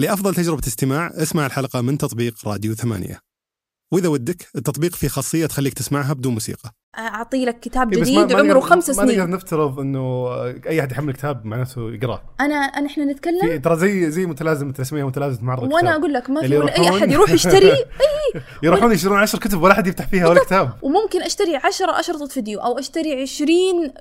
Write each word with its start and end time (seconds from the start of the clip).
لأفضل 0.00 0.34
تجربة 0.34 0.62
استماع 0.66 1.10
اسمع 1.14 1.46
الحلقة 1.46 1.80
من 1.80 1.98
تطبيق 1.98 2.48
راديو 2.48 2.74
ثمانية. 2.74 3.29
وإذا 3.92 4.08
ودك 4.08 4.48
التطبيق 4.56 4.94
فيه 4.94 5.08
خاصية 5.08 5.46
تخليك 5.46 5.74
تسمعها 5.74 6.12
بدون 6.12 6.32
موسيقى. 6.32 6.74
أعطي 6.98 7.44
لك 7.44 7.60
كتاب 7.60 7.92
إيه، 7.92 8.00
جديد 8.00 8.32
ما 8.32 8.38
عمره 8.38 8.60
خمس 8.60 8.90
ما 8.90 9.04
نقدر 9.04 9.14
سنين. 9.14 9.30
نفترض 9.30 9.80
إنه 9.80 10.34
أي 10.66 10.80
أحد 10.80 10.92
يحمل 10.92 11.12
كتاب 11.12 11.46
معناته 11.46 11.90
يقراه 11.90 12.22
أنا 12.40 12.54
أنا 12.54 12.86
إحنا 12.86 13.04
نتكلم؟ 13.04 13.60
ترى 13.60 13.76
زي 13.76 14.10
زي 14.10 14.26
متلازمه 14.26 14.74
اسميها 14.80 15.04
متلازمة 15.04 15.44
معرض 15.44 15.72
وأنا. 15.72 15.96
أقول 15.96 16.12
لك 16.12 16.30
ما 16.30 16.40
في 16.40 16.56
ولا 16.56 16.78
أي 16.78 16.88
أحد 16.88 17.12
يروح 17.12 17.30
يشتري. 17.30 17.72
يروحون 18.62 18.92
يشترون 18.92 19.18
عشر 19.18 19.38
كتب 19.38 19.62
ولا 19.62 19.72
أحد 19.72 19.86
يفتح 19.86 20.08
فيها 20.08 20.28
ولا 20.28 20.44
كتاب. 20.44 20.72
وممكن 20.82 21.22
أشتري 21.22 21.56
10 21.56 22.00
أشرطة 22.00 22.26
فيديو 22.26 22.60
أو 22.60 22.78
أشتري 22.78 23.22
20 23.22 23.50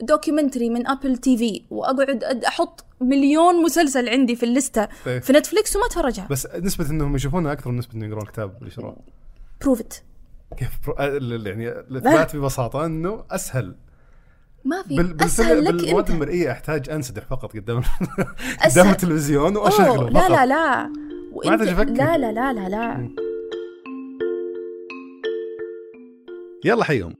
documentary 0.02 0.70
من 0.70 0.88
أبل 0.88 1.18
تي 1.18 1.38
في 1.38 1.62
وأقعد 1.70 2.24
أحط 2.24 2.86
مليون 3.02 3.64
مسلسل 3.64 4.10
عندي 4.10 4.36
في 4.36 4.44
ال 4.44 4.51
list 4.51 4.81
ه 4.81 4.88
إيه. 5.08 5.20
في 5.20 5.34
نتفليكس 5.34 5.76
وما 5.76 5.86
اتفرجها 5.86 6.28
بس 6.30 6.48
نسبة 6.56 6.90
إنهم 6.90 7.16
يشوفونها 7.16 7.52
أكثر 7.52 7.72
من 7.72 7.78
نسبة 7.78 7.94
إنه 7.96 8.06
يقرون 8.06 8.24
الكتاب 8.24 8.58
اللي 8.60 8.72
شروه 8.72 8.96
prove 9.62 9.92
it 9.92 10.04
كيف 10.58 10.70
prove... 10.86 10.96
ال- 11.00 11.48
يعني 11.48 11.70
الإثبات 11.70 12.36
ببساطة 12.36 12.86
إنه 12.86 13.24
أسهل. 13.32 13.76
ما 14.66 14.82
في. 14.84 14.96
بال... 14.96 15.22
أسهل 15.24 15.64
لك 15.66 15.74
بالمواد 15.74 16.10
المرئية 16.10 16.52
أحتاج 16.52 16.90
أنسدح 16.90 17.26
فقط 17.26 17.54
قدام. 17.54 17.82
قدام 18.66 18.90
التلفزيون 18.90 19.58
وأشغله 19.58 20.10
لا 20.10 20.30
لا 20.30 20.46
لا. 20.46 20.92
عاد 21.46 21.62
أفكر. 21.62 21.92
لا 21.92 22.18
لا 22.18 22.32
لا 22.32 22.54
لا 22.54 22.70
لا. 22.70 23.10
يلا 26.66 26.84
حيهم 26.84 27.14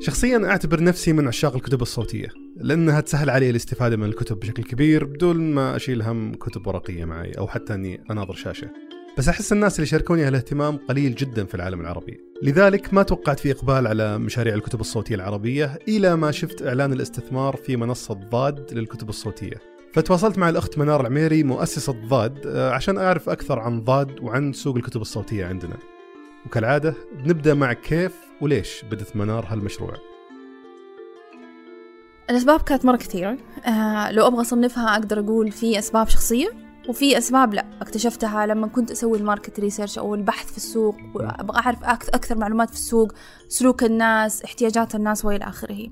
شخصيا 0.00 0.46
أعتبر 0.46 0.82
نفسي 0.82 1.12
من 1.12 1.28
عشاق 1.28 1.54
الكتب 1.54 1.82
الصوتية 1.82 2.28
لأنها 2.56 3.00
تسهل 3.00 3.30
علي 3.30 3.50
الاستفادة 3.50 3.96
من 3.96 4.04
الكتب 4.04 4.40
بشكل 4.40 4.62
كبير 4.62 5.04
بدون 5.04 5.36
ما 5.54 5.76
أشيل 5.76 6.02
هم 6.02 6.34
كتب 6.34 6.66
ورقية 6.66 7.04
معي 7.04 7.32
أو 7.32 7.46
حتى 7.48 7.74
أني 7.74 8.04
أناظر 8.10 8.34
شاشة. 8.34 8.70
بس 9.18 9.28
أحس 9.28 9.52
الناس 9.52 9.76
اللي 9.76 9.86
شاركوني 9.86 10.24
هالاهتمام 10.24 10.76
قليل 10.76 11.14
جدا 11.14 11.44
في 11.44 11.54
العالم 11.54 11.80
العربي. 11.80 12.20
لذلك 12.42 12.94
ما 12.94 13.02
توقعت 13.02 13.40
في 13.40 13.50
إقبال 13.50 13.86
على 13.86 14.18
مشاريع 14.18 14.54
الكتب 14.54 14.80
الصوتية 14.80 15.14
العربية 15.14 15.78
إلى 15.88 16.16
ما 16.16 16.30
شفت 16.30 16.62
إعلان 16.62 16.92
الاستثمار 16.92 17.56
في 17.56 17.76
منصة 17.76 18.14
ضاد 18.14 18.72
للكتب 18.72 19.08
الصوتية. 19.08 19.56
فتواصلت 19.92 20.38
مع 20.38 20.48
الأخت 20.48 20.78
منار 20.78 21.00
العميري 21.00 21.42
مؤسسة 21.42 21.94
ضاد 22.08 22.46
آه، 22.46 22.70
عشان 22.70 22.98
أعرف 22.98 23.28
أكثر 23.28 23.58
عن 23.58 23.80
ضاد 23.80 24.20
وعن 24.20 24.52
سوق 24.52 24.76
الكتب 24.76 25.00
الصوتية 25.00 25.46
عندنا. 25.46 25.76
وكالعادة 26.46 26.94
بنبدا 27.24 27.54
مع 27.54 27.72
كيف 27.72 28.12
وليش 28.40 28.84
بدت 28.90 29.16
منار 29.16 29.46
هالمشروع. 29.48 29.94
الأسباب 32.30 32.62
كانت 32.62 32.84
مرة 32.84 32.96
كثيرة. 32.96 33.38
آه 33.66 34.10
لو 34.12 34.26
أبغى 34.26 34.40
أصنفها 34.40 34.92
أقدر 34.92 35.20
أقول 35.20 35.52
في 35.52 35.78
أسباب 35.78 36.08
شخصية. 36.08 36.67
وفي 36.88 37.18
أسباب 37.18 37.54
لا 37.54 37.64
اكتشفتها 37.80 38.46
لما 38.46 38.66
كنت 38.66 38.90
أسوي 38.90 39.18
ال 39.18 39.24
market 39.24 39.60
research 39.60 39.98
أو 39.98 40.14
البحث 40.14 40.50
في 40.50 40.56
السوق 40.56 40.96
وأبغى 41.14 41.58
أعرف 41.60 41.80
أك- 41.84 42.14
أكثر 42.14 42.38
معلومات 42.38 42.68
في 42.70 42.74
السوق 42.76 43.12
سلوك 43.48 43.84
الناس 43.84 44.42
احتياجات 44.44 44.94
الناس 44.94 45.24
وإلى 45.24 45.44
آخره. 45.44 45.88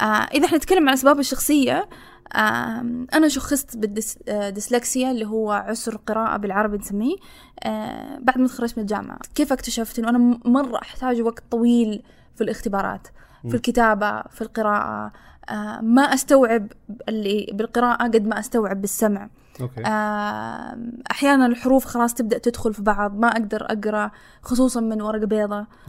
آه 0.00 0.04
إذا 0.04 0.46
إحنا 0.46 0.58
نتكلم 0.58 0.78
عن 0.82 0.88
الأسباب 0.88 1.18
الشخصية 1.18 1.88
آه 2.34 2.84
أنا 3.14 3.28
شخصت 3.28 3.76
بالديسلكسيا 3.76 5.10
اللي 5.10 5.26
هو 5.26 5.52
عسر 5.52 5.96
قراءة 5.96 6.36
بالعربي 6.36 6.78
نسميه 6.78 7.16
آه 7.62 8.18
بعد 8.18 8.38
ما 8.38 8.46
تخرجت 8.48 8.78
من 8.78 8.82
الجامعة. 8.82 9.18
كيف 9.34 9.52
اكتشفت 9.52 9.98
إنه 9.98 10.08
أنا 10.08 10.18
م- 10.18 10.40
مرة 10.44 10.76
أحتاج 10.82 11.20
وقت 11.20 11.42
طويل 11.50 12.02
في 12.34 12.44
الاختبارات 12.44 13.08
في 13.48 13.54
الكتابة 13.54 14.22
في 14.22 14.42
القراءة؟ 14.42 15.12
آه 15.50 15.80
ما 15.80 16.02
أستوعب 16.02 16.72
اللي 17.08 17.50
بالقراءة 17.52 18.02
قد 18.04 18.26
ما 18.26 18.38
أستوعب 18.40 18.80
بالسمع. 18.80 19.28
أوكي. 19.60 19.86
آه 19.86 20.78
أحيانا 21.10 21.46
الحروف 21.46 21.84
خلاص 21.84 22.14
تبدأ 22.14 22.38
تدخل 22.38 22.74
في 22.74 22.82
بعض 22.82 23.18
ما 23.18 23.28
أقدر 23.28 23.66
أقرأ 23.70 24.10
خصوصا 24.42 24.80
من 24.80 25.00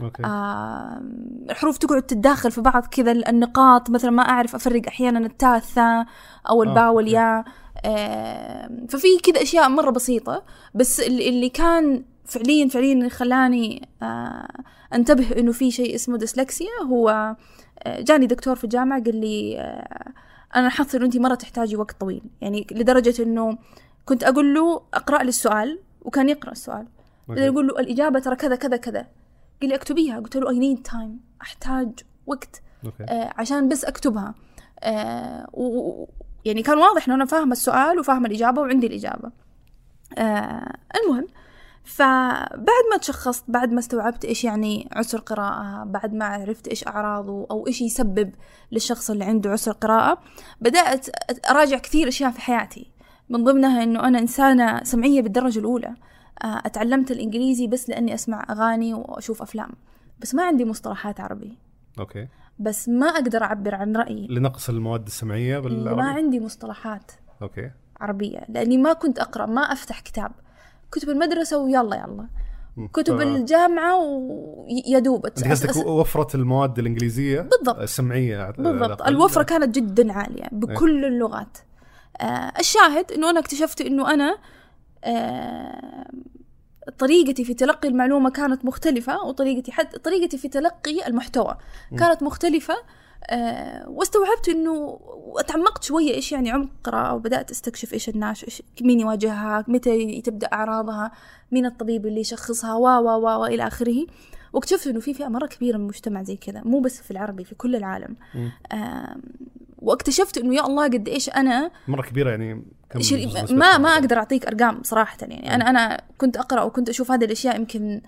أوكي. 0.02 0.24
آه 0.24 1.02
الحروف 1.50 1.78
تقعد 1.78 2.02
تتداخل 2.02 2.50
في 2.50 2.60
بعض 2.60 2.86
كذا 2.86 3.12
النقاط 3.12 3.90
مثلا 3.90 4.10
ما 4.10 4.22
أعرف 4.22 4.54
أفرق 4.54 4.82
أحيانا 4.88 5.18
التاء 5.18 5.56
الثاء 5.56 6.06
أو 6.48 6.62
الباء 6.62 6.84
أوكي. 6.84 6.96
والياء. 6.96 7.44
آه 7.84 8.70
ففي 8.88 9.18
كذا 9.22 9.42
أشياء 9.42 9.68
مرة 9.68 9.90
بسيطة 9.90 10.42
بس 10.74 11.00
اللي 11.00 11.48
كان 11.48 12.04
فعليا 12.24 12.68
فعليا 12.68 13.08
خلاني 13.08 13.88
آه 14.02 14.48
أنتبه 14.94 15.38
إنه 15.38 15.52
في 15.52 15.70
شيء 15.70 15.94
اسمه 15.94 16.18
ديسلكسيا 16.18 16.82
هو 16.86 17.36
آه، 17.82 18.00
جاني 18.00 18.26
دكتور 18.26 18.56
في 18.56 18.64
الجامعة 18.64 19.02
قال 19.04 19.16
لي 19.20 19.58
آه، 19.58 20.12
أنا 20.56 20.62
لاحظت 20.62 20.94
انه 20.94 21.04
انت 21.04 21.16
مرة 21.16 21.34
تحتاجي 21.34 21.76
وقت 21.76 22.00
طويل. 22.00 22.22
يعني 22.40 22.66
لدرجة 22.70 23.22
إنه 23.22 23.58
كنت 24.04 24.24
أقول 24.24 24.54
له 24.54 24.82
اقرأ 24.94 25.22
لي 25.22 25.28
السؤال 25.28 25.78
وكان 26.02 26.28
يقرأ 26.28 26.52
السؤال. 26.52 26.86
أوكي. 27.30 27.40
يقول 27.40 27.66
له 27.68 27.78
الإجابة 27.80 28.18
ترى 28.18 28.36
كذا 28.36 28.56
كذا 28.56 28.76
كذا. 28.76 29.06
قال 29.60 29.68
لي 29.70 29.74
أكتبيها. 29.74 30.20
قلت 30.20 30.36
له 30.36 30.50
I 30.50 30.58
need 30.58 30.82
time 30.82 31.20
أحتاج 31.42 31.88
وقت. 32.26 32.62
أوكي. 32.84 33.04
آه، 33.04 33.32
عشان 33.36 33.68
بس 33.68 33.84
أكتبها. 33.84 34.34
آه، 34.82 35.46
و- 35.52 36.06
يعني 36.44 36.62
كان 36.62 36.78
واضح 36.78 37.06
إنه 37.06 37.14
أنا 37.14 37.24
فاهمة 37.24 37.52
السؤال 37.52 37.98
وفاهمة 37.98 38.26
الإجابة 38.26 38.62
وعندي 38.62 38.86
الإجابة. 38.86 39.30
آه، 40.18 40.72
المهم 41.04 41.26
فبعد 41.90 42.84
ما 42.90 42.96
تشخصت 43.00 43.44
بعد 43.48 43.72
ما 43.72 43.78
استوعبت 43.78 44.24
إيش 44.24 44.44
يعني 44.44 44.88
عسر 44.92 45.18
قراءة 45.18 45.84
بعد 45.84 46.14
ما 46.14 46.24
عرفت 46.24 46.68
إيش 46.68 46.86
اعراضه 46.86 47.46
أو 47.50 47.66
إيش 47.66 47.80
يسبب 47.80 48.32
للشخص 48.72 49.10
اللي 49.10 49.24
عنده 49.24 49.50
عسر 49.50 49.72
قراءة 49.72 50.18
بدأت 50.60 51.06
أراجع 51.50 51.78
كثير 51.78 52.08
أشياء 52.08 52.30
في 52.30 52.40
حياتي. 52.40 52.90
من 53.28 53.44
ضمنها 53.44 53.82
إنه 53.82 54.08
أنا 54.08 54.18
إنسانة 54.18 54.84
سمعية 54.84 55.22
بالدرجة 55.22 55.58
الأولى. 55.58 55.94
آه، 56.44 56.62
أتعلمت 56.66 57.10
الإنجليزي 57.10 57.66
بس 57.66 57.88
لأني 57.88 58.14
أسمع 58.14 58.46
أغاني 58.50 58.94
وأشوف 58.94 59.42
أفلام. 59.42 59.70
بس 60.20 60.34
ما 60.34 60.42
عندي 60.42 60.64
مصطلحات 60.64 61.20
عربي. 61.20 61.58
أوكي. 61.98 62.28
بس 62.58 62.88
ما 62.88 63.06
أقدر 63.06 63.42
أعبر 63.42 63.74
عن 63.74 63.96
رأيي. 63.96 64.26
لنقص 64.30 64.68
المواد 64.68 65.06
السمعية 65.06 65.58
ما 65.58 65.68
بالعربي 65.68 66.02
عندي 66.02 66.40
مصطلحات 66.40 67.12
أوكي. 67.42 67.70
عربية. 68.00 68.40
لأني 68.48 68.76
ما 68.76 68.92
كنت 68.92 69.18
أقرأ 69.18 69.46
ما 69.46 69.60
أفتح 69.60 70.00
كتاب. 70.00 70.32
كتب 70.92 71.10
المدرسة 71.10 71.58
ويلا 71.58 71.96
يلا. 71.96 72.28
كتب 72.92 73.18
ف- 73.18 73.22
الجامعة 73.22 73.96
ويا 73.98 74.98
دوب 74.98 75.26
قصدك 75.26 75.76
وفرت 75.86 76.34
المواد 76.34 76.78
الإنجليزية؟ 76.78 77.40
بالضبط. 77.40 77.78
السمعية. 77.78 78.38
على 78.42 78.54
بالضبط. 78.58 79.02
الوفرة 79.02 79.42
كانت 79.42 79.74
جدا 79.74 80.12
عالية 80.12 80.48
بكل 80.52 81.04
اللغات. 81.04 81.58
آه 82.20 82.52
الشاهد 82.58 83.12
إنه 83.12 83.30
أنا 83.30 83.40
اكتشفت 83.40 83.80
إنه 83.80 84.14
أنا 84.14 84.38
آه 85.04 86.10
طريقتي 86.98 87.44
في 87.44 87.54
تلقي 87.54 87.88
المعلومة 87.88 88.30
كانت 88.30 88.64
مختلفة 88.64 89.24
وطريقتي 89.24 89.72
حتى 89.72 89.98
طريقتي 89.98 90.38
في 90.38 90.48
تلقي 90.48 91.06
المحتوى 91.06 91.56
كانت 91.98 92.22
مختلفة 92.22 92.74
آه 92.74 92.78
واستوعبت 93.86 94.48
إنه 94.48 95.00
وتعمقت 95.26 95.84
شوية 95.84 96.14
إيش 96.14 96.32
يعني 96.32 96.50
عمق 96.50 96.68
قراءة 96.84 97.14
وبدأت 97.14 97.50
أستكشف 97.50 97.92
إيش 97.92 98.08
الناس 98.08 98.44
إيش 98.44 98.62
مين 98.82 99.00
يواجهها 99.00 99.64
متى 99.68 100.20
تبدأ 100.20 100.46
أعراضها 100.46 101.12
مين 101.52 101.66
الطبيب 101.66 102.06
اللي 102.06 102.20
يشخصها 102.20 102.74
و 102.74 102.86
و 102.86 103.08
و 103.08 103.40
والى 103.40 103.66
آخره. 103.66 104.06
واكتشفت 104.52 104.86
إنه 104.86 105.00
في 105.00 105.14
فئة 105.14 105.28
مرة 105.28 105.46
كبيرة 105.46 105.76
من 105.76 105.82
المجتمع 105.82 106.22
زي 106.22 106.36
كذا 106.36 106.62
مو 106.64 106.80
بس 106.80 107.02
في 107.02 107.10
العربي 107.10 107.44
في 107.44 107.54
كل 107.54 107.76
العالم. 107.76 108.16
واكتشفت 109.78 110.38
إنه 110.38 110.54
يا 110.54 110.66
الله 110.66 110.84
قد 110.84 111.08
إيش 111.08 111.28
أنا 111.28 111.70
مرة 111.88 112.02
كبيرة 112.02 112.30
يعني 112.30 112.64
كم 112.90 113.00
ما 113.50 113.78
ما؟ 113.78 113.88
أقدر 113.88 114.16
أعطيك 114.16 114.46
أرقام 114.46 114.82
صراحة 114.82 115.16
يعني. 115.22 115.54
أنا 115.54 115.70
أنا 115.70 116.00
كنت 116.18 116.36
أقرأ 116.36 116.62
وكنت 116.62 116.88
أشوف 116.88 117.10
هذه 117.10 117.24
الأشياء 117.24 117.56
يمكن 117.56 118.00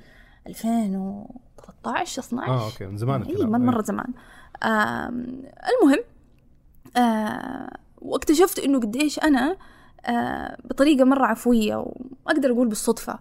2013 0.46 2.22
12 2.22 2.52
آه 2.52 2.64
أوكي 2.64 2.86
من 2.86 2.96
زمان 2.96 3.22
اي. 3.22 3.46
مره 3.46 3.58
مرة 3.58 3.82
زمان. 3.82 4.06
المهم 4.64 6.04
آه 6.96 7.76
واكتشفت 7.98 8.58
إنه 8.58 8.80
قديش 8.80 9.18
أنا 9.18 9.56
آه 10.06 10.56
بطريقة 10.64 11.04
مرة 11.04 11.26
عفوية 11.26 11.76
وأقدر 12.26 12.50
أقول 12.52 12.68
بالصدفة. 12.68 13.18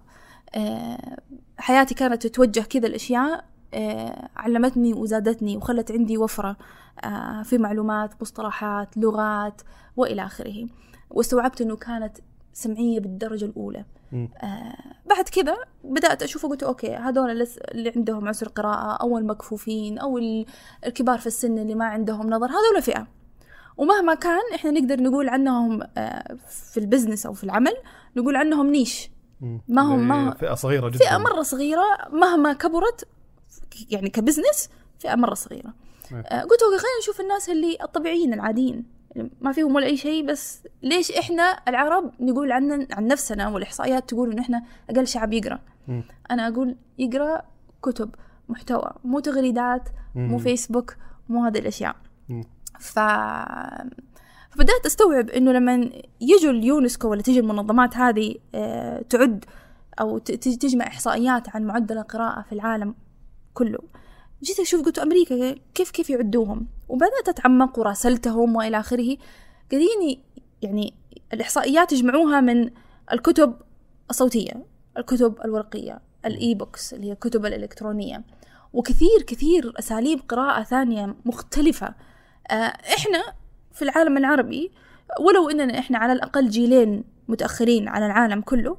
آه 0.56 1.18
حياتي 1.58 1.94
كانت 1.96 2.28
تتوجه 2.28 2.62
كذا 2.62 2.88
الأشياء 2.88 3.46
آه 3.74 4.30
علمتني 4.38 4.94
وزادتني 4.94 5.58
وخلت 5.58 5.92
عندي 5.92 6.18
وفرة 6.18 6.58
آه 7.04 7.44
في 7.44 7.58
معلومات 7.58 8.22
مصطلحات 8.22 8.98
لغات 8.98 9.62
وإلى 9.98 10.26
آخره. 10.26 10.68
واستوعبت 11.10 11.62
إنه 11.62 11.76
كانت 11.76 12.18
سمعية 12.54 13.00
بالدرجة 13.00 13.46
الأولى. 13.46 13.86
آه 14.14 14.74
بعد 15.06 15.30
كذا 15.30 15.58
بدأت 15.84 16.24
أشوف 16.24 16.46
قلت 16.46 16.64
أوكي 16.64 16.96
هذول 16.96 17.48
اللي 17.72 17.94
عندهم 17.96 18.28
عسر 18.28 18.48
قراءة 18.48 18.98
أو 19.02 19.18
المكفوفين 19.18 20.00
أو 20.00 20.18
ال- 20.18 20.46
الكبار 20.86 21.20
في 21.20 21.28
السن 21.28 21.58
اللي 21.58 21.76
ما 21.76 21.86
عندهم 21.86 22.30
نظر 22.30 22.48
هذول 22.48 22.82
فئة 22.82 23.08
ومهما 23.78 24.14
كان 24.16 24.40
إحنا 24.56 24.72
نقدر 24.72 25.02
نقول 25.04 25.30
عنهم 25.30 25.82
آه 25.98 26.38
في 26.72 26.80
ال 26.80 26.85
business 26.85 27.26
أو 27.26 27.34
في 27.34 27.44
العمل 27.44 27.74
نقول 28.16 28.36
عنهم 28.36 28.72
niche. 28.72 29.10
ما 29.68 29.82
هم- 29.82 30.08
ما 30.08 30.16
يعني 30.16 30.30
هم- 30.30 30.34
فئة 30.34 30.54
صغيرة 30.54 30.90
جدا 30.90 30.98
فئة 31.00 31.18
مرة 31.18 31.42
صغيرة 31.42 31.84
مهما 32.12 32.54
كبرت 32.54 33.08
يعني 33.90 34.10
ك 34.10 34.17
business 34.17 34.70
فئة 35.00 35.16
مرة 35.16 35.34
صغيرة 35.34 35.74
إيه. 36.12 36.18
آه 36.18 36.42
قلت 36.42 36.62
أوكي 36.64 36.78
خلينا 36.78 37.00
نشوف 37.02 37.22
الناس 37.22 37.50
اللي 37.50 37.78
الطبيعيين 37.84 38.34
العاديين 38.34 39.01
ما 39.42 39.52
فيهم 39.52 39.76
ولا 39.76 39.86
أي 39.86 39.98
شيء 39.98 40.26
بس 40.26 40.64
ليش 40.84 41.12
إحنا 41.12 41.44
العرب 41.68 42.12
نقول 42.20 42.52
عن 42.52 42.88
عن 42.92 43.08
نفسنا 43.08 43.48
والإحصائيات 43.50 44.10
تقول 44.10 44.32
إنه 44.32 44.42
إحنا 44.42 44.64
أقل 44.90 45.08
شعب 45.08 45.34
يقرأ. 45.34 45.60
أنا 46.32 46.48
أقول 46.48 46.76
يقرأ 47.00 47.42
كتب 47.84 48.16
محتوى 48.50 48.92
مو 49.04 49.20
تغريدات 49.20 49.90
مو. 50.16 50.38
فيسبوك 50.38 50.96
مو 51.30 51.46
هذه 51.46 51.60
الأشياء. 51.60 51.96
ف 52.80 53.00
فبدأت 54.50 54.86
أستوعب 54.86 55.30
إنه 55.30 55.52
لما 55.52 55.90
يجوا 56.22 56.52
اليونسكو 56.52 57.08
ولا 57.08 57.22
تيجي 57.22 57.40
المنظمات 57.40 57.98
هذه 57.98 58.36
آه، 58.56 59.02
تعد 59.10 59.46
ت- 60.26 60.32
تجمع 60.32 60.88
إحصائيات 60.88 61.56
عن 61.56 61.64
معدل 61.66 61.98
القراءة 61.98 62.42
في 62.42 62.52
العالم 62.54 62.96
كله 63.54 63.80
جيت 64.44 64.60
أشوف 64.60 64.86
قلت 64.86 65.00
أمريكا 65.00 65.56
كيف 65.74 65.92
كيف 65.92 66.10
يعدوهم؟ 66.10 66.68
وبدأت 66.90 67.30
أتعمق 67.30 67.80
وراسلتهم 67.80 68.56
وإلى 68.56 68.80
آخره. 68.80 69.18
قاعدين 69.72 70.22
يعني 70.62 70.94
الإحصائيات 71.34 71.92
يجمعوها 71.94 72.42
من 72.42 72.70
الكتب 73.14 73.54
الصوتية 74.10 74.66
الكتب 74.98 75.36
الورقية 75.46 76.02
ال 76.26 76.56
e-books 76.56 76.94
اللي 76.94 77.08
هي 77.08 77.12
الكتب 77.12 77.46
الإلكترونية 77.46 78.24
وكثير 78.74 79.22
كثير 79.28 79.74
أساليب 79.80 80.20
قراءة 80.30 80.64
ثانية 80.64 81.16
مختلفة. 81.26 81.94
آه، 82.52 82.54
إحنا 82.98 83.24
في 83.72 83.82
العالم 83.82 84.18
العربي 84.18 84.72
ولو 85.20 85.50
إننا 85.50 85.80
إحنا 85.80 85.98
على 85.98 86.14
الأقل 86.14 86.50
جيلين 86.50 87.04
متأخرين 87.28 87.88
عن 87.88 88.04
العالم 88.04 88.42
كله 88.42 88.78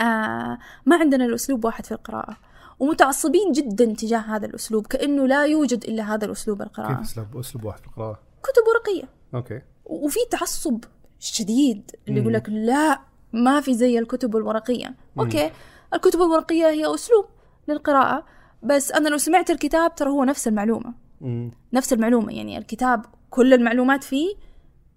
آه 0.00 0.58
ما 0.86 0.96
عندنا 0.96 1.24
الأسلوب 1.24 1.64
واحد 1.64 1.86
في 1.86 1.92
القراءة. 1.92 2.36
ومتعصبين 2.80 3.52
جدا 3.52 3.84
تجاه 3.84 4.18
هذا 4.18 4.46
الأسلوب 4.46 4.86
كأنه 4.86 5.26
لا 5.26 5.46
يوجد 5.46 5.84
إلا 5.84 6.14
هذا 6.14 6.24
الأسلوب 6.24 6.58
كيف 6.58 6.66
القراءه 6.66 7.00
أسلوب؟ 7.00 7.36
أسلوب 7.36 7.64
واحد 7.64 7.80
في 7.80 7.86
القراءة. 7.86 8.20
كتب 8.42 8.62
ورقية. 8.68 9.08
أوكي. 9.34 9.60
وفي 9.84 10.18
تعصب 10.30 10.84
شديد 11.18 11.90
اللي 12.08 12.20
يقول 12.20 12.32
مم. 12.32 12.36
لك 12.36 12.48
لا 12.48 13.00
ما 13.32 13.60
في 13.60 13.74
زي 13.74 13.98
الكتب 13.98 14.36
الورقية. 14.36 14.94
أوكي 15.18 15.50
الكتب 15.94 16.20
الورقية 16.20 16.66
هي 16.66 16.94
أسلوب 16.94 17.24
للقراءة 17.68 18.24
بس 18.62 18.92
أنا 18.92 19.08
لو 19.08 19.18
سمعت 19.18 19.50
الكتاب 19.50 19.94
ترى 19.94 20.10
هو 20.10 20.24
نفس 20.24 20.48
المعلومة. 20.48 20.94
مم. 21.20 21.50
نفس 21.72 21.92
المعلومة 21.92 22.32
يعني 22.32 22.58
الكتاب 22.58 23.04
كل 23.30 23.54
المعلومات 23.54 24.04
فيه 24.04 24.34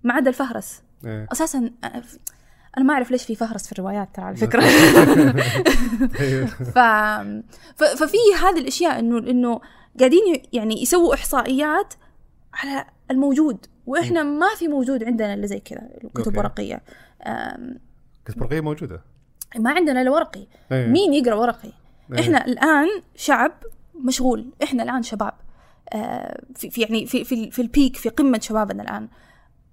ما 0.03 0.13
عدا 0.13 0.29
الفهرس. 0.29 0.81
إيه. 1.05 1.27
أساسا 1.31 1.71
أنا 2.77 2.85
ما 2.85 2.93
أعرف 2.93 3.11
ليش 3.11 3.23
في 3.23 3.35
فهرس 3.35 3.65
في 3.65 3.71
الروايات 3.71 4.09
ترى 4.15 4.25
على 4.25 4.35
فكرة. 4.35 4.61
ف... 6.75 6.79
ف... 7.75 7.83
ففي 7.83 8.17
هذه 8.41 8.59
الأشياء 8.59 8.99
انه 8.99 9.17
إنه 9.17 9.61
قاعدين 9.99 10.41
يعني 10.53 10.81
يسووا 10.81 11.13
إحصائيات 11.13 11.93
على 12.53 12.85
الموجود 13.11 13.65
وإحنا 13.85 14.23
ما 14.23 14.47
في 14.57 14.67
موجود 14.67 15.03
عندنا 15.03 15.33
إلا 15.33 15.45
زي 15.45 15.59
كذا 15.59 15.89
كتب 16.15 16.27
أوكي. 16.27 16.39
ورقيه 16.39 16.81
كتب 18.25 18.41
ورقية 18.41 18.61
موجودة 18.61 19.01
ما 19.55 19.71
عندنا 19.71 20.01
إلا 20.01 20.11
ورقي 20.11 20.47
إيه. 20.71 20.87
مين 20.87 21.13
يقرأ 21.13 21.35
ورقي 21.35 21.69
إيه. 22.13 22.19
إحنا 22.19 22.45
الآن 22.45 22.87
شعب 23.15 23.51
مشغول 24.03 24.45
إحنا 24.63 24.83
الآن 24.83 25.03
شباب 25.03 25.33
آه، 25.93 26.41
في 26.55 26.69
في 26.69 26.81
يعني 26.81 27.05
في 27.05 27.23
في, 27.23 27.51
في 27.51 27.61
ال 27.61 27.69
peak 27.69 27.97
في 27.97 28.09
قمة 28.09 28.39
شبابنا 28.39 28.83
الآن 28.83 29.07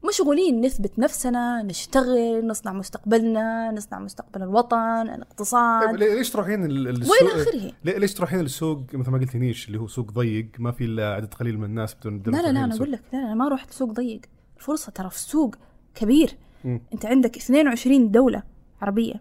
مشغولين 0.08 0.60
نثبت 0.60 0.98
نفسنا 0.98 1.62
نشتغل 1.62 2.46
نصنع 2.46 2.72
مستقبلنا 2.72 3.70
نصنع 3.70 3.98
مستقبل 3.98 4.42
الوطن 4.42 5.04
طيب 5.06 5.14
الاقتصاد 5.14 5.94
ليه- 5.96 6.14
ليش 6.14 6.30
تروحين 6.30 6.64
ال- 6.64 6.86
والى 6.88 6.90
السوق؟ 6.90 7.18
اخره 7.54 7.72
ليش 7.98 8.14
تروحين 8.14 8.40
للسوق 8.40 8.82
مثل 8.94 9.10
ما 9.10 9.18
قلت 9.18 9.36
niche 9.36 9.66
اللي 9.68 9.78
هو 9.80 9.86
سوق 9.86 10.10
ضيق 10.12 10.48
ما 10.58 10.72
في 10.72 10.84
إلا 10.84 11.14
عدد 11.14 11.34
قليل 11.34 11.58
من 11.58 11.64
الناس 11.64 11.94
بدون 11.94 12.34
لا 12.34 12.42
لا 12.42 12.52
لا 12.52 12.64
أنا. 12.64 12.74
أقول 12.76 12.92
لك 12.92 13.02
لا 13.12 13.18
أنا 13.18 13.34
ما 13.34 13.48
رحت 13.48 13.70
سوق 13.70 13.90
ضيق. 13.92 14.20
الفرصة 14.56 14.92
ترى 14.92 15.10
في 15.10 15.16
السوق 15.16 15.54
كبير. 15.94 16.36
مم. 16.64 16.80
أنت 16.94 17.06
عندك 17.06 17.36
22 17.36 18.10
دولة 18.10 18.42
عربية. 18.82 19.14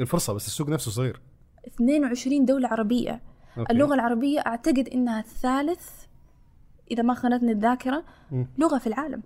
الفرصة 0.00 0.32
بس 0.32 0.46
السوق 0.46 0.68
نفسه 0.68 0.90
صغير. 0.90 1.20
22 1.66 2.44
دولة 2.44 2.68
عربية. 2.68 3.20
أوكي. 3.58 3.72
اللغة 3.72 3.94
العربية 3.94 4.40
أعتقد 4.40 4.88
إنها 4.88 5.20
الثالث 5.20 5.88
إذا 6.90 7.02
ما 7.02 7.14
خانتني 7.14 7.52
الذاكرة. 7.52 8.04
لغة 8.58 8.78
في 8.78 8.86
العالم. 8.86 9.22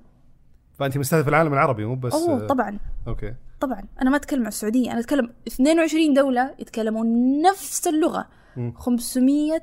فأنت 0.79 0.99
مستهدف 0.99 1.29
العالم 1.29 1.53
العربي 1.53 1.85
مو 1.85 1.95
بس 1.97 2.13
أوه 2.15 2.47
طبعا. 2.47 2.79
أوكي. 3.09 3.35
طبعا. 3.61 3.83
أنا 4.03 4.11
ما 4.11 4.17
أتكلم 4.17 4.41
عن 4.43 4.49
السعودية 4.49 4.93
أنا 4.93 5.01
أتكلم 5.01 5.31
22 5.49 6.15
دولة 6.15 6.55
يتكلمون 6.59 7.07
نفس 7.43 7.87
اللغة. 7.89 8.29
مم. 8.57 8.73
500 8.77 9.63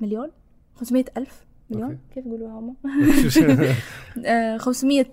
مليون؟ 0.00 0.30
500 0.76 1.04
ألف 1.16 1.44
مليون؟ 1.70 1.90
أوكي. 1.90 1.98
كيف 2.14 2.26
يقولوها 2.26 2.52
هم؟ 2.58 2.76
آه، 4.26 4.56
500 4.56 5.06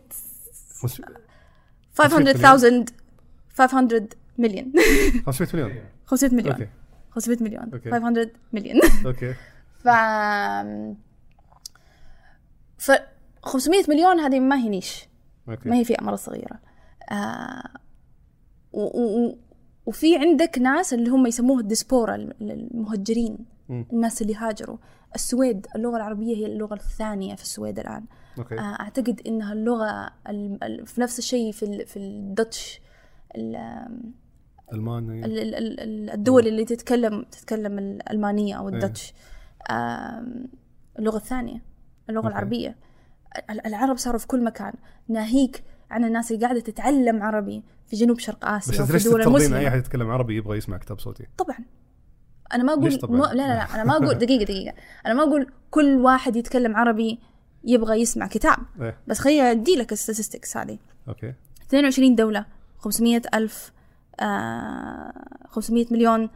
خمس- 0.82 1.02
500,000 1.94 2.90
500 3.54 4.10
مليون. 4.38 4.74
500 5.26 5.50
مليون. 5.54 5.72
500 6.06 6.34
مليون. 6.34 6.52
أوكي. 6.52 6.68
500 7.12 7.38
مليون. 7.44 7.70
أوكي. 7.74 7.92
500 7.92 8.32
مليون. 8.54 8.82
أوكي. 9.06 9.34
ف 9.84 9.88
ف 12.78 12.92
500 13.44 13.84
مليون 13.90 14.20
هذه 14.20 14.40
ما 14.40 14.56
هي 14.58 14.70
niche. 14.70 15.08
ما 15.48 15.54
أوكي 15.54 15.70
هي 15.74 15.84
فئة 15.86 16.04
مرة 16.04 16.16
صغيرة. 16.16 16.60
آه 17.12 17.64
و 18.74 18.82
و 18.82 19.36
وفي 19.86 20.18
عندك 20.18 20.58
ناس 20.60 20.94
اللي 20.94 21.10
هم 21.10 21.28
يسموه 21.28 21.60
الديسبورا 21.60 22.16
المهجرين 22.16 23.38
مم. 23.70 23.86
الناس 23.94 24.22
اللي 24.22 24.36
هاجروا 24.36 24.78
السويد 25.16 25.68
اللغة 25.76 25.98
العربية 25.98 26.36
هي 26.36 26.46
اللغة 26.46 26.74
الثانية 26.74 27.36
في 27.36 27.42
السويد 27.44 27.80
الآن. 27.80 28.06
أوكي. 28.40 28.56
آه، 28.56 28.62
أعتقد 28.80 29.22
إنها 29.28 29.54
اللغة 29.54 30.12
ال- 30.30 30.64
ال- 30.64 30.86
في 30.86 31.02
نفس 31.02 31.20
الشيء 31.20 31.52
في 31.52 31.64
ال- 31.64 31.86
في 31.88 31.98
ال 32.00 32.13
Dutch 32.13 32.82
ال- 33.36 34.12
المانيا 34.74 35.26
ال- 35.26 35.40
ال- 35.40 35.56
ال- 35.56 35.80
ال- 35.80 36.10
الدول 36.10 36.48
اللي 36.48 36.66
تتكلم 36.66 37.24
تتكلم 37.32 37.80
الألمانية 37.80 38.56
أو 38.58 38.70
إيه. 38.70 38.76
ال 38.76 38.82
Dutch 38.82 39.14
اللغة 41.00 41.18
الثانية 41.18 41.62
اللغة 42.10 42.24
أوكي. 42.24 42.28
العربية. 42.34 42.70
ال- 42.70 42.89
العرب 43.66 43.98
صاروا 43.98 44.20
في 44.20 44.28
كل 44.28 44.44
مكان. 44.44 44.74
ناهيك 45.08 45.64
عن 45.92 46.06
الناس 46.06 46.32
اللي 46.32 46.46
قاعدة 46.46 46.60
تتعلم 46.60 47.24
عربي 47.24 47.64
في 47.88 47.96
جنوب 47.96 48.20
شرق 48.20 48.58
بس 48.58 48.70
انت 48.70 48.82
وفي 48.82 48.94
ليش 48.94 49.04
تفترضين 49.04 49.54
أي 49.54 49.68
أحد 49.68 49.78
يتكلم 49.78 50.10
عربي 50.10 50.36
يبغى 50.36 50.58
يسمع 50.58 50.78
كتاب 50.78 51.00
صوتي؟ 51.00 51.28
طبعا. 51.38 51.58
أنا 52.54 52.64
ما 52.64 52.98
طبعاً؟ 52.98 53.18
مو 53.18 53.26
لا 53.26 53.34
لا 53.34 53.48
لا 53.48 53.76
أنا 53.76 53.84
ما 53.84 53.98
أقول 53.98 54.18
دقيقة 54.18 54.44
دقيقة. 54.44 54.76
أنا 55.06 55.14
ما 55.14 55.24
أقول 55.24 55.52
كل 55.72 55.98
واحد 55.98 56.36
يتكلم 56.36 56.76
عربي 56.76 57.20
يبغى 57.64 58.02
يسمع 58.02 58.28
كتاب. 58.28 58.58
إيه. 58.82 58.98
بس 59.08 59.20
خليني 59.20 59.52
أدي 59.52 59.76
لك 59.76 59.92
ال 59.92 59.98
statistics 59.98 60.58
هذه. 60.58 60.78
أوكي. 61.08 61.34
22 61.68 62.16
دولة 62.16 62.46
500 62.78 63.22
ألف 63.34 63.72
آه 64.20 65.14
500 65.48 65.86
مليون 65.92 66.30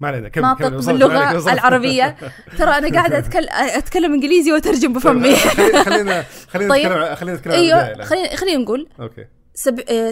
ما 0.00 0.08
علينا 0.08 0.28
كمل 0.28 0.42
ناطق 0.42 0.76
وصلت. 0.76 1.48
العربية 1.48 2.16
ترى 2.58 2.70
أنا 2.70 2.94
قاعدة 2.94 3.18
أتكلم, 3.26 3.48
أتكلم 3.50 4.12
إنجليزي 4.14 4.52
وأترجم 4.52 4.92
بفمي 4.92 5.36
خلينا 5.84 6.22
خلينا 6.48 6.70
طيب. 6.74 6.86
نتكلم 6.86 7.14
خلينا 7.14 7.36
نتكلم 7.36 7.52
أيوه 7.54 7.86
الآن. 7.92 8.04
خلينا 8.04 8.36
خلينا 8.36 8.58
نقول 8.62 8.88
أوكي 9.00 9.24
سب... 9.54 9.80
آه 9.88 10.10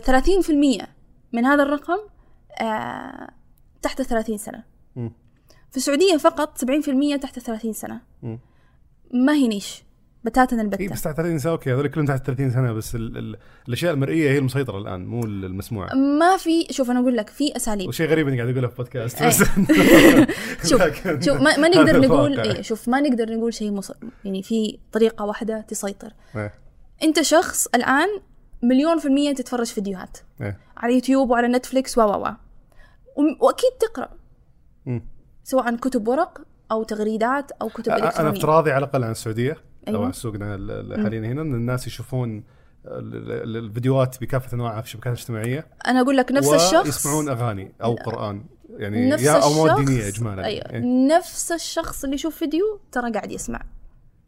30% 0.81 0.87
من 1.33 1.45
هذا 1.45 1.63
الرقم 1.63 1.99
آه 2.61 3.29
تحت 3.83 4.03
30 4.03 4.39
سنة 4.39 4.63
مم. 4.97 5.13
في 5.71 5.77
السعودية 5.77 6.17
فقط 6.17 6.59
70% 6.65 7.21
تحت 7.23 7.39
30 7.39 7.73
سنة 7.73 8.01
مم. 8.23 8.39
ما 9.13 9.33
هي 9.33 9.49
niche 9.49 9.85
بتاتا 10.25 10.61
البتة 10.61 10.89
بس 10.89 11.03
تحت 11.03 11.17
30 11.17 11.39
سنة 11.39 11.53
okay 11.53 11.73
هذول 11.73 11.89
كلهم 11.89 12.07
تحت 12.07 12.27
30 12.27 12.51
سنة 12.51 12.73
بس 12.73 12.95
ال 12.95 13.19
ال 13.19 13.37
الأشياء 13.69 13.95
المرئية 13.95 14.31
هي 14.31 14.39
المسيطرة 14.39 14.79
الآن 14.79 15.07
مو 15.07 15.25
المسموعه 15.25 15.95
ما 15.95 16.37
في 16.37 16.67
شوف 16.71 16.91
أنا 16.91 17.01
أقول 17.01 17.17
لك 17.17 17.31
في 17.31 17.57
أساليب 17.57 17.89
وشيء 17.89 18.09
غريب 18.09 18.29
إني 18.29 18.37
قاعد 18.37 18.51
أقولها 18.51 18.69
في 18.69 18.77
بودكاست 18.77 19.23
إيه. 19.23 19.29
بس 19.29 19.39
شوف 20.71 20.83
شوف 21.25 21.41
ما, 21.41 21.57
ما 21.57 21.69
نقدر 21.69 22.01
نقول. 22.01 22.41
إيه 22.41 22.63
شوف 22.63 22.89
ما 22.89 23.01
نقدر 23.01 23.37
نقول 23.37 23.55
شيء. 23.55 23.81
يعني 24.25 24.43
في 24.43 24.79
طريقة 24.93 25.25
واحدة 25.25 25.61
تسيطر 25.61 26.13
إيه. 26.37 26.55
أنت 27.03 27.23
شخص 27.23 27.67
الآن 27.67 28.09
مليون 28.63 28.99
في 28.99 29.07
المية 29.09 29.35
تتفرج 29.35 29.67
فيديوهات 29.67 30.19
إيه. 30.41 30.59
على 30.77 30.95
يوتيوب 30.95 31.31
وعلى 31.31 31.49
نتفليكس 31.49 31.99
و 31.99 32.01
و 32.01 32.27
و 33.17 33.23
وأكيد 33.41 33.71
تقرأ 33.81 34.09
مم. 34.87 35.07
سواء 35.45 35.77
كتب 35.77 36.09
ورق 36.09 36.41
أو 36.73 36.83
تغريدات 36.83 37.53
أو 37.53 37.69
كتب 37.69 37.93
أنا 37.93 38.07
إلكترونية 38.07 38.31
افتراضي 38.31 38.71
على 38.73 38.85
الأقل 38.85 39.05
عن 39.05 39.11
السعودية 39.11 39.57
أو 39.89 39.95
أيوة. 39.95 40.13
سوقنا 40.13 40.55
ال- 40.55 40.71
ال- 40.71 41.03
حاليا 41.03 41.21
هنا. 41.21 41.43
ان 41.43 41.55
الناس 41.55 41.87
يشوفون 41.87 42.45
ال- 42.87 43.33
ال- 43.33 43.57
الفيديوهات 43.57 44.21
بكافة 44.21 44.55
أنواعها 44.55 44.81
في 44.81 44.87
الشبكات 44.87 45.13
الاجتماعيه 45.13 45.67
أنا 45.87 46.01
أقول 46.01 46.17
لك 46.17 46.33
نفس 46.33 46.53
الشخص 46.53 46.87
يسمعون 46.89 47.29
أغاني 47.29 47.73
أو 47.83 47.95
قرآن. 47.95 48.45
يعني 48.71 49.09
نفس 49.11 49.23
يا 49.23 49.43
أو 49.43 49.53
مواد 49.53 49.85
دينية 49.85 50.09
اجمالا 50.09 50.45
أيوه. 50.45 50.65
إيه. 50.71 50.81
نفس 51.17 51.53
الشخص 51.53 52.05
اللي 52.05 52.15
يشوف 52.15 52.37
فيديو 52.37 52.81
ترى 52.93 53.13
قاعد 53.13 53.33
يسمع. 53.33 53.61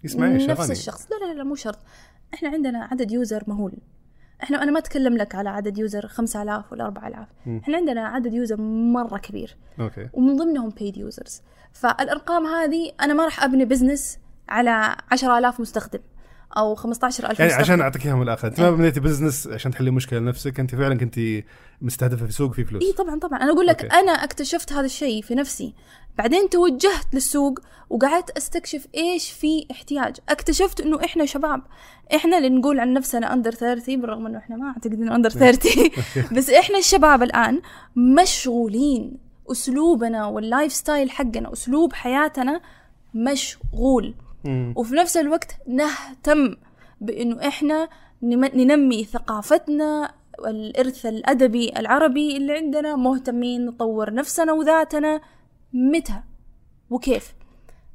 يسمع 0.04 0.26
إيش؟ 0.26 0.42
نفس 0.42 0.60
أغاني. 0.60 0.72
الشخص. 0.72 1.06
لا 1.10 1.26
لا 1.26 1.34
لا 1.34 1.44
مو 1.44 1.54
شرط. 1.54 1.78
إحنا 2.34 2.48
عندنا 2.48 2.84
عدد 2.84 3.10
user 3.10 3.42
مهول. 3.46 3.72
إحنا 4.42 4.62
أنا 4.62 4.70
ما 4.72 4.78
أتكلم 4.78 5.16
لك 5.16 5.34
على 5.34 5.48
عدد 5.48 5.78
user 5.78 6.06
5000 6.08 6.72
ولا 6.72 6.84
4000 6.86 7.28
مم. 7.46 7.58
إحنا 7.62 7.76
عندنا 7.76 8.06
عدد 8.06 8.34
user 8.34 8.60
مرة 8.92 9.18
كبير. 9.18 9.56
okay. 9.80 10.08
ومن 10.12 10.36
ضمنهم 10.36 10.70
paid 10.70 10.94
users. 10.94 11.32
فالأرقام 11.72 12.46
هذه 12.46 12.92
أنا 13.00 13.14
ما 13.14 13.24
راح 13.24 13.44
أبني 13.44 13.64
business 13.64 14.18
على 14.48 14.96
10000 15.10 15.60
مستخدم 15.60 15.98
أو 16.56 16.74
15000 16.74 17.38
يعني 17.40 17.50
مستخدم. 17.50 17.64
عشان 17.64 17.80
أعطيك 17.80 18.06
اياها 18.06 18.16
من 18.16 18.22
الآخر 18.22 18.48
انت 18.48 18.60
ما 18.60 18.66
إيه. 18.66 18.74
بنيتي 18.74 19.00
business 19.00 19.46
عشان 19.46 19.70
تحلي 19.70 19.90
مشكلة 19.90 20.18
لنفسك. 20.18 20.60
أنت 20.60 20.74
فعلا 20.74 20.98
كنت 20.98 21.20
مستهدفة 21.82 22.26
في 22.26 22.32
سوق 22.32 22.52
فيه 22.52 22.64
فلوس. 22.64 22.82
اي 22.82 22.92
طبعا 22.92 23.18
طبعا. 23.18 23.38
أنا 23.42 23.52
أقول 23.52 23.66
لك 23.66 23.84
okay. 23.84 23.96
أنا 23.96 24.12
اكتشفت 24.12 24.72
هذا 24.72 24.86
الشيء 24.86 25.22
في 25.22 25.34
نفسي. 25.34 25.74
بعدين 26.18 26.48
توجهت 26.50 27.14
للسوق 27.14 27.58
وقعدت 27.90 28.30
أستكشف 28.30 28.86
إيش 28.94 29.30
في 29.30 29.66
احتياج. 29.70 30.16
اكتشفت 30.28 30.80
إنه 30.80 31.04
إحنا 31.04 31.26
شباب. 31.26 31.62
إحنا 32.14 32.38
اللي 32.38 32.48
نقول 32.48 32.80
عن 32.80 32.92
نفسنا 32.92 33.32
under 33.32 33.50
30 33.50 34.00
بالرغم 34.00 34.26
إنه 34.26 34.38
إحنا 34.38 34.56
ما 34.56 34.66
أعتقد 34.68 34.92
إنه 34.92 35.14
under 35.14 35.30
30 35.30 35.72
بس 36.36 36.50
إحنا 36.50 36.78
الشباب 36.78 37.22
الآن 37.22 37.60
مشغولين. 37.96 39.18
أسلوبنا 39.50 40.26
وال 40.26 40.72
lifestyle 40.72 41.10
حقنا 41.10 41.52
أسلوب 41.52 41.92
حياتنا 41.92 42.60
مشغول. 43.14 44.14
مم. 44.46 44.74
وفي 44.76 44.94
نفس 44.94 45.16
الوقت 45.16 45.56
نهتم 45.68 46.56
بإنه 47.00 47.48
إحنا 47.48 47.88
نم- 48.22 48.44
ننمي 48.44 49.04
ثقافتنا 49.04 50.12
والإرث 50.38 51.06
الأدبي 51.06 51.72
العربي 51.78 52.36
اللي 52.36 52.52
عندنا 52.52 52.96
مهتمين 52.96 53.66
نطور 53.66 54.14
نفسنا 54.14 54.52
وذاتنا. 54.52 55.20
متى؟ 55.72 56.20
وكيف؟ 56.90 57.34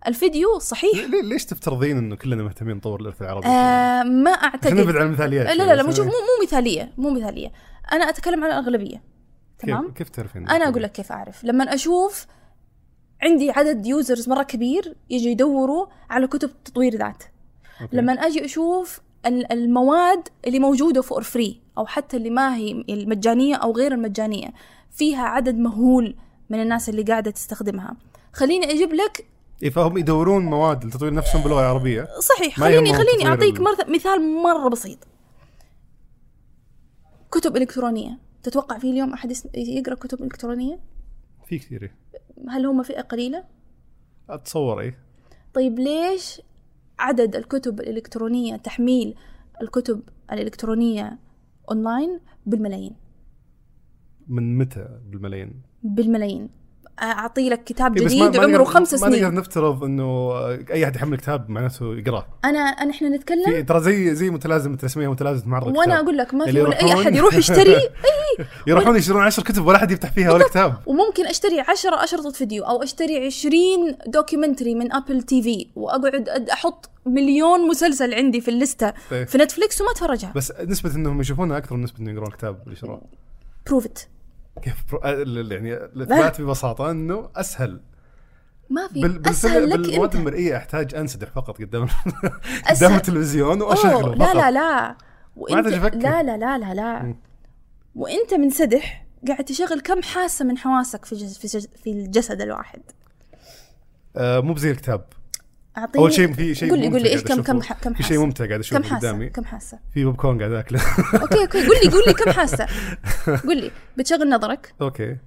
الفيديو 0.07 0.59
صحيح. 0.59 0.93
ليه- 1.09 1.21
ليش 1.21 1.45
تفترضين 1.45 1.97
إنه 1.97 2.15
كلنا 2.15 2.43
مهتمين 2.43 2.75
نطور 2.77 3.01
الإرث 3.01 3.21
العربي؟ 3.21 3.47
آه 3.47 4.03
ما 4.03 4.31
أعتقد. 4.31 4.73
نبعد 4.73 4.95
عن 4.95 5.05
المثاليات 5.07 5.47
لا 5.47 5.53
لا 5.63 5.75
لا 5.75 5.83
مو 5.83 5.89
مو 5.89 6.11
مثالية 6.43 6.93
مو 6.97 7.09
مثالية. 7.09 7.51
أنا 7.93 8.09
أتكلم 8.09 8.43
عن 8.43 8.49
الأغلبية. 8.49 9.03
تمام؟ 9.59 9.83
كيف 9.87 9.93
كيف 9.97 10.09
تعرفين؟ 10.09 10.49
أنا 10.49 10.67
أقول 10.69 10.83
لك 10.83 10.91
كيف 10.91 11.11
أعرف. 11.11 11.43
لما 11.43 11.73
أشوف 11.73 12.25
عندي 13.23 13.51
عدد 13.51 13.85
يوزرز 13.85 14.29
مرة 14.29 14.43
كبير 14.43 14.95
يجي 15.09 15.29
يدوروا 15.29 15.85
على 16.09 16.27
كتب 16.27 16.51
تطوير 16.65 16.95
ذات. 16.97 17.23
okay. 17.81 17.95
لما 17.97 18.13
أجي 18.13 18.45
أشوف 18.45 19.01
ال- 19.25 19.51
المواد 19.51 20.27
اللي 20.47 20.59
موجودة 20.59 21.01
for 21.01 21.23
free 21.23 21.61
أو 21.77 21.85
حتى 21.85 22.17
اللي 22.17 22.29
ما 22.29 22.55
هي 22.55 22.71
المجانية 22.89 23.55
أو 23.55 23.71
غير 23.71 23.91
المجانية 23.93 24.47
فيها 24.91 25.23
عدد 25.23 25.55
مهول 25.57 26.15
من 26.49 26.61
الناس 26.61 26.89
اللي 26.89 27.03
قاعدة 27.03 27.31
تستخدمها. 27.31 27.95
خليني 28.33 28.71
أجيب 28.71 28.93
لك 28.93 29.25
إيه 29.63 29.69
فهم 29.69 29.97
يدورون 29.97 30.45
مواد 30.45 30.85
لتطوير 30.85 31.13
نفسهم 31.13 31.41
باللغة 31.41 31.59
العربية. 31.59 32.07
صحيح 32.19 32.59
خليني 32.59 32.93
خليني 32.93 33.25
أعطيك 33.27 33.59
مثال 33.89 34.21
مرة 34.43 34.69
بسيط. 34.69 34.97
كتب 37.31 37.57
إلكترونية. 37.57 38.17
تتوقع 38.43 38.77
في 38.77 38.89
اليوم 38.89 39.13
أحد 39.13 39.33
يقرأ 39.55 39.95
كتب 39.95 40.23
إلكترونية؟ 40.23 40.79
في 41.45 41.59
كثير 41.59 41.83
إيه. 41.83 41.95
هل 42.49 42.65
هم 42.65 42.83
فئة 42.83 43.01
قليلة 43.01 43.43
أتصور 44.29 44.79
إيه 44.81 44.99
طيب 45.53 45.79
ليش 45.79 46.41
عدد 46.99 47.35
الكتب 47.35 47.79
الإلكترونية 47.79 48.55
تحميل 48.55 49.15
الكتب 49.61 50.01
الإلكترونية 50.31 51.19
أونلاين 51.71 52.19
بالملايين 52.45 52.95
من 54.27 54.57
متى 54.57 54.99
بالملايين؟ 55.05 55.61
بالملايين 55.83 56.49
أعطي 57.01 57.49
لك 57.49 57.63
كتاب 57.63 57.97
إيه، 57.97 58.05
جديد 58.05 58.37
ما 58.37 58.43
عمره 58.43 58.63
خمس 58.63 58.93
ما 58.93 59.07
نقدر 59.09 59.19
سنين. 59.19 59.33
نفترض 59.35 59.83
إنه 59.83 60.31
أي 60.71 60.83
أحد 60.83 60.95
يحمل 60.95 61.17
كتاب 61.17 61.49
معناته 61.49 61.95
يقراه 61.95 62.25
أنا 62.45 62.59
أنا 62.59 62.91
إحنا 62.91 63.09
نتكلم؟ 63.09 63.45
في 63.45 63.63
ترى 63.63 63.79
زي 63.79 64.15
زي 64.15 64.29
متلازمه 64.29 64.77
رسميه 64.83 65.07
متلازمة 65.11 65.47
معرض 65.47 65.67
وأنا 65.67 65.81
الكتاب. 65.83 66.03
أقول 66.03 66.17
لك 66.17 66.33
ما 66.33 66.43
في 66.43 66.49
اللي 66.49 66.61
ولا 66.61 66.81
يروحون- 66.81 66.99
أحد 67.01 67.15
يروح 67.15 67.33
يشتري. 67.35 67.75
يروحون 68.67 68.95
يشترون 68.95 69.23
عشر 69.23 69.43
كتب 69.43 69.65
ولا 69.65 69.77
أحد 69.77 69.91
يفتح 69.91 70.11
فيها 70.11 70.31
ولا 70.33 70.43
كتاب. 70.47 70.75
وممكن 70.85 71.25
أشتري 71.27 71.59
عشرة 71.59 72.03
أشرطة 72.03 72.31
فيديو 72.31 72.63
أو 72.63 72.83
أشتري 72.83 73.25
عشرين 73.25 73.97
documentary 74.07 74.75
من 74.75 74.93
أبل 74.93 75.21
تي 75.21 75.41
في 75.43 75.67
وأقعد 75.75 76.29
أد- 76.29 76.51
أحط 76.51 76.89
مليون 77.05 77.67
مسلسل 77.67 78.13
عندي 78.13 78.41
في 78.41 78.47
ال 78.51 78.60
list 78.60 78.93
إيه. 79.11 79.23
في 79.25 79.37
نتفليكس 79.37 79.81
وما 79.81 79.91
أتفرجها 79.91 80.31
بس 80.35 80.53
نسبة 80.61 80.95
إنهم 80.95 81.21
يشوفونها 81.21 81.57
أكثر 81.57 81.75
من 81.75 81.83
نسبة 81.83 81.99
إنهم 81.99 82.15
يقرون 82.15 82.31
كتاب 82.31 82.59
اللي 82.65 82.75
شروه 82.75 83.01
proof 83.67 83.96
it 83.96 84.07
كيف 84.61 84.83
proo... 84.91 84.99
آه، 84.99 85.53
يعني 85.53 85.73
الإثبات 85.95 86.41
ببساطة 86.41 86.91
إنه 86.91 87.29
أسهل. 87.35 87.81
ما 88.69 88.87
في. 88.87 89.01
بال... 89.01 89.29
أسهل 89.29 89.69
لك 89.69 89.79
بالمواد 89.79 90.15
المرئيه 90.15 90.57
أحتاج 90.57 90.95
انسدح 90.95 91.29
فقط 91.29 91.57
قدام 91.57 91.87
قدام 92.69 92.93
التلفزيون 92.93 93.61
وأشغله 93.61 94.15
لا 94.15 94.33
لا 94.33 94.51
لا. 94.51 94.95
وانت. 95.35 95.67
لا 95.67 96.23
لا 96.23 96.37
لا 96.37 96.57
لا 96.57 96.73
لا. 96.73 97.15
وإنت 97.95 98.33
منسدح 98.33 99.05
قاعد 99.27 99.45
تشغل 99.45 99.79
كم 99.79 100.01
حاسة 100.01 100.45
من 100.45 100.57
حواسك 100.57 101.05
في 101.05 101.15
جز... 101.15 101.37
في, 101.37 101.47
جز... 101.47 101.67
في 101.83 101.91
الجسد 101.91 102.41
الواحد؟ 102.41 102.81
آه 104.15 104.39
مو 104.39 104.53
بزي 104.53 104.71
الكتاب. 104.71 105.05
اعطيني 105.77 106.03
أول 106.03 106.13
شيء 106.13 106.33
في 106.33 106.55
شيء 106.55 106.69
قول 106.69 106.79
لي 106.79 106.89
قول 106.89 107.01
لي 107.01 107.09
إيش 107.09 107.23
كم 107.23 107.41
كم 107.41 107.59
كم 107.59 107.59
في 107.59 107.97
حاسة؟ 107.97 108.07
شيء 108.07 108.19
ممتع 108.19 108.45
قاعد 108.47 108.59
أشوفه 108.59 108.81
كم 108.81 108.87
حاسة؟ 108.89 108.97
قدامي. 109.09 109.29
كم 109.29 109.45
حاسة؟ 109.45 109.79
في 109.93 110.03
بوب 110.03 110.15
كورن 110.15 110.39
قاعد 110.39 110.51
أكله. 110.51 110.81
okay 111.21 111.41
okay 111.41 111.67
قول 111.67 111.75
لي 111.83 111.91
قول 111.91 112.03
لي 112.07 112.13
كم 112.13 112.31
حاسة؟ 112.31 112.67
قول 113.47 113.57
لي 113.57 113.71
بتشغل 113.97 114.29
نظرك. 114.29 114.73
okay. 114.81 115.17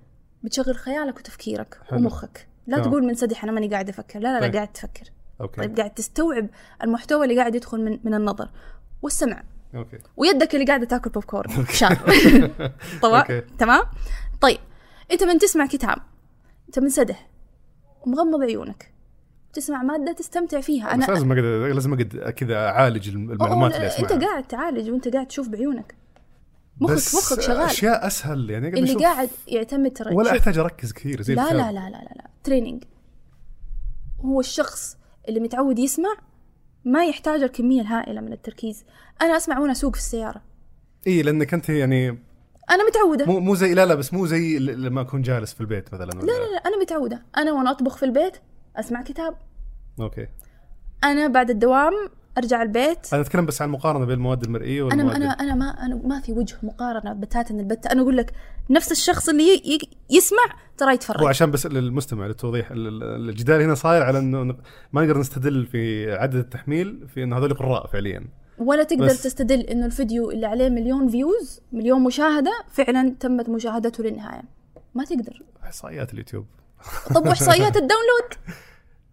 بتشغل 0.42 0.76
خيالك 0.76 1.16
وتفكيرك 1.16 1.78
حلو. 1.90 1.98
ومخك. 1.98 2.46
لا 2.66 2.76
تمام. 2.76 2.90
تقول 2.90 3.04
منسدح 3.06 3.44
أنا 3.44 3.52
ماني 3.52 3.68
قاعد 3.68 3.88
أفكر. 3.88 4.18
لا 4.18 4.28
لا 4.28 4.34
لا 4.34 4.40
طيب. 4.40 4.54
قاعد 4.54 4.68
تفكر. 4.72 5.10
okay. 5.40 5.60
طيب 5.60 5.76
قاعد 5.76 5.90
تستوعب 5.90 6.46
المحتوى 6.82 7.24
اللي 7.24 7.38
قاعد 7.38 7.54
يدخل 7.54 7.84
من 7.84 7.98
من 8.04 8.14
النظر 8.14 8.50
والسمع. 9.02 9.42
okay. 9.74 9.98
ويدك 10.16 10.54
اللي 10.54 10.66
قاعدة 10.66 10.86
تاكل 10.86 11.10
بوب 11.10 11.24
كورن. 11.24 11.66
طبعا. 13.02 13.42
تمام؟ 13.58 13.82
طيب 14.40 14.58
إنت 15.12 15.24
من 15.24 15.38
تسمع 15.38 15.66
كتاب 15.66 15.98
إنت 16.68 16.78
منسدح 16.78 17.28
ومغمض 18.06 18.42
عيونك. 18.42 18.93
تسمع 19.54 19.82
مادة 19.82 20.12
تستمتع 20.12 20.60
فيها. 20.60 20.86
بس 20.86 20.92
أنا 20.92 21.14
لازم 21.14 21.32
اقعد 21.32 21.44
لازم 21.74 21.92
اقعد 21.92 22.32
كذا 22.36 22.54
أعالج 22.56 23.08
الم- 23.08 23.30
المعلومات 23.30 23.74
اللي 23.74 23.86
أنت 23.86 23.94
أسمعها. 23.94 24.20
قاعد 24.26 24.44
تعالج 24.44 24.90
وأنت 24.90 25.08
قاعد 25.08 25.26
تشوف 25.26 25.48
بعيونك. 25.48 25.94
مخك 26.80 26.94
بس 26.94 27.14
مخك 27.14 27.40
شغال. 27.40 27.60
أشياء 27.60 28.06
أسهل 28.06 28.50
يعني 28.50 28.68
اللي 28.68 28.84
أشوف. 28.90 29.02
قاعد 29.02 29.28
يعتمد 29.48 29.92
ترى 29.92 30.14
ولا 30.14 30.30
أحتاج 30.30 30.58
أركز 30.58 30.92
كثير 30.92 31.22
زي 31.22 31.34
لا. 31.34 31.42
لا 31.42 31.54
لا 31.54 31.72
لا 31.72 31.90
لا 31.90 32.14
لا. 32.16 32.24
training 32.44 32.84
هو 34.20 34.40
الشخص 34.40 34.96
اللي 35.28 35.40
متعود 35.40 35.78
يسمع 35.78 36.14
ما 36.84 37.04
يحتاج 37.06 37.42
الكمية 37.42 37.80
الهائلة 37.80 38.20
من 38.20 38.32
التركيز. 38.32 38.84
أنا 39.22 39.36
أسمع 39.36 39.58
وأنا 39.58 39.72
أسوق 39.72 39.92
في 39.94 40.00
السيارة. 40.00 40.42
اي 41.06 41.22
لأنك 41.22 41.54
أنت 41.54 41.68
يعني 41.68 42.08
أنا 42.70 42.86
متعودة. 42.88 43.26
مو 43.26 43.40
مو 43.40 43.54
زي 43.54 43.74
لا 43.74 43.86
لا 43.86 43.94
بس 43.94 44.14
مو 44.14 44.26
زي 44.26 44.58
لما 44.58 45.00
أكون 45.00 45.22
جالس 45.22 45.54
في 45.54 45.60
البيت 45.60 45.94
مثلا 45.94 46.10
لا 46.10 46.20
لا 46.20 46.52
لا 46.54 46.58
أنا 46.66 46.80
متعودة. 46.82 47.22
أنا 47.36 47.52
وأنا 47.52 47.70
أطبخ 47.70 47.96
في 47.96 48.04
البيت 48.04 48.36
أسمع 48.76 49.02
كتاب. 49.02 49.34
okay. 50.00 50.26
أنا 51.04 51.26
بعد 51.26 51.50
الدوام 51.50 51.92
أرجع 52.38 52.62
البيت. 52.62 53.12
أنا 53.14 53.22
أتكلم 53.22 53.46
بس 53.46 53.62
عن 53.62 53.68
المقارنه 53.68 54.04
بين 54.04 54.14
المواد 54.14 54.42
المرئية 54.42 54.82
أنا 54.82 54.86
والمواد 55.04 55.16
أنا 55.16 55.26
أنا 55.30 55.54
ما 55.54 55.66
أنا 55.70 55.94
ما 55.94 56.20
في 56.20 56.32
وجه 56.32 56.56
مقارنة 56.62 57.12
بتاتا 57.12 57.54
البتة 57.54 57.92
أنا 57.92 58.02
أقول 58.02 58.16
لك 58.16 58.32
نفس 58.70 58.92
الشخص 58.92 59.28
اللي 59.28 59.78
يسمع 60.10 60.38
ترى 60.78 60.88
هو 60.88 60.94
يتفرج 60.94 61.26
عشان 61.26 61.50
بس 61.50 61.66
للمستمع 61.66 62.26
للتوضيح 62.26 62.70
ال- 62.70 62.86
ال- 63.02 63.28
الجدال 63.28 63.60
هنا 63.62 63.74
صاير 63.74 64.02
على 64.02 64.18
إنه 64.18 64.44
ما 64.92 65.02
نقدر 65.02 65.18
نستدل 65.18 65.66
في 65.66 66.12
عدد 66.12 66.34
التحميل 66.34 67.08
في 67.08 67.22
انه 67.22 67.38
هذول 67.38 67.54
قراء 67.54 67.86
فعليا. 67.86 68.24
ولا 68.58 68.82
تقدر 68.82 69.04
بس- 69.06 69.22
تستدل 69.22 69.60
إنه 69.60 69.86
الفيديو 69.86 70.30
اللي 70.30 70.46
عليه 70.46 70.68
مليون 70.68 71.08
views 71.08 71.60
مليون 71.72 72.02
مشاهدة 72.04 72.52
فعلا 72.70 73.14
تمت 73.20 73.48
مشاهدته 73.48 74.04
للنهاية. 74.04 74.42
ما 74.94 75.04
تقدر. 75.04 75.42
احصائيات 75.64 76.12
اليوتيوب. 76.12 76.46
طب 77.14 77.26
واحصائيات 77.26 77.76
ال 77.76 77.82
download. 77.82 78.34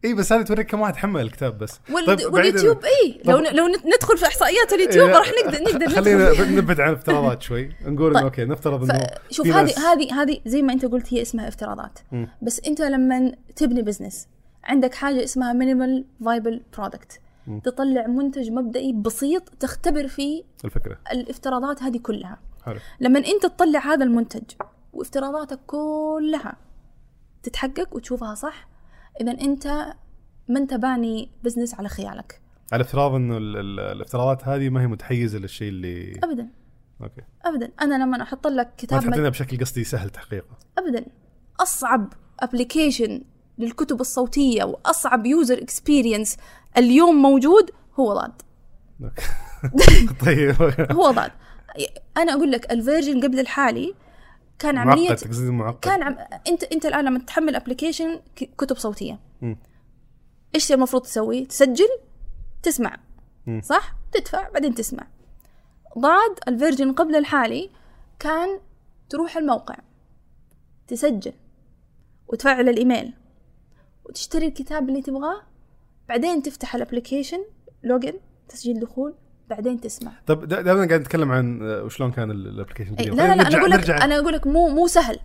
اي 0.05 0.13
بس 0.13 0.33
هذه 0.33 0.41
توريك 0.41 0.67
كم 0.67 0.79
واحد 0.79 0.95
حمل 0.95 1.21
الكتاب 1.21 1.57
بس. 1.57 1.79
وال... 1.93 2.05
طيب، 2.05 2.33
واليوتيوب 2.33 2.85
اي 2.85 3.21
لو 3.25 3.37
لو 3.37 3.67
ندخل 3.67 4.17
في 4.17 4.25
إحصائيات 4.25 4.73
اليوتيوب 4.73 5.09
إيه، 5.09 5.17
راح 5.17 5.31
نقدر 5.45 5.63
نقدر 5.63 5.89
خلينا. 5.89 6.51
نبعد 6.51 6.79
عن 6.79 6.89
الافتراضات 6.89 7.41
شوي. 7.41 7.69
نقول 7.85 8.13
طيب. 8.13 8.23
okay 8.23 8.45
نفترض 8.45 8.91
إنه 8.91 9.07
شوف 9.31 9.47
هذه 9.47 9.91
هذه 9.91 10.21
هذه 10.21 10.39
زي 10.45 10.61
ما 10.61 10.73
أنت 10.73 10.85
قلت 10.85 11.13
هي 11.13 11.21
اسمها 11.21 11.47
افتراضات. 11.47 11.99
مم. 12.11 12.27
بس 12.41 12.61
أنت 12.67 12.81
لما 12.81 13.31
تبني 13.55 13.81
business 13.81 14.27
عندك 14.63 14.93
حاجة 14.93 15.23
اسمها 15.23 15.53
minimal 15.53 16.05
viable 16.25 16.61
product. 16.77 17.19
تطلع 17.63 18.07
منتج 18.07 18.51
مبدئي 18.51 18.93
بسيط 18.93 19.49
تختبر 19.59 20.07
فيه 20.07 20.43
الفكرة. 20.65 20.97
الافتراضات 21.11 21.83
هذه 21.83 21.97
كلها. 21.97 22.39
حلو. 22.65 22.79
لما 22.99 23.19
أنت 23.19 23.45
تطلع 23.45 23.79
هذا 23.79 24.03
المنتج 24.03 24.43
وافتراضاتك 24.93 25.59
كلها 25.67 26.57
تتحقق 27.43 27.95
وتشوفها 27.95 28.35
صح 28.35 28.67
اذا 29.21 29.31
أنت 29.31 29.67
ما 30.47 30.59
انت 30.59 30.73
باني 30.73 31.29
business 31.43 31.73
على 31.73 31.89
خيالك. 31.89 32.41
على 32.71 32.81
افتراض 32.83 33.13
إنه 33.13 33.37
ال- 33.37 33.57
ال- 33.57 33.79
الافتراضات 33.79 34.47
هذه 34.47 34.69
ما 34.69 34.81
هي 34.81 34.87
متحيزة 34.87 35.39
للشيء 35.39 35.69
اللي 35.69 36.19
ابدا. 36.23 36.47
okay. 37.01 37.21
ابدا. 37.45 37.71
أنا 37.81 38.03
لما 38.03 38.21
أحط 38.23 38.47
لك 38.47 38.65
ما 38.67 38.73
كتاب 38.77 39.01
تحطينها 39.01 39.29
بشكل 39.29 39.59
قصدي 39.59 39.83
سهل 39.83 40.09
تحقيقه. 40.09 40.57
ابدا. 40.77 41.05
أصعب 41.59 42.13
application 42.39 43.21
للكتب 43.57 44.01
الصوتية 44.01 44.63
وأصعب 44.63 45.25
user 45.25 45.57
experience 45.61 46.37
اليوم 46.77 47.15
موجود 47.15 47.71
هو 47.99 48.13
ضاد. 48.13 48.41
طيب. 50.25 50.55
هو 50.97 51.11
ضاد 51.11 51.31
أنا 52.17 52.33
أقول 52.33 52.51
لك 52.51 52.71
ال 52.71 52.77
version 52.77 53.21
قبل 53.23 53.39
الحالي 53.39 53.93
كان 54.61 54.77
عمليه 54.77 55.09
معقد 55.09 55.51
معقد. 55.51 55.79
كان 55.79 56.03
عم... 56.03 56.17
انت 56.47 56.63
انت 56.63 56.85
الآن 56.85 57.05
لما 57.05 57.19
تحمل 57.19 57.55
application 57.55 58.19
كتب 58.35 58.77
صوتية. 58.77 59.19
مم. 59.41 59.57
إيش 60.55 60.71
المفروض 60.71 61.03
تسوي؟ 61.03 61.45
تسجل 61.45 61.89
تسمع. 62.63 62.97
مم. 63.47 63.61
صح؟ 63.63 63.95
تدفع 64.11 64.49
بعدين 64.49 64.75
تسمع. 64.75 65.07
ضاد 65.99 66.39
ال 66.47 66.53
version 66.53 66.93
قبل 66.93 67.15
الحالي 67.15 67.69
كان 68.19 68.59
تروح 69.09 69.37
الموقع 69.37 69.75
تسجل 70.87 71.33
وتفعل 72.27 72.69
الإيميل 72.69 73.13
وتشتري 74.05 74.47
الكتاب 74.47 74.89
اللي 74.89 75.01
تبغاه 75.01 75.41
بعدين 76.09 76.43
تفتح 76.43 76.75
ال 76.75 76.81
application 76.81 77.45
login 77.83 78.13
تسجيل 78.49 78.79
دخول. 78.79 79.13
بعدين 79.51 79.81
تسمع. 79.81 80.11
طب 80.27 80.45
دا- 80.47 80.61
دائما 80.61 80.87
قاعد 80.87 80.99
نتكلم 81.01 81.31
عن 81.31 81.61
آه، 81.63 81.83
وشلون 81.83 82.11
كان 82.11 82.31
ال- 82.31 82.47
ال 82.47 82.51
application 82.51 82.91
القديم. 82.91 83.13
لا 83.13 83.21
لا, 83.27 83.35
لا 83.35 83.47
أنا 83.47 83.57
أقول 83.57 83.71
لك 83.71 83.89
أنا 83.89 84.19
أقول 84.19 84.33
لك 84.33 84.47
مو 84.47 84.67
مو 84.69 84.87
سهل. 84.87 85.19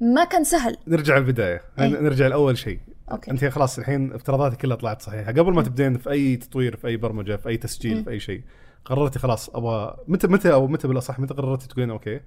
ما 0.00 0.24
كان 0.24 0.44
سهل. 0.44 0.76
نرجع 0.86 1.16
البدايه 1.16 1.62
أي. 1.80 1.88
نرجع 1.90 2.26
لأول 2.26 2.58
شيء. 2.58 2.80
أوكي. 3.12 3.30
أنت 3.30 3.44
خلاص 3.44 3.78
الحين 3.78 4.12
افتراضاتك 4.12 4.56
كلها 4.56 4.76
طلعت 4.76 5.02
صحيحة. 5.02 5.32
قبل 5.32 5.52
ما 5.52 5.62
تبدين 5.62 5.98
في 5.98 6.10
أي 6.10 6.36
تطوير 6.36 6.76
في 6.76 6.86
أي 6.86 6.96
برمجة 6.96 7.36
في 7.36 7.48
أي 7.48 7.56
تسجيل 7.56 7.96
مم. 7.96 8.04
في 8.04 8.10
أي 8.10 8.20
شيء 8.20 8.42
قررتي 8.84 9.18
خلاص 9.18 9.50
أبغى 9.50 9.96
متى 10.08 10.26
متى 10.26 10.52
أو 10.52 10.66
متى 10.66 10.88
بالأصح 10.88 11.18
متى 11.18 11.34
قررتي 11.34 11.68
تقولين 11.68 11.90
أوكي 11.90 12.20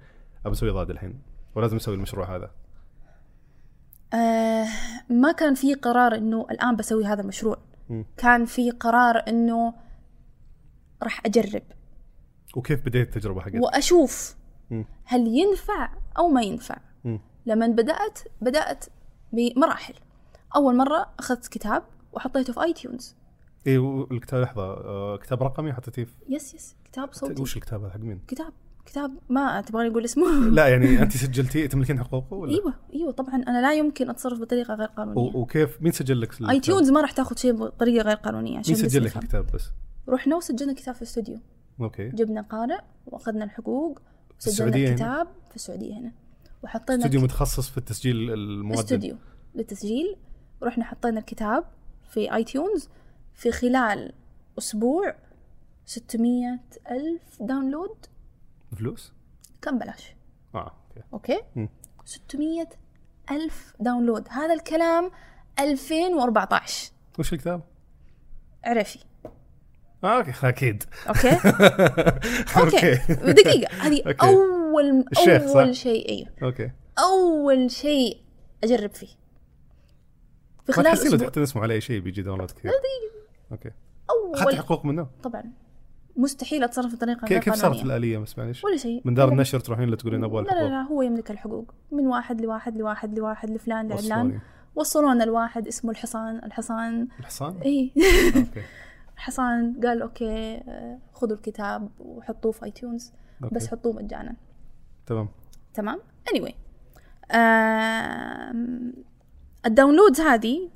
ابى 0.46 0.52
أسوي 0.52 0.70
ضاد 0.70 0.90
الحين؟ 0.90 1.18
ولازم 1.54 1.76
أسوي 1.76 1.94
المشروع 1.94 2.36
هذا. 2.36 2.50
آه 4.14 4.66
ما 5.10 5.32
كان 5.32 5.54
في 5.54 5.74
قرار 5.74 6.14
إنه 6.14 6.46
الآن 6.50 6.76
بسوي 6.76 7.04
هذا 7.04 7.20
المشروع. 7.22 7.58
مم. 7.90 8.04
كان 8.16 8.44
في 8.44 8.70
قرار 8.70 9.22
إنه 9.28 9.74
راح 11.02 11.20
أجرب 11.26 11.62
وكيف 12.56 12.86
بديت 12.86 13.16
التجربة 13.16 13.40
حقتك؟ 13.40 13.62
وأشوف. 13.62 14.36
هل 15.04 15.26
ينفع 15.26 15.88
أو 16.18 16.28
ما 16.28 16.42
ينفع. 16.42 16.76
لما 17.46 17.66
بدأت 17.66 18.18
بدأت 18.40 18.84
بمراحل 19.32 19.94
أول 20.56 20.76
مرة 20.76 21.06
أخذت 21.18 21.46
كتاب 21.46 21.82
وحطيته 22.12 22.52
في 22.52 22.62
iTunes 22.62 23.14
اي 23.66 23.76
الكتاب 24.10 24.42
لحظة 24.42 24.62
آه، 24.62 25.16
كتاب 25.16 25.42
رقمي 25.42 25.72
حطيتيه 25.72 26.04
في 26.04 26.12
yes 26.28 26.54
yes 26.54 26.76
كتاب 26.84 27.12
صوتي 27.12 27.42
وش 27.42 27.56
الكتاب 27.56 27.82
هذا 27.82 27.92
حق 27.92 27.98
مين؟ 27.98 28.20
كتاب 28.28 28.52
كتاب 28.86 29.18
ما 29.28 29.60
تبغاني 29.60 29.88
أقول 29.90 30.04
اسمه 30.04 30.48
لا 30.48 30.68
يعني 30.72 31.02
انت 31.02 31.16
سجلتيه 31.16 31.66
تملكين 31.66 32.00
حقوقه 32.00 32.34
ولا؟ 32.34 32.52
إيوه 32.52 32.74
إيوه 32.94 33.12
طبعا 33.12 33.34
أنا 33.34 33.62
لا 33.62 33.74
يمكن 33.74 34.10
أتصرف 34.10 34.40
بطريقة 34.40 34.74
غير 34.74 34.88
قانونية 34.88 35.36
وكيف 35.36 35.82
مين 35.82 35.92
سجل 35.92 36.20
لك؟ 36.20 36.42
iTunes 36.50 36.90
ما 36.90 37.00
راح 37.00 37.10
تاخذ 37.10 37.36
شيء 37.36 37.52
بطريقة 37.52 38.04
غير 38.04 38.16
قانونية 38.16 38.58
عشان 38.58 38.74
مين 38.74 38.88
سجل 38.88 39.04
لك. 39.04 39.16
الكتاب 39.16 39.46
بس؟ 39.54 39.70
رحنا 40.08 40.36
وسجلنا 40.36 40.72
كتاب 40.72 40.94
في 40.94 41.02
الاستوديو. 41.02 41.38
أوكي. 41.80 42.08
جبنا 42.08 42.40
قارئ 42.40 42.80
وأخذنا 43.06 43.44
الحقوق 43.44 44.00
وسجلنا 44.38 44.52
السعودية 44.52 44.86
هنا؟ 44.86 44.92
الكتاب 44.92 45.28
في 45.50 45.56
السعودية 45.56 45.98
هنا. 45.98 46.12
وحطينا 46.62 46.98
استوديو 46.98 47.20
متخصص 47.20 47.68
في 47.70 47.78
التسجيل 47.78 48.32
المؤدب. 48.32 48.78
استوديو 48.78 49.16
للتسجيل. 49.54 50.16
ورحنا 50.62 50.84
حطينا 50.84 51.20
الكتاب 51.20 51.64
في 52.10 52.34
iTunes 52.34 52.88
في 53.34 53.52
خلال 53.52 54.12
أسبوع 54.58 55.14
600 55.86 56.58
ألف 56.90 57.42
download 57.42 58.06
فلوس؟ 58.76 59.12
كان 59.62 59.78
بلاش؟ 59.78 60.14
آه 60.54 60.72
أوكي. 60.88 61.02
أوكي؟ 61.12 61.40
مم. 61.56 61.68
600 62.04 62.68
ألف 63.30 63.74
download 63.80 64.28
هذا 64.30 64.54
الكلام 64.54 65.10
2014 65.60 66.92
وش 67.18 67.32
الكتاب؟ 67.32 67.62
عرفي. 68.64 68.98
أوكي 70.04 70.32
أكيد. 70.48 70.82
أوكي؟ 71.08 71.30
أوكي. 72.56 72.94
دقيقة. 73.32 73.74
هذه. 73.80 74.02
أول 74.22 75.04
الشيخ، 75.12 75.46
صح؟ 75.46 75.56
أول 75.56 75.76
شيء 75.76 76.08
أيوه. 76.08 76.28
أوكي. 76.42 76.70
أول 76.98 77.70
شيء 77.70 78.20
أجرب 78.64 78.90
فيه. 78.90 79.06
في 79.06 79.12
ما 80.68 80.74
خلال 80.74 80.86
تحسين 80.86 81.10
لو 81.10 81.14
أسبوع. 81.14 81.28
تحطين 81.28 81.42
اسمه 81.42 81.62
على 81.62 81.74
اي 81.74 81.80
شيء 81.80 82.00
بيجي 82.00 82.22
داونلود 82.22 82.50
كثير. 82.50 82.70
أوكي. 83.52 83.70
أخذت 84.34 84.46
اول 84.46 84.56
حقوق 84.56 84.84
منه؟ 84.84 85.06
طبعا. 85.22 85.44
مستحيل 86.16 86.64
أتصرف 86.64 86.94
بطريقة 86.94 87.18
غير 87.18 87.40
كيف 87.40 87.44
كيف 87.44 87.54
صارت 87.54 87.82
الآلية؟ 87.82 88.18
بس 88.18 88.38
معليش؟ 88.38 88.64
ولا 88.64 88.76
شيء. 88.76 89.02
من 89.04 89.14
دار 89.14 89.28
النشر 89.28 89.60
تروحين 89.60 89.88
له 89.88 89.96
تقولين 89.96 90.24
أبغى 90.24 90.44
لا 90.44 90.50
لا 90.50 90.68
لا 90.68 90.82
هو 90.82 91.02
يملك 91.02 91.30
الحقوق. 91.30 91.74
من 91.92 92.06
واحد 92.06 92.40
لواحد 92.40 92.76
لواحد 92.76 93.18
لواحد 93.18 93.50
لفلان 93.50 93.88
لعلان. 93.88 94.38
وصلونا 94.74 95.24
لواحد 95.24 95.66
اسمه 95.66 95.90
الحصان. 95.90 96.40
الحصان. 96.44 97.08
الحصان؟ 97.20 97.60
اي 97.64 97.92
أوكي. 98.36 98.62
الحصان 99.16 99.80
قال 99.84 100.02
أوكي 100.02 100.56
آه، 100.56 100.98
خذوا 101.12 101.36
الكتاب 101.36 101.90
وحطوه 101.98 102.52
في 102.52 102.64
iTunes 102.64 103.12
أوكي. 103.44 103.54
بس 103.54 103.68
حطوه 103.68 103.92
مجانا. 103.92 104.36
تمام. 105.06 105.28
تمام؟ 105.74 106.00
Anyway 106.30 106.52
آم، 107.34 108.94
ال 109.66 109.71
downloads 109.71 110.20
هذه 110.20 110.70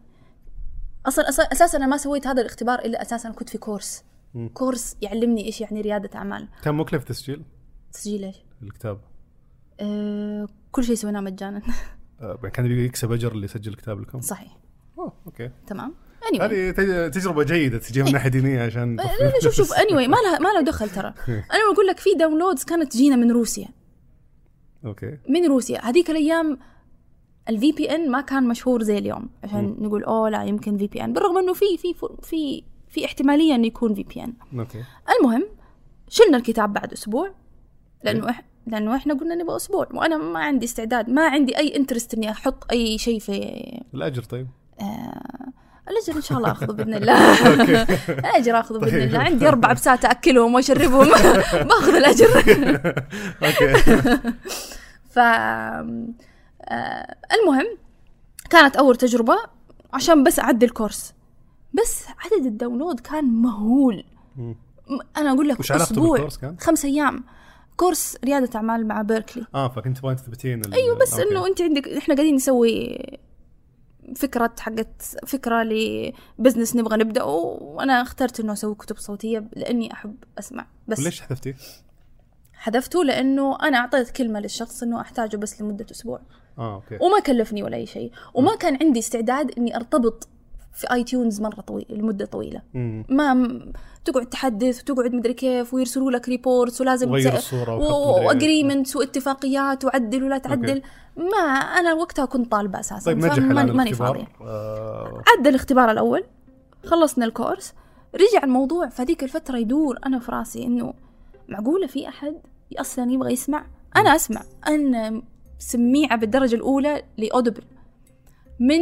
أصلا 1.06 1.28
أساسا 1.28 1.78
أنا 1.78 1.86
ما 1.86 1.96
سويت 1.96 2.26
هذا 2.26 2.40
الاختبار 2.40 2.78
إلا 2.78 3.02
أساسا 3.02 3.30
كنت 3.30 3.48
في 3.48 3.58
كورس. 3.58 4.04
مم. 4.34 4.48
كورس 4.48 4.96
يعلمني 5.02 5.44
إيش 5.44 5.60
يعني 5.60 5.80
ريادة 5.80 6.18
أعمال. 6.18 6.48
كان 6.62 6.74
مكلف 6.74 7.04
تسجيل؟ 7.04 7.44
تسجيل 7.92 8.24
إيش؟ 8.24 8.36
الكتاب؟ 8.62 9.00
آه 9.80 10.48
كل 10.72 10.84
شيء 10.84 10.94
سويناه 10.94 11.20
مجانا. 11.20 11.62
آه، 12.20 12.34
كان 12.34 12.66
يكسب 12.66 13.12
أجر 13.12 13.32
اللي 13.32 13.44
يسجل 13.44 13.72
الكتاب 13.72 14.00
لكم؟ 14.00 14.20
صحيح. 14.20 14.56
أوه 14.98 15.12
أوكي. 15.26 15.50
تمام؟ 15.66 15.94
Anyway. 16.34 16.40
هذه 16.42 16.70
تج- 16.70 17.10
تجربة 17.10 17.42
جيدة 17.44 17.78
تجي 17.78 18.02
من 18.02 18.12
ناحية 18.12 18.28
دينية 18.30 18.62
عشان 18.62 18.96
شوف 19.42 19.54
شوف 19.54 19.72
anyway 19.72 19.92
ما 20.08 20.16
لها 20.16 20.38
ما 20.38 20.48
لها 20.48 20.60
دخل 20.60 20.90
ترى. 20.90 21.14
أنا 21.54 21.72
بقول 21.74 21.86
لك 21.86 21.98
في 22.00 22.10
downloads 22.18 22.64
كانت 22.64 22.92
تجينا 22.92 23.16
من 23.16 23.30
روسيا. 23.32 23.68
أوكي. 24.84 25.18
من 25.28 25.46
روسيا. 25.46 25.80
هذيك 25.84 26.10
الأيام 26.10 26.58
ال 27.48 27.72
VPN 27.72 28.10
ما 28.10 28.20
كان 28.20 28.48
مشهور 28.48 28.82
زي 28.82 28.98
اليوم. 28.98 29.28
عشان 29.44 29.76
نقول 29.78 30.04
أوه 30.04 30.28
لا 30.30 30.44
يمكن 30.44 30.76
VPN 30.78 31.12
بالرغم 31.12 31.38
إنه 31.38 31.52
في 31.52 31.64
في 31.78 31.94
في 32.22 32.62
في 32.88 33.04
احتمالية 33.04 33.54
إنه 33.54 33.66
يكون 33.66 33.94
VPN 33.94 34.32
أوكي. 34.58 34.84
المهم 35.20 35.44
شلنا 36.08 36.36
الكتاب 36.36 36.72
بعد 36.72 36.92
أسبوع. 36.92 37.30
لأنه 38.04 38.30
إح... 38.30 38.42
لأنه 38.66 38.96
إحنا 38.96 39.14
قلنا 39.14 39.34
نبغى 39.34 39.56
أسبوع. 39.56 39.88
وأنا 39.94 40.16
ما 40.16 40.38
عندي 40.40 40.64
استعداد 40.66 41.08
ما 41.10 41.26
عندي 41.28 41.58
أي 41.58 41.76
interest 41.76 42.14
إني 42.14 42.30
أحط 42.30 42.70
أي 42.72 42.98
شيء 42.98 43.18
في 43.18 43.32
الأجر 43.94 44.22
طيب. 44.22 44.48
آه... 44.80 45.52
الأجر 45.90 46.16
إن 46.16 46.22
شاء 46.22 46.38
الله 46.38 46.50
أخذه 46.52 46.72
بإذن 46.72 46.94
الله. 46.94 47.32
الأجر 48.18 48.60
أخذه 48.60 48.78
بإذن 48.78 49.02
الله. 49.02 49.18
عندي 49.18 49.48
أربع 49.48 49.72
بساس 49.72 50.04
أكلهم 50.04 50.54
وأشربهم. 50.54 51.08
بأخذ 51.68 51.94
الأجر. 51.94 52.26
أوكي. 53.44 53.74
ف 55.10 55.18
آه، 55.18 57.16
المهم 57.40 57.66
كانت 58.50 58.76
أول 58.76 58.96
تجربة 58.96 59.36
عشان 59.92 60.24
بس 60.24 60.38
اعدي 60.38 60.66
الكورس. 60.66 61.14
بس 61.72 62.04
عدد 62.24 62.46
ال 62.46 62.52
download 62.52 63.00
كان 63.00 63.24
مهول. 63.24 64.04
أنا 65.16 65.32
أقول 65.32 65.48
لك 65.48 65.60
وش 65.60 65.72
أسبوع. 65.72 66.28
كان؟ 66.40 66.56
خمس 66.60 66.84
أيام. 66.84 67.24
كورس 67.76 68.16
ريادة 68.24 68.50
أعمال 68.56 68.88
مع 68.88 69.02
بيركلي 69.02 69.46
آه 69.54 69.68
فكنت 69.68 69.98
تبغين 69.98 70.16
تثبتين 70.16 70.62
أيوه 70.72 70.96
بس. 70.98 71.14
إنه 71.18 71.46
أنت 71.46 71.60
عندك 71.62 71.88
إحنا 71.88 72.14
قاعدين 72.14 72.34
نسوي 72.34 72.98
فكرة 74.16 74.54
حقت 74.58 75.02
فكرة 75.26 75.62
لبزنس 75.62 76.76
نبغى 76.76 76.96
نبدأه 76.96 77.34
وأنا 77.60 78.02
اخترت 78.02 78.40
إنه 78.40 78.52
أسوي 78.52 78.74
كتب 78.74 78.98
صوتية 78.98 79.44
لأني 79.56 79.92
أحب 79.92 80.16
أسمع. 80.38 80.66
بس 80.88 80.98
وليش 80.98 81.20
حذفتيه؟ 81.20 81.56
حذفته 82.52 83.04
لأنه 83.04 83.58
أنا 83.62 83.78
أعطيت 83.78 84.10
كلمة 84.10 84.40
للشخص 84.40 84.82
إنه 84.82 85.00
أحتاجه 85.00 85.36
بس 85.36 85.62
لمدة 85.62 85.86
أسبوع. 85.90 86.20
آه 86.58 86.74
أوكي. 86.74 86.98
وما 87.00 87.20
كلفني 87.20 87.62
ولا 87.62 87.76
أي 87.76 87.86
شيء. 87.86 88.12
وما 88.34 88.56
كان 88.56 88.78
عندي 88.82 88.98
استعداد 88.98 89.58
إني 89.58 89.76
أرتبط 89.76 90.28
في 90.72 90.92
iTunes 90.92 91.40
مرة 91.40 91.60
طويل 91.60 91.86
لمدة 91.90 92.26
طويلة. 92.26 92.62
مم. 92.74 93.04
ما 93.08 93.60
تقعد 94.04 94.26
تحدث 94.26 94.80
وتقعد 94.80 95.14
مدري 95.14 95.34
كيف 95.34 95.74
ويرسلوا 95.74 96.10
لك 96.10 96.28
reports 96.28 96.80
ولازم 96.80 97.10
مدري 97.10 97.32
إيش. 97.32 97.52
و 97.52 97.66
agreement 97.66 98.96
واتفاقيات 98.96 99.84
وعدل 99.84 100.24
ولا 100.24 100.38
تعدل. 100.38 100.82
ما 101.16 101.46
أنا 101.52 101.94
وقتها 101.94 102.24
كنت 102.24 102.52
طالبة 102.52 102.80
أساسا 102.80 103.06
طيب 103.06 103.18
نجح 103.18 103.36
الان 103.36 103.72
ماني 103.72 103.92
فاضية. 103.92 104.28
آه. 104.40 105.22
عدى 105.28 105.48
الاختبار 105.48 105.90
الأول 105.90 106.24
خلصنا 106.86 107.24
الكورس 107.24 107.74
رجع 108.14 108.44
الموضوع 108.44 108.88
في 108.88 109.02
هذيك 109.02 109.24
الفترة 109.24 109.58
يدور 109.58 109.98
أنا 110.06 110.18
في 110.18 110.32
راسي 110.32 110.64
إنه 110.66 110.94
معقولة 111.48 111.86
في 111.86 112.08
أحد 112.08 112.34
أصلا 112.78 113.12
يبغى 113.12 113.32
يسمع؟ 113.32 113.66
أنا 113.96 114.16
أسمع. 114.16 114.42
أنا 114.68 115.22
سميعه 115.58 116.16
بالدرجة 116.16 116.54
الأولى 116.54 117.02
ل 117.18 117.23
Audible. 117.23 117.62
من 118.60 118.80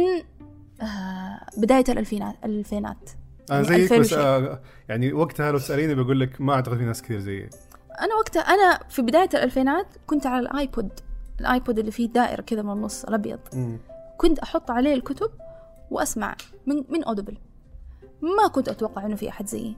بداية 1.57 1.83
الألفينات 1.89 2.35
الألفينات. 2.45 3.09
أنا 3.51 3.61
يعني 3.61 3.65
زيك 3.65 3.93
2000 3.93 3.99
بس. 3.99 4.13
آه 4.13 4.61
يعني 4.89 5.13
وقتها 5.13 5.51
لو 5.51 5.57
تساليني 5.57 5.95
بقول 5.95 6.19
لك 6.19 6.41
ما 6.41 6.53
أعتقد 6.53 6.77
في 6.77 6.83
ناس 6.83 7.01
كثير 7.01 7.19
زيي. 7.19 7.49
أنا 8.01 8.15
وقتها 8.15 8.41
أنا 8.41 8.79
في 8.89 9.01
بداية 9.01 9.29
الألفينات 9.33 9.87
كنت 10.07 10.25
على 10.25 10.39
ال 10.39 10.47
iPod. 10.47 10.89
ال 11.39 11.47
iPod 11.47 11.79
اللي 11.79 11.91
فيه 11.91 12.09
دائرة 12.09 12.41
كذا 12.41 12.61
من 12.61 12.71
النص 12.71 13.03
الأبيض. 13.03 13.39
كنت 14.17 14.39
أحط 14.39 14.71
عليه 14.71 14.93
الكتب 14.93 15.31
وأسمع 15.91 16.35
من 16.65 16.83
من 16.89 17.03
Audible 17.03 17.37
ما 18.21 18.47
كنت 18.47 18.69
أتوقع 18.69 19.05
إنه 19.05 19.15
في 19.15 19.29
أحد 19.29 19.47
زيي. 19.47 19.75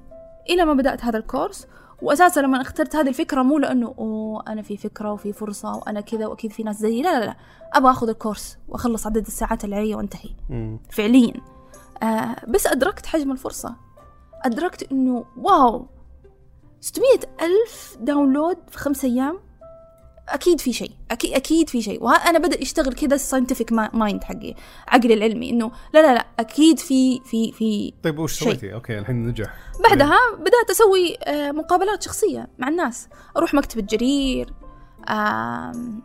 إلى 0.50 0.66
ما 0.66 0.74
بدأت 0.74 1.06
هذا 1.06 1.18
الكورس 1.18 1.68
واساسا 2.02 2.40
لما 2.40 2.62
اخترت 2.62 2.96
هذه 2.96 3.10
الفكرة 3.10 3.42
مو 3.42 3.58
لأنه 3.58 3.96
أوه 3.98 4.44
أنا 4.48 4.62
في 4.62 4.78
فكرة 4.78 5.14
وفي 5.14 5.34
فرصة 5.34 5.76
وأنا 5.76 6.02
كذا 6.02 6.26
وأكيد 6.28 6.52
في 6.52 6.64
ناس 6.64 6.76
زيي. 6.76 7.02
لا 7.02 7.20
لا 7.20 7.26
لا 7.26 7.36
أبغى 7.74 7.92
آخذ 7.92 8.10
الكورس 8.10 8.58
وأخلص 8.68 9.06
عدد 9.08 9.26
الساعات 9.26 9.64
اللي 9.64 9.76
علي 9.76 9.96
وأنتهي. 9.96 10.30
مم. 10.50 10.80
فعليا. 10.90 11.34
آه 12.04 12.36
بس 12.48 12.68
أدركت 12.68 13.06
حجم 13.06 13.32
الفرصة. 13.32 13.76
أدركت 14.46 14.92
إنه 14.92 15.26
wow 15.38 15.86
600 16.82 17.10
ألف 17.42 17.98
download 18.00 18.58
في 18.70 18.78
خمس 18.78 19.06
أيام؟ 19.06 19.40
أكيد 20.30 20.60
في 20.62 20.74
شيء 20.74 20.92
أكيد 21.12 21.34
أكيد 21.34 21.70
في 21.70 21.82
شيء. 21.82 22.04
وأنا 22.04 22.40
بدأ 22.40 22.62
يشتغل 22.62 22.94
كذا 22.94 23.16
ال 23.16 23.21
scientific 23.21 23.72
mind 23.94 24.24
حقي 24.24 24.56
عقلي 24.88 25.14
العلمي 25.14 25.50
إنه 25.50 25.72
لا 25.94 26.00
لا 26.02 26.14
لا 26.14 26.26
أكيد 26.40 26.80
في 26.80 27.20
في 27.26 27.52
في 27.52 27.94
طيب 28.04 28.20
وش. 28.20 28.40
سويتي؟ 28.40 28.74
أوكي 28.74 29.00
الحين 29.00 29.28
نجح. 29.28 29.54
بعدها 29.84 30.18
بدأت 30.40 30.70
أسوي 30.70 31.18
آه، 31.24 31.52
مقابلات 31.52 32.04
شخصية 32.04 32.48
مع 32.60 32.68
الناس. 32.68 33.08
أروح 33.38 33.54
مكتبة 33.54 33.82
جرير 33.82 34.54
آم، 35.10 36.02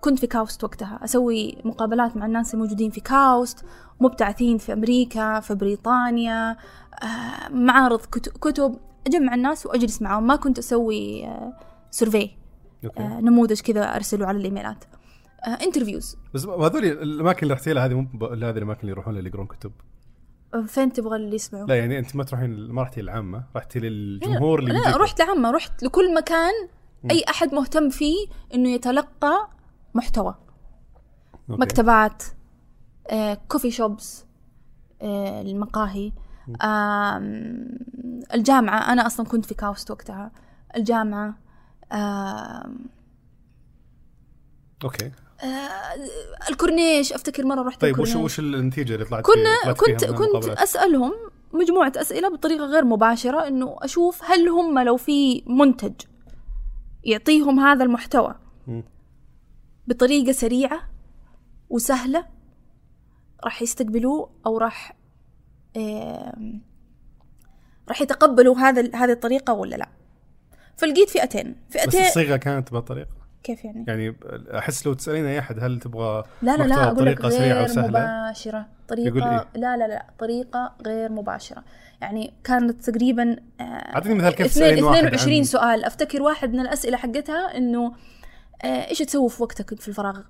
كنت 0.00 0.18
في 0.18 0.26
KAUST 0.26 0.64
وقتها. 0.64 1.00
أسوي 1.04 1.56
مقابلات 1.64 2.16
مع 2.16 2.26
الناس 2.26 2.54
الموجودين 2.54 2.90
في 2.90 3.00
KAUST 3.00 3.64
مبتعثين 4.00 4.58
في 4.58 4.72
أمريكا 4.72 5.40
في 5.40 5.54
بريطانيا 5.54 6.56
آه، 7.02 7.48
معارض 7.50 8.00
كت- 8.00 8.28
كتب. 8.40 8.76
أجمع 9.06 9.34
الناس 9.34 9.66
وأجلس 9.66 10.02
معهم 10.02 10.26
ما 10.26 10.36
كنت 10.36 10.58
أسوي 10.58 11.28
survey 11.90 12.30
أوكي. 12.84 13.02
نموذج 13.02 13.60
كذا 13.60 13.96
أرسله 13.96 14.26
على 14.26 14.38
الإيميلات. 14.38 14.84
interviews 15.46 16.16
بس 16.34 16.46
هذول 16.46 16.84
الأماكن 16.84 17.42
اللي 17.42 17.54
رحتي 17.54 17.72
لها 17.72 17.86
هذه 17.86 17.94
مو 17.94 18.26
هذه 18.26 18.50
الأماكن 18.50 18.80
اللي 18.80 18.92
يروحون 18.92 19.16
اللي 19.16 19.28
يقرون 19.28 19.46
كتب. 19.46 19.72
فين 20.66 20.92
تبغى 20.92 21.16
اللي 21.16 21.34
يسمعوا؟ 21.34 21.66
لا 21.66 21.74
يعني 21.74 21.98
أنت 21.98 22.16
ما 22.16 22.24
تروحين 22.24 22.70
ما 22.72 22.82
رحتي 22.82 23.00
العامة 23.00 23.44
رحتي 23.56 23.78
للجمهور 23.78 24.58
اللي 24.58 24.72
لا. 24.72 24.96
رحت 24.96 25.20
لعامة 25.20 25.50
رحت 25.50 25.82
لكل 25.82 26.14
مكان 26.14 26.52
أي 27.10 27.24
أحد 27.28 27.54
مهتم 27.54 27.88
فيه 27.88 28.26
إنه 28.54 28.68
يتلقى 28.68 29.48
محتوى. 29.94 30.34
okay. 31.50 31.62
مكتبات 31.62 32.22
آه، 33.10 33.38
coffee 33.48 33.70
shops 33.70 34.24
آه، 35.02 35.42
المقاهي. 35.42 36.12
آم، 36.62 37.78
الجامعة 38.34 38.92
أنا 38.92 39.06
أصلا 39.06 39.26
كنت 39.26 39.44
في 39.44 39.54
كاوست 39.54 39.90
وقتها 39.90 40.32
الجامعة 40.76 41.38
okay 44.84 45.10
آه، 45.42 46.50
الكورنيش 46.50 47.12
أفتكر 47.12 47.46
مرة 47.46 47.62
رحت 47.62 47.80
طيب 47.80 47.98
وش 47.98 48.16
وش 48.16 48.38
النتيجة 48.38 48.94
اللي 48.94 49.04
طلعت 49.04 49.24
كنا 49.24 49.72
كنت 49.72 50.04
كنت؟ 50.04 50.48
أسألهم 50.48 51.12
مجموعة 51.52 51.92
أسئلة 51.96 52.28
بطريقة 52.28 52.64
غير 52.64 52.84
مباشرة 52.84 53.48
إنه 53.48 53.76
أشوف 53.78 54.24
هل 54.24 54.48
هم 54.48 54.78
لو 54.78 54.96
في 54.96 55.42
منتج 55.46 55.94
يعطيهم 57.04 57.60
هذا 57.60 57.84
المحتوى 57.84 58.34
مم. 58.66 58.84
بطريقة 59.86 60.32
سريعة 60.32 60.90
وسهلة 61.70 62.26
راح 63.44 63.62
يستقبلوه 63.62 64.30
أو 64.46 64.58
راح 64.58 64.96
راح 67.88 68.02
يتقبلوا 68.02 68.58
هذا 68.58 68.96
هذه 68.96 69.12
الطريقة 69.12 69.52
ولا 69.52 69.76
لا 69.76 69.88
فلقيت 70.80 71.10
فئتين. 71.10 71.56
بس 71.70 71.76
فئتين 71.78 72.00
الصيغة 72.00 72.36
كانت 72.36 72.72
بهالطريقة. 72.72 73.10
كيف 73.42 73.64
يعني؟ 73.64 73.84
يعني 73.88 74.16
أحس 74.58 74.86
لو 74.86 74.92
تسألين 74.94 75.26
أي 75.26 75.38
أحد 75.38 75.58
هل 75.64 75.78
تبغى 75.80 76.24
لا 76.42 76.56
لا 76.56 76.62
لا 76.62 76.88
أقول 76.90 77.06
لك 77.06 77.20
غير 77.20 77.66
مباشرة. 77.76 78.56
يقول 78.56 78.64
طريقه 78.88 79.30
إيه؟ 79.30 79.46
لا 79.54 79.76
لا 79.76 79.88
لا 79.88 80.06
طريقة 80.18 80.72
غير 80.86 81.12
مباشرة. 81.12 81.64
يعني 82.00 82.32
كانت 82.44 82.90
تقريبا 82.90 83.36
آه، 83.60 83.62
أعطيني 83.64 84.14
مثال 84.14 84.34
كيف 84.34 84.46
اثنين- 84.46 84.66
تسألين 84.66 84.84
واحد 84.84 84.96
22 85.04 85.36
عن 85.38 85.44
سؤال. 85.44 85.84
أفتكر 85.84 86.22
واحد 86.22 86.52
من 86.52 86.60
الأسئلة 86.60 86.96
حقتها 86.96 87.56
إنه 87.56 87.92
آه، 88.62 88.66
إيش 88.88 88.98
تسوي 88.98 89.28
في 89.28 89.42
وقتك 89.42 89.80
في 89.80 89.88
الفراغ؟ 89.88 90.20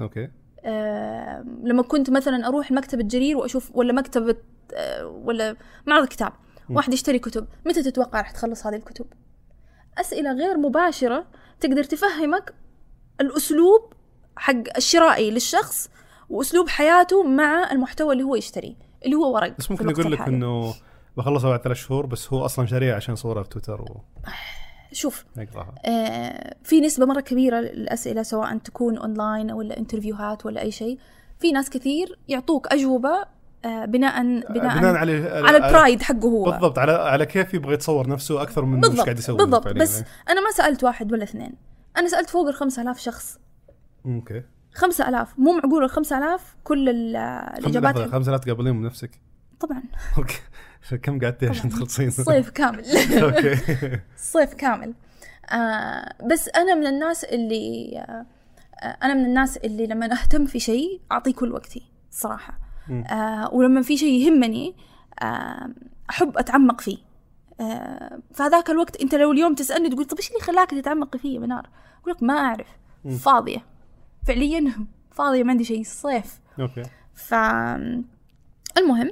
أوكي. 0.00 0.28
آه، 0.64 1.44
لما 1.62 1.82
كنت 1.82 2.10
مثلا 2.10 2.48
أروح 2.48 2.70
مكتبة 2.72 3.02
جرير 3.02 3.36
وأشوف 3.36 3.70
ولا 3.74 3.92
مكتبة 3.92 4.36
آه، 4.74 5.06
ولا 5.06 5.56
معرض 5.86 6.06
كتاب 6.08 6.32
واحد 6.70 6.92
يشتري 6.92 7.18
كتب 7.18 7.46
متى 7.66 7.82
تتوقع 7.82 8.18
راح 8.20 8.30
تخلص 8.30 8.66
هذه 8.66 8.76
الكتب؟ 8.76 9.06
أسئلة 9.98 10.32
غير 10.32 10.58
مباشرة 10.58 11.26
تقدر 11.60 11.84
تفهمك 11.84 12.54
الأسلوب 13.20 13.92
حق 14.36 14.76
الشرائي 14.76 15.30
للشخص 15.30 15.90
وأسلوب 16.30 16.68
حياته 16.68 17.22
مع 17.22 17.72
المحتوى 17.72 18.12
اللي 18.12 18.24
هو 18.24 18.34
يشتريه 18.36 18.74
اللي 19.04 19.16
هو 19.16 19.34
ورق 19.34 19.56
بس 19.58 19.70
ممكن 19.70 19.90
يقول 19.90 20.12
لك. 20.12 20.20
إنه 20.20 20.74
بخلصها 21.16 21.50
بعد 21.50 21.60
ثلاث 21.60 21.76
شهور 21.76 22.06
بس 22.06 22.32
هو 22.32 22.44
أصلا 22.44 22.66
شاريها 22.66 22.94
عشان 22.94 23.16
صورها 23.16 23.42
في 23.42 23.48
تويتر 23.48 23.84
شوف 24.92 25.24
ويقراها 25.36 25.74
آه، 25.84 26.54
في 26.64 26.80
نسبة 26.80 27.06
مرة 27.06 27.20
كبيرة 27.20 27.60
للأسئلة 27.60 28.22
سواء 28.22 28.58
تكون 28.58 28.98
أونلاين 28.98 29.50
ولا 29.52 29.78
interview 29.78 30.34
هات 30.34 30.46
ولا 30.46 30.60
أي 30.60 30.70
شيء 30.70 30.98
في 31.38 31.52
ناس 31.52 31.70
كثير 31.70 32.18
يعطوك 32.28 32.72
أجوبة 32.72 33.10
آه، 33.10 33.26
بناء 33.64 34.22
بناء, 34.22 34.52
بناء 34.52 34.94
على 34.96 35.30
على 35.30 35.56
ال 35.56 35.64
pride 35.64 36.02
حقه 36.02 36.28
هو. 36.28 36.44
بالضبط 36.50 36.78
على 36.78 36.92
على 36.92 37.26
كيف 37.26 37.54
يبغى 37.54 37.74
يتصور 37.74 38.08
نفسه 38.08 38.42
أكثر 38.42 38.64
من 38.64 38.80
بالضبط 38.80 39.00
قاعد 39.04 39.18
يسوي 39.18 39.36
بالضبط. 39.36 39.68
بس 39.68 40.02
أنا 40.28 40.40
ما 40.40 40.50
سألت 40.54 40.84
واحد 40.84 41.12
ولا 41.12 41.22
اثنين. 41.22 41.52
أنا 41.96 42.08
سألت 42.08 42.30
فوق 42.30 42.48
الخمسة 42.48 42.82
آلاف 42.82 42.98
شخص. 42.98 43.38
okay. 44.06 44.42
خمسة 44.74 45.08
آلاف 45.08 45.38
مو 45.38 45.52
معقول 45.52 45.90
كل 46.64 46.88
ال- 46.88 47.16
الإجابات 47.16 47.94
خمسة 47.94 48.06
حق- 48.06 48.12
5000 48.12 48.40
تقابلين 48.44 48.74
من 48.76 48.86
نفسك؟ 48.86 49.10
طبعا. 49.60 49.82
okay. 50.18 50.40
كم 51.02 51.20
قعدتي 51.20 51.46
عشان 51.48 51.70
تخلصين؟ 51.70 52.10
صيف 52.10 52.50
كامل. 52.50 52.84
okay. 53.22 53.56
صيف 54.16 54.54
كامل. 54.54 54.94
آه 55.52 56.14
بس 56.32 56.48
أنا 56.48 56.74
من 56.74 56.86
الناس 56.86 57.24
اللي 57.24 57.98
آه 57.98 58.26
أنا 59.02 59.14
من 59.14 59.24
الناس 59.24 59.56
اللي 59.56 59.86
لما 59.86 60.12
أهتم 60.12 60.46
في 60.46 60.60
شيء 60.60 61.00
أعطيه 61.12 61.34
كل 61.34 61.52
وقتي 61.52 61.82
صراحة. 62.10 62.58
آه 62.90 63.54
ولما 63.54 63.82
في 63.82 63.96
شيء 63.96 64.26
يهمني 64.26 64.74
آه 65.22 65.68
أحب 66.10 66.38
أتعمق 66.38 66.80
فيه. 66.80 66.98
آه 67.60 68.18
فهذاك 68.34 68.70
الوقت 68.70 68.96
أنت 69.02 69.14
لو 69.14 69.32
اليوم 69.32 69.54
تسألني 69.54 69.88
تقول 69.88 70.04
طب 70.04 70.16
إيش 70.16 70.28
اللي 70.28 70.40
خلاك 70.40 70.70
تتعمقي 70.70 71.18
فيه 71.18 71.34
يا 71.34 71.40
منار؟ 71.40 71.68
أقول 72.02 72.14
لك 72.14 72.22
ما 72.22 72.38
أعرف. 72.38 72.66
مم. 73.04 73.16
فاضية. 73.16 73.64
فعليا 74.26 74.72
فاضية 75.10 75.42
ما 75.42 75.50
عندي 75.50 75.64
شيء 75.64 75.82
صيف. 75.84 76.40
okay. 76.60 76.82
ف 77.14 77.34
المهم 78.78 79.10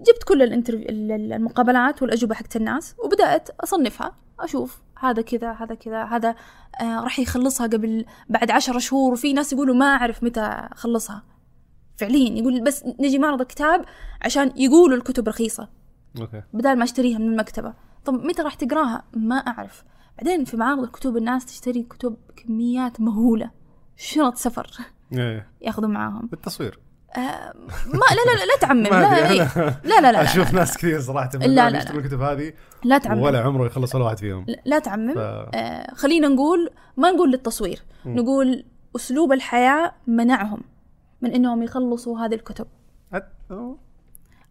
جبت 0.00 0.22
كل 0.28 0.42
ال 0.42 0.46
interview 0.46 0.86
المقابلات 0.88 2.02
والأجوبة 2.02 2.34
حقت 2.34 2.56
الناس 2.56 2.94
وبدأت 3.04 3.50
أصنفها 3.50 4.12
أشوف 4.40 4.80
هذا 4.98 5.22
كذا 5.22 5.52
هذا 5.52 5.74
كذا 5.74 6.04
هذا 6.04 6.34
آه 6.80 7.00
راح 7.00 7.18
يخلصها 7.18 7.66
قبل 7.66 8.04
بعد 8.28 8.50
عشرة 8.50 8.78
شهور 8.78 9.12
وفي 9.12 9.32
ناس 9.32 9.52
يقولوا 9.52 9.74
ما 9.74 9.86
أعرف 9.86 10.24
متى 10.24 10.40
أخلصها. 10.72 11.22
فعليا. 12.00 12.38
يقول 12.38 12.64
بس 12.64 12.84
نجي 13.00 13.18
معرض 13.18 13.40
الكتاب 13.40 13.84
عشان 14.22 14.52
يقولوا 14.56 14.96
الكتب 14.96 15.28
رخيصة. 15.28 15.68
أوكي. 16.20 16.42
بدال 16.52 16.78
ما 16.78 16.84
أشتريها 16.84 17.18
من 17.18 17.32
المكتبة. 17.32 17.74
طب 18.04 18.14
متى 18.14 18.42
راح 18.42 18.54
تقراها؟ 18.54 19.02
ما 19.12 19.36
أعرف. 19.36 19.84
بعدين 20.18 20.44
في 20.44 20.56
معارض 20.56 20.82
الكتب 20.82 21.16
الناس 21.16 21.46
تشتري 21.46 21.82
كتب 21.82 22.16
كميات 22.36 23.00
مهولة. 23.00 23.50
شنط 23.96 24.36
سفر. 24.36 24.70
إيه. 25.12 25.48
ياخذوا 25.62 25.88
معاهم. 25.88 26.26
بالتصوير. 26.26 26.78
آه 27.16 27.52
ما 27.86 28.06
لا 28.10 28.22
لا 28.26 28.38
لا, 28.38 28.44
لا 28.44 28.56
تعمم. 28.60 28.82
لا, 28.82 29.30
إيه. 29.30 29.42
أنا 29.42 29.80
لا. 29.84 30.00
لا 30.00 30.12
لا 30.12 30.22
أشوف 30.22 30.52
لا, 30.52 30.58
ناس 30.58 30.76
كثير 30.76 31.00
صراحة 31.00 31.30
لا، 31.34 31.46
لا، 31.46 31.70
لا. 31.70 31.90
الكتب 31.90 32.20
هذه 32.20 32.52
لا 32.84 32.98
تعمم. 32.98 33.22
ولا 33.22 33.40
عمره 33.40 33.66
يخلص 33.66 33.94
ولا 33.94 34.04
واحد 34.04 34.18
فيهم. 34.18 34.44
لا- 34.48 34.62
لا 34.64 34.78
تعمم. 34.78 35.14
ف... 35.14 35.18
آه 35.18 35.94
خلينا 35.94 36.28
نقول 36.28 36.70
ما 36.96 37.10
نقول 37.10 37.30
للتصوير. 37.30 37.82
مم. 38.04 38.16
نقول 38.16 38.64
أسلوب 38.96 39.32
الحياة 39.32 39.92
منعهم. 40.06 40.60
من 41.22 41.32
إنهم 41.32 41.62
يخلصوا 41.62 42.18
هذه 42.18 42.34
الكتب. 42.34 42.66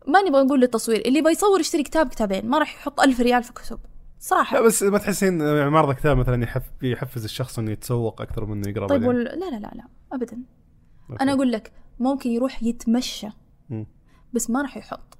ما 0.08 0.22
نبغى 0.28 0.44
نقول 0.44 0.62
للتصوير 0.62 1.02
اللي 1.06 1.22
بيصور 1.22 1.60
يشتري 1.60 1.84
كتاب 1.84 2.08
كتابين 2.08 2.50
ما 2.50 2.58
راح 2.58 2.76
يحط 2.76 3.00
ألف 3.00 3.20
ريال 3.20 3.44
في 3.44 3.54
كتب. 3.54 3.80
لا 4.20 4.26
صراحة 4.26 4.62
بس 4.62 4.84
ما 4.84 4.98
تحسين 4.98 5.42
يعني 5.42 5.70
معرض 5.70 5.94
كتاب 5.94 6.18
مثلا 6.18 6.44
يحف 6.44 6.64
يحفز 6.84 7.24
الشخص 7.24 7.60
إنه 7.60 7.72
يتسوق 7.72 8.22
أكثر 8.22 8.46
من 8.46 8.58
إنه 8.58 8.70
يقرأ 8.70 8.88
طيب؟ 8.88 9.08
وال... 9.08 9.24
لا 9.24 9.50
لا 9.50 9.60
لا 9.60 9.72
لا 9.76 9.84
ابدا. 10.14 10.38
أوكي. 11.10 11.24
أنا 11.24 11.34
أقول 11.34 11.52
لك 11.52 11.72
ممكن 12.00 12.30
يروح 12.30 12.64
يتمشى 12.64 13.28
مم. 13.70 13.86
بس 14.34 14.50
ما 14.50 14.62
راح 14.62 14.78
يحط 14.78 15.18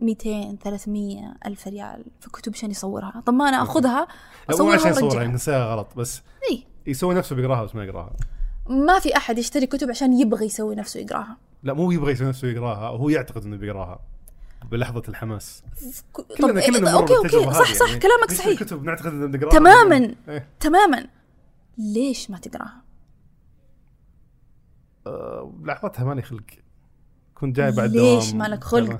200 0.00 0.56
300 0.56 1.34
ألف 1.46 1.68
ريال 1.68 2.04
في 2.20 2.30
كتب 2.30 2.52
عشان 2.54 2.70
يصورها. 2.70 3.22
طب 3.26 3.34
ما 3.34 3.50
لا 3.50 3.64
مو 3.64 3.70
أصورها 3.70 4.06
عشان 4.48 4.90
يصورها 4.90 5.22
ينساها 5.22 5.74
غلط 5.74 5.88
بس 5.96 6.22
إيه. 6.50 6.64
يسوي 6.86 7.14
نفسه 7.14 7.36
بيقراها 7.36 7.64
بس 7.64 7.74
ما 7.74 7.84
يقراها. 7.84 8.16
ما 8.68 8.98
في 8.98 9.16
أحد 9.16 9.38
يشتري 9.38 9.66
كتب 9.66 9.90
عشان 9.90 10.20
يبغى 10.20 10.46
يسوي 10.46 10.74
نفسه 10.74 11.00
يقراها. 11.00 11.36
لا 11.62 11.72
مو 11.72 11.90
يبغى 11.90 12.12
يسوي 12.12 12.28
نفسه 12.28 12.48
يقراها 12.48 12.88
هو 12.88 13.08
يعتقد 13.08 13.44
إنه 13.44 13.56
بيقراها 13.56 14.00
بلحظة 14.70 15.02
الحماس. 15.08 15.62
كلنا 16.12 16.60
إيه، 16.60 16.66
كلنا 16.66 16.78
نمر 16.78 16.92
okay 16.92 17.16
okay 17.16 17.52
صح 17.54 17.74
صح 17.74 17.88
يعني. 17.88 18.00
كلامك 18.00 18.30
صحيح. 18.30 18.60
كتب 18.60 18.84
نعتقد 18.84 19.06
انه 19.06 19.26
بنقراها؟ 19.26 19.58
تماما 19.58 20.14
إيه. 20.28 20.48
تماما. 20.60 21.06
ليش 21.78 22.30
ما 22.30 22.38
تقراها؟ 22.38 22.82
أه 25.06 25.52
لحظتها 25.64 26.04
ماني 26.04 26.22
خلق. 26.22 26.42
كنت 27.34 27.56
جاي 27.56 27.72
بعد 27.72 27.90
ليش 27.90 28.34
مالك 28.34 28.64
خلق؟ 28.64 28.98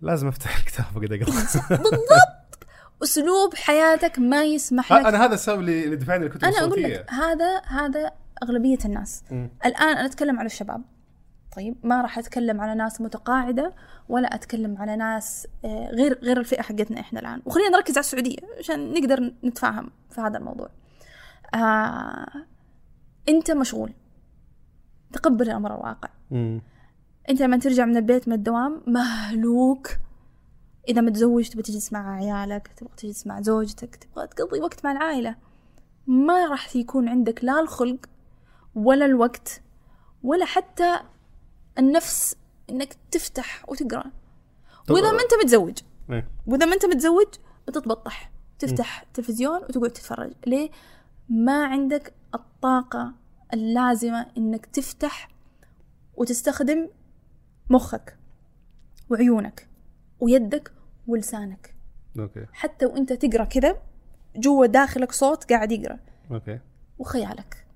لازم 0.00 0.28
أفتح 0.28 0.56
الكتاب 0.56 0.86
وأقعد 0.94 1.12
أقرأ. 1.12 1.34
بالضبط. 1.82 2.68
أسلوب 3.02 3.54
حياتك 3.54 4.18
ما 4.18 4.44
يسمح 4.44 4.92
لك. 4.92 5.06
أنا 5.06 5.24
هذا 5.24 5.34
السبب 5.34 5.60
اللي 5.60 5.96
دفعني 5.96 6.26
الكتب 6.26 6.44
أنا 6.44 6.58
أقول 6.58 6.82
لك 6.82 7.06
هذا 7.10 7.58
هذا 7.66 8.12
أغلبية 8.42 8.78
الناس. 8.84 9.24
مم. 9.30 9.50
الآن 9.66 9.96
أنا 9.96 10.06
أتكلم 10.06 10.38
على 10.38 10.46
الشباب. 10.46 10.82
طيب 11.56 11.76
ما 11.82 12.02
راح 12.02 12.18
أتكلم 12.18 12.60
على 12.60 12.74
ناس 12.74 13.00
متقاعدة 13.00 13.74
ولا 14.08 14.34
أتكلم 14.34 14.76
على 14.78 14.96
ناس 14.96 15.46
آه، 15.64 15.90
غير 15.90 16.18
غير 16.22 16.40
الفئة 16.40 16.62
حقتنا 16.62 17.00
إحنا 17.00 17.20
الآن. 17.20 17.42
وخلينا 17.44 17.68
نركز 17.68 17.92
على 17.92 18.00
السعودية 18.04 18.38
عشان 18.58 18.92
نقدر 18.92 19.34
نتفاهم 19.44 19.90
في 20.10 20.20
هذا 20.20 20.38
الموضوع. 20.38 20.68
آه 21.54 22.26
أنت 23.28 23.50
مشغول. 23.50 23.92
تقبل 25.12 25.46
الأمر 25.46 25.74
الواقع. 25.74 26.08
مم. 26.30 26.62
أنت 27.30 27.42
لما 27.42 27.56
ترجع 27.56 27.84
من 27.84 27.96
البيت 27.96 28.28
من 28.28 28.34
الدوام 28.34 28.82
مهلوك. 28.86 29.88
إذا 30.88 31.00
متزوج 31.00 31.48
تبغى 31.48 31.62
تجلس 31.62 31.92
مع 31.92 32.16
عيالك 32.16 32.68
تبغى 32.76 32.92
تجلس 32.96 33.26
مع 33.26 33.40
زوجتك 33.40 33.96
تبغى 33.96 34.26
تقضي 34.26 34.60
وقت 34.60 34.84
مع 34.84 34.92
العائلة. 34.92 35.36
ما 36.06 36.46
راح 36.46 36.76
يكون 36.76 37.08
عندك 37.08 37.44
لا 37.44 37.60
الخلق 37.60 38.06
ولا 38.74 39.04
الوقت 39.04 39.62
ولا 40.22 40.44
حتى 40.44 41.00
النفس 41.78 42.36
إنك 42.70 42.96
تفتح 43.10 43.68
وتقرأ. 43.68 44.10
وإذا 44.90 45.12
ما 45.12 45.22
أنت 45.22 45.44
متزوج 45.44 45.78
إيه. 46.10 46.30
وإذا 46.46 46.66
ما 46.66 46.74
أنت 46.74 46.86
متزوج 46.86 47.26
بتتبطح 47.68 48.30
تفتح 48.58 49.04
تلفزيون 49.14 49.62
وتقعد 49.62 49.90
تتفرج. 49.90 50.32
ليه؟ 50.46 50.70
ما 51.28 51.64
عندك 51.64 52.12
الطاقة 52.34 53.14
اللازمة 53.54 54.26
إنك 54.38 54.66
تفتح 54.66 55.28
وتستخدم 56.16 56.88
مخك 57.70 58.18
وعيونك 59.10 59.68
ويدك 60.20 60.72
ولسانك. 61.06 61.74
okay. 62.18 62.46
حتى 62.52 62.86
وإنت 62.86 63.12
تقرأ 63.12 63.44
كذا 63.44 63.82
جوا 64.36 64.66
داخلك 64.66 65.12
صوت 65.12 65.52
قاعد 65.52 65.72
يقرأ. 65.72 65.98
أوكي. 66.30 66.60
وخيالك. 66.98 67.67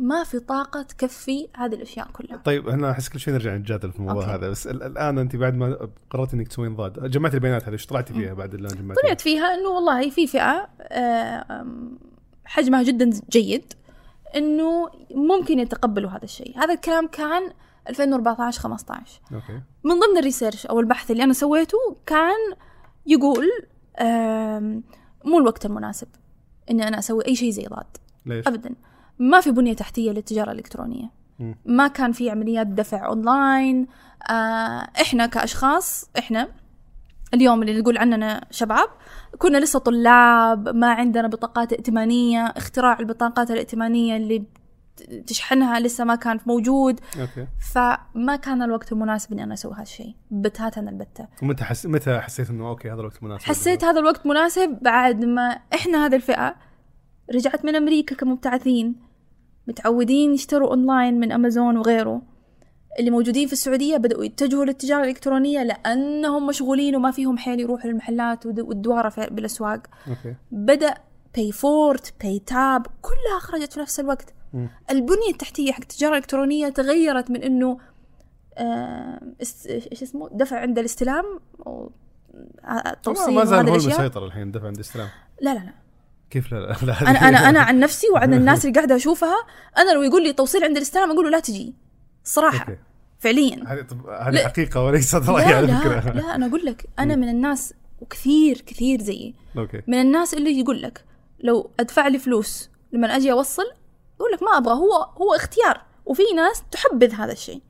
ما 0.00 0.24
في 0.24 0.38
طاقة 0.38 0.82
تكفي 0.82 1.48
هذه 1.56 1.74
الأشياء 1.74 2.08
كلها. 2.12 2.36
طيب 2.36 2.68
هنا 2.68 2.90
أحس 2.90 3.08
كل 3.08 3.20
شوي 3.20 3.34
نرجع 3.34 3.56
نتجادل 3.56 3.92
في 3.92 3.98
الموضوع 3.98 4.22
okay. 4.22 4.34
هذا. 4.34 4.50
بس 4.50 4.66
ال- 4.66 4.82
الآن 4.82 5.18
أنت 5.18 5.36
بعد 5.36 5.54
ما 5.54 5.88
قررت 6.10 6.34
إنك 6.34 6.48
تسوين 6.48 6.76
ضاد 6.76 7.10
جمعت 7.10 7.34
البيانات 7.34 7.64
هذه 7.64 7.72
إيش 7.72 7.86
طلعتي 7.86 8.12
فيها 8.14 8.34
بعد 8.34 8.54
اللي 8.54 8.68
جمعتي؟ 8.68 9.00
طلعت 9.02 9.20
فيها 9.20 9.54
إنه 9.54 9.68
والله 9.68 10.10
في 10.10 10.26
فئة 10.26 10.68
آه، 10.80 11.66
حجمها 12.44 12.82
جدا 12.82 13.10
جيد 13.30 13.72
إنه 14.36 14.90
ممكن 15.14 15.58
يتقبلوا 15.58 16.10
هذا 16.10 16.24
الشيء. 16.24 16.58
هذا 16.58 16.74
الكلام 16.74 17.06
كان 17.06 17.52
2014 17.88 18.60
15 18.60 19.20
okay. 19.32 19.60
من 19.84 19.90
ضمن 20.00 20.18
ال 20.18 20.23
research 20.23 20.66
أو 20.66 20.80
البحث 20.80 21.10
اللي 21.10 21.24
أنا 21.24 21.32
سويته 21.32 21.78
كان 22.06 22.38
يقول 23.06 23.46
مو 25.24 25.38
الوقت 25.38 25.66
المناسب 25.66 26.08
إني 26.70 26.88
أنا 26.88 26.98
أسوي 26.98 27.26
أي 27.26 27.34
شيء 27.34 27.50
زي 27.50 27.66
ضاد. 27.66 27.96
ليش؟ 28.26 28.46
ابدا. 28.48 28.74
ما 29.20 29.40
في 29.40 29.50
بنية 29.50 29.74
تحتية 29.74 30.10
للتجارة 30.10 30.52
الإلكترونية. 30.52 31.10
مم. 31.38 31.56
ما 31.64 31.88
كان 31.88 32.12
في 32.12 32.30
عمليات 32.30 32.66
دفع 32.66 33.06
أونلاين. 33.06 33.86
آه 34.30 34.88
إحنا 35.00 35.26
كأشخاص 35.26 36.10
إحنا 36.18 36.48
اليوم 37.34 37.62
اللي 37.62 37.80
نقول 37.80 37.98
عننا 37.98 38.46
شباب 38.50 38.88
كنا 39.38 39.58
لسه 39.58 39.78
طلاب 39.78 40.68
ما 40.68 40.92
عندنا 40.92 41.28
بطاقات 41.28 41.72
ائتمانية 41.72 42.44
اختراع 42.46 42.98
البطاقات 43.00 43.50
الائتمانية 43.50 44.16
اللي 44.16 44.44
تشحنها 45.26 45.80
لسه 45.80 46.04
ما 46.04 46.14
كان 46.14 46.40
موجود. 46.46 47.00
okay. 47.20 47.46
فما 47.72 48.36
كان 48.36 48.62
الوقت 48.62 48.92
المناسب 48.92 49.32
إني 49.32 49.44
أنا 49.44 49.54
أسوي 49.54 49.74
هذا 49.74 49.82
الشيء. 49.82 50.14
بتاتا 50.30 50.80
البتة. 50.80 51.26
ومتى 51.42 51.64
حس... 51.64 51.86
متى 51.86 52.20
حسيت 52.20 52.50
إنه 52.50 52.68
okay 52.68 52.90
هذا 52.90 53.00
الوقت 53.00 53.22
مناسب؟ 53.22 53.46
حسيت 53.46 53.84
هذا 53.84 54.00
الوقت 54.00 54.26
مناسب 54.26 54.78
بعد 54.82 55.24
ما 55.24 55.58
إحنا 55.74 56.06
هذه 56.06 56.16
الفئة 56.16 56.56
رجعت 57.34 57.64
من 57.64 57.76
أمريكا 57.76 58.14
كمبتعثين. 58.14 59.09
متعودين 59.68 60.34
يشتروا 60.34 60.68
أونلاين 60.70 61.20
من 61.20 61.32
أمازون 61.32 61.76
وغيره. 61.76 62.22
اللي 62.98 63.10
موجودين 63.10 63.46
في 63.46 63.52
السعودية 63.52 63.96
بدأوا 63.96 64.24
يتجهوا 64.24 64.64
للتجارة 64.64 65.02
الإلكترونية 65.02 65.62
لأنهم 65.62 66.46
مشغولين 66.46 66.96
وما 66.96 67.10
فيهم 67.10 67.38
حيل 67.38 67.60
يروحوا 67.60 67.90
للمحلات 67.90 68.46
والدوارة 68.46 69.08
في- 69.08 69.28
بالأسواق. 69.30 69.82
okay. 70.08 70.34
بدأ 70.52 70.94
PayFort 71.36 72.14
PayTabs 72.22 72.86
كلها 73.02 73.38
خرجت 73.40 73.72
في 73.72 73.80
نفس 73.80 74.00
الوقت. 74.00 74.34
مم. 74.52 74.68
البنية 74.90 75.30
التحتية 75.32 75.72
حق 75.72 75.80
التجارة 75.80 76.12
الإلكترونية 76.12 76.68
تغيرت 76.68 77.30
من 77.30 77.42
إنه 77.42 77.78
آه، 78.58 79.20
إيش 79.40 80.02
اسمه؟ 80.02 80.28
دفع 80.32 80.60
عند 80.60 80.78
الاستلام 80.78 81.24
آه، 81.66 81.90
التوصيل 82.86 83.34
ما 83.34 83.44
زال 83.44 83.68
هو 83.68 83.74
المسيطر 83.74 84.24
الحين 84.26 84.50
دفع 84.50 84.66
عند 84.66 84.74
الاستلام. 84.76 85.08
لا 85.40 85.54
لا 85.54 85.58
لا. 85.58 85.72
كيف 86.30 86.52
لا 86.52 86.56
لا, 86.58 86.76
لا 86.82 87.00
أنا 87.10 87.28
أنا 87.28 87.48
أنا 87.48 87.60
عن 87.60 87.80
نفسي 87.80 88.06
وعن 88.14 88.34
الناس 88.38 88.64
اللي 88.64 88.74
قاعدة 88.74 88.96
أشوفها 88.96 89.36
أنا 89.78 89.90
لو 89.90 90.02
يقول 90.02 90.22
لي 90.22 90.32
توصيل 90.32 90.64
عند 90.64 90.76
الاستلام 90.76 91.10
أقول 91.10 91.24
له 91.24 91.30
لا 91.30 91.40
تجي. 91.40 91.74
صراحة. 92.24 92.60
okay. 92.60 92.78
فعليا. 93.18 93.64
هذه 93.66 93.86
هذه. 94.20 94.44
حقيقة 94.44 94.84
وليست 94.84 95.14
راي 95.14 95.50
لا 95.50 95.56
على 95.56 95.66
لا 95.66 95.80
فكره 95.80 96.12
لا 96.12 96.34
أنا 96.34 96.46
أقول 96.46 96.64
لك 96.64 96.86
أنا 96.98 97.16
من 97.16 97.28
الناس 97.28 97.74
وكثير 98.00 98.60
كثير 98.66 99.02
زيي. 99.02 99.34
okay. 99.58 99.82
من 99.86 100.00
الناس 100.00 100.34
اللي 100.34 100.60
يقول 100.60 100.82
لك 100.82 101.04
لو 101.40 101.70
أدفع 101.80 102.08
لي 102.08 102.18
فلوس 102.18 102.70
لما 102.92 103.16
أجي 103.16 103.32
أوصل 103.32 103.66
يقول 104.20 104.32
لك 104.32 104.42
ما 104.42 104.56
أبغى 104.56 104.74
هو 104.74 104.92
هو 105.02 105.34
اختيار. 105.34 105.80
وفي 106.06 106.22
ناس 106.36 106.62
تحبذ 106.70 107.12
هذا 107.14 107.32
الشيء. 107.32 107.60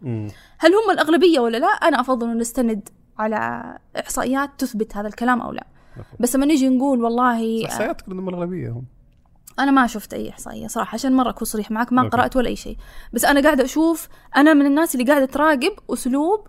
هل 0.59 0.75
هم 0.75 0.91
الأغلبية 0.91 1.41
ولا 1.41 1.59
لا؟ 1.59 1.67
أنا 1.67 2.01
أفضل 2.01 2.31
أن 2.31 2.39
نستند 2.39 2.89
على 3.19 3.63
إحصائيات 4.01 4.51
تثبت 4.59 4.97
هذا 4.97 5.09
الكلام 5.09 5.41
أو 5.41 5.53
لا. 5.53 5.61
okay. 5.61 5.80
بس 6.21 6.37
لما 6.37 6.47
نيجي 6.47 6.69
نقول 6.69 7.05
والله 7.05 7.67
احصائيات 7.67 8.09
انهم 8.09 8.29
الأغلبية 8.29 8.71
هم. 8.71 8.85
أنا 9.59 9.71
ما 9.71 9.87
شفت 9.87 10.15
أي 10.15 10.31
إحصائية 10.31 10.67
صراحة 10.67 10.95
عشان 10.95 11.13
مرة 11.13 11.31
أكون 11.31 11.45
صريح 11.45 11.71
معك 11.71 11.93
ما 11.93 12.03
okay. 12.03 12.17
قرأت 12.17 12.37
ولا 12.37 12.49
أي 12.49 12.57
شيء. 12.57 12.77
بس 13.13 13.25
أنا 13.25 13.43
قاعدة 13.43 13.65
أشوف 13.65 14.09
أنا 14.37 14.55
من 14.55 14.67
الناس 14.67 14.95
اللي 14.95 15.07
قاعدة 15.07 15.25
تراقب 15.25 15.73
أسلوب 15.91 16.47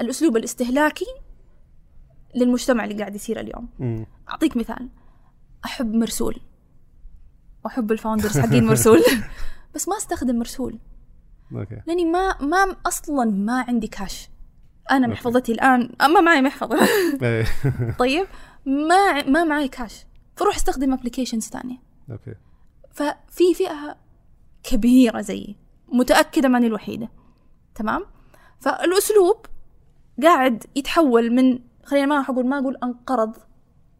الأسلوب 0.00 0.36
الاستهلاكي 0.36 1.06
للمجتمع 2.34 2.84
اللي 2.84 2.94
قاعد 2.98 3.14
يصير 3.14 3.40
اليوم. 3.40 3.68
مم. 3.78 4.06
أعطيك 4.28 4.56
مثال. 4.56 4.88
أحب 5.64 5.94
مرسول. 5.94 6.40
وأحب 7.64 7.92
ال 7.92 7.97
founders 7.97 8.38
حقين 8.38 8.66
مرسول. 8.66 9.02
بس 9.74 9.88
ما 9.88 9.96
أستخدم 9.96 10.38
مرسول. 10.38 10.78
okay. 11.52 11.80
لأني 11.86 12.04
ما 12.04 12.36
ما 12.40 12.76
أصلا 12.86 13.30
ما 13.30 13.64
عندي 13.68 13.86
كاش 13.86 14.28
أنا. 14.90 15.06
محفظتي 15.06 15.52
الآن 15.52 15.90
ما 16.14 16.20
معي 16.20 16.42
محفظة 16.42 16.78
إيه. 17.22 17.44
طيب 17.98 18.26
ما 18.66 19.22
ما 19.22 19.44
معي 19.44 19.68
كاش 19.68 20.06
فروح 20.36 20.56
استخدم 20.56 20.92
applications 20.92 21.48
ثانية 21.48 21.76
okay 22.10 22.34
ففي 22.92 23.54
فئة 23.54 23.96
كبيرة 24.62 25.20
زيي 25.20 25.56
متأكدة 25.88 26.48
ماني 26.48 26.66
الوحيدة 26.66 27.08
تمام 27.74 28.06
فالأسلوب 28.60 29.46
قاعد 30.22 30.64
يتحول 30.76 31.30
من 31.30 31.58
خلينا 31.84 32.06
ما 32.06 32.16
راح 32.18 32.30
أقول 32.30 32.46
ما 32.46 32.58
أقول 32.58 32.76
أنقرض 32.82 33.36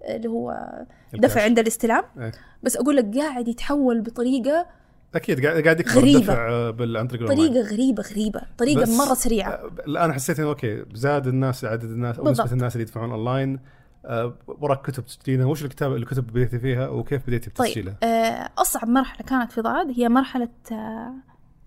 اللي 0.08 0.28
هو 0.28 0.70
دفع. 1.14 1.42
عند 1.42 1.58
الاستلام 1.58 2.04
إيه. 2.18 2.32
بس 2.62 2.76
أقول 2.76 2.96
لك 2.96 3.18
قاعد 3.18 3.48
يتحول 3.48 4.00
بطريقة 4.00 4.66
أكيد 5.14 5.46
قاعد 5.46 5.62
قاعد 5.62 5.80
يكبر 5.80 6.00
غريبة. 6.00 6.18
الدفع 6.18 6.48
آه، 6.48 6.70
بال 6.70 6.96
عن 6.96 7.06
طريق 7.08 7.22
الأونلاين. 7.22 7.52
طريقة 7.52 7.68
غريبة 7.68 8.02
غريبة 8.02 8.40
طريقة 8.58 8.98
مرة 8.98 9.14
سريعة 9.14 9.50
آه، 9.50 9.70
الان 9.86 10.12
حسيت 10.12 10.40
إنه 10.40 10.48
أوكي 10.48 10.84
زاد 10.94 11.26
الناس 11.26 11.64
عدد 11.64 11.84
الناس 11.90 12.18
أو. 12.18 12.30
نسبة 12.30 12.52
الناس 12.52 12.72
اللي 12.72 12.82
يدفعون 12.82 13.10
أونلاين 13.10 13.60
آه، 14.04 14.34
وراك 14.46 14.86
كتب 14.86 15.04
تسجيلها 15.04 15.46
وش 15.46 15.64
الكتاب 15.64 15.96
الكتب 15.96 16.26
بديتي 16.26 16.58
فيها 16.58 16.88
وكيف 16.88 17.26
بديتي 17.26 17.50
طيب 17.50 17.66
بتسجيلها؟ 17.68 17.96
آه، 18.02 18.50
أصعب 18.58 18.88
مرحلة 18.88 19.26
كانت 19.26 19.52
في 19.52 19.60
ضاد 19.60 19.92
هي 19.96 20.08
مرحلة 20.08 20.48
آه، 20.72 21.14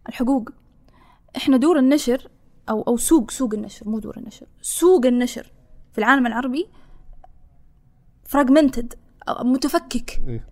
الحقوق 0.09 0.49
إحنا 1.37 1.57
دور 1.57 1.79
النشر 1.79 2.27
أو 2.69 2.81
أو 2.81 2.97
سوق 2.97 3.31
سوق 3.31 3.53
النشر 3.53 3.89
مو 3.89 3.99
دور 3.99 4.17
النشر 4.17 4.45
سوق 4.61 5.05
النشر 5.05 5.51
في 5.91 5.97
العالم 5.97 6.27
العربي 6.27 6.67
fragmented 8.25 8.93
متفكك 9.41 10.21
إيه. 10.27 10.47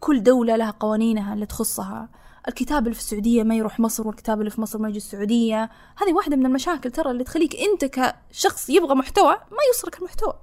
كل 0.00 0.22
دولة 0.22 0.56
لها 0.56 0.70
قوانينها 0.70 1.34
اللي 1.34 1.46
تخصها 1.46 2.08
الكتاب 2.48 2.82
اللي 2.82 2.94
في 2.94 3.00
السعودية 3.00 3.42
ما 3.42 3.54
يروح 3.54 3.80
مصر 3.80 4.06
والكتاب 4.06 4.38
اللي 4.38 4.50
في 4.50 4.60
مصر 4.60 4.78
ما 4.78 4.88
يجي 4.88 4.96
السعودية. 4.96 5.70
هذه 5.96 6.12
واحدة 6.12 6.36
من 6.36 6.46
المشاكل 6.46 6.90
ترى 6.90 7.10
اللي 7.10 7.24
تخليك 7.24 7.56
أنت 7.56 7.84
كشخص 7.84 8.70
يبغى 8.70 8.94
محتوى 8.94 9.32
ما 9.32 9.58
يوصلك 9.68 9.98
المحتوى. 9.98 10.34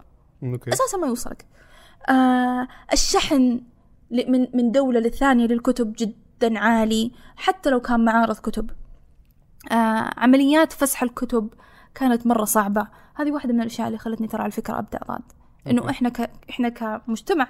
okay. 0.43 0.73
أساسا 0.73 0.97
ما 0.97 1.07
يوصلك. 1.07 1.45
آه 2.09 2.67
الشحن 2.93 3.61
من 4.11 4.47
من 4.53 4.71
دولة 4.71 4.99
للثانية 4.99 5.45
للكتب 5.45 5.93
جدا 5.97 6.59
عالي 6.59 7.11
حتى 7.35 7.69
لو 7.69 7.81
كان 7.81 8.05
معارض 8.05 8.35
كتب. 8.35 8.69
آه 9.71 10.09
عمليات 10.17 10.73
فسح 10.73 11.03
الكتب 11.03 11.53
كانت 11.95 12.27
مرة 12.27 12.45
صعبة. 12.45 12.87
هذه 13.15 13.31
واحدة 13.31 13.53
من 13.53 13.61
الأشياء 13.61 13.87
اللي 13.87 13.97
خلتني 13.97 14.27
ترى 14.27 14.41
على 14.41 14.51
فكرة 14.51 14.79
أبدأ 14.79 14.99
ضاد. 15.07 15.21
okay. 15.67 15.89
إحنا 15.89 16.09
ك... 16.09 16.31
إحنا 16.49 16.69
كمجتمع 16.69 17.47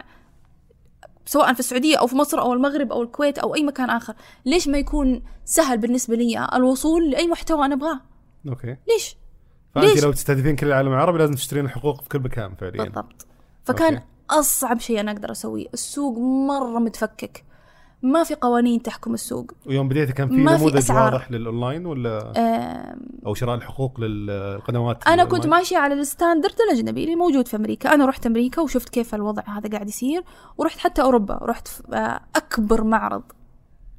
سواء 1.27 1.53
في 1.53 1.59
السعودية 1.59 1.97
أو 1.97 2.07
في 2.07 2.15
مصر 2.15 2.41
أو 2.41 2.53
المغرب 2.53 2.91
أو 2.91 3.01
الكويت 3.01 3.37
أو 3.39 3.55
أي 3.55 3.63
مكان 3.63 3.89
آخر. 3.89 4.13
ليش 4.45 4.67
ما 4.67 4.77
يكون 4.77 5.23
سهل 5.45 5.77
بالنسبة 5.77 6.15
لي 6.15 6.47
الوصول 6.53 7.09
لأي 7.09 7.27
محتوى 7.27 7.65
أنا 7.65 7.75
أبغاه؟ 7.75 8.01
okay. 8.47 8.77
ليش؟ 8.87 9.17
فأنت 9.75 9.85
ليش؟ 9.85 10.03
لو 10.03 10.11
تستهدفين 10.11 10.55
كل 10.55 10.67
العالم 10.67 10.93
العربي 10.93 11.17
لازم 11.17 11.33
تشترين 11.33 11.65
الحقوق 11.65 12.01
في 12.01 12.09
كل 12.09 12.19
مكان 12.19 12.55
فعليا. 12.55 12.83
بالضبط. 12.83 13.27
فكان 13.63 13.93
okay. 13.93 14.05
أصعب 14.29 14.79
شيء 14.79 14.99
أنا 14.99 15.11
أقدر 15.11 15.31
أسويه. 15.31 15.67
السوق 15.73 16.17
مرة 16.17 16.79
متفكك. 16.79 17.43
ما 18.01 18.23
في 18.23 18.35
قوانين 18.35 18.81
تحكم 18.81 19.13
السوق. 19.13 19.51
ويوم 19.65 19.89
بديت 19.89 20.11
كان 20.11 20.29
في 20.29 20.35
نموذج 20.35 20.77
أسعار. 20.77 21.13
واضح 21.13 21.31
للأونلاين 21.31 21.85
ولا 21.85 22.33
أو 23.25 23.33
شراء 23.33 23.55
الحقوق 23.55 23.99
للقنوات 23.99 25.07
أنا 25.07 25.23
كنت؟ 25.25 25.47
ماشية 25.47 25.77
على 25.77 25.93
ال 25.93 26.00
standard 26.00 26.55
الأجنبي 26.69 27.03
اللي 27.03 27.15
موجود 27.15 27.47
في 27.47 27.55
أمريكا. 27.55 27.93
أنا 27.93 28.05
رحت 28.05 28.25
أمريكا 28.25 28.61
وشفت 28.61 28.89
كيف 28.89 29.15
الوضع 29.15 29.43
هذا 29.47 29.69
قاعد 29.69 29.89
يصير. 29.89 30.23
ورحت 30.57 30.77
حتى 30.79 31.01
أوروبا. 31.01 31.39
رحت 31.41 31.67
آه، 31.93 32.19
أكبر 32.35 32.83
معرض 32.83 33.23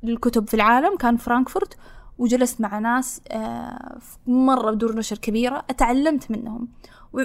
للكتب 0.03 0.49
في 0.49 0.55
العالم 0.55 0.97
كان 0.97 1.17
فرانكفورت. 1.17 1.77
وجلست 2.19 2.61
مع 2.61 2.79
ناس 2.79 3.21
آه، 3.29 3.99
مرة 4.27 4.71
بدور 4.71 4.97
نشر 4.97 5.19
كبيرة. 5.19 5.65
أتعلمت 5.71 6.31
منهم. 6.31 6.69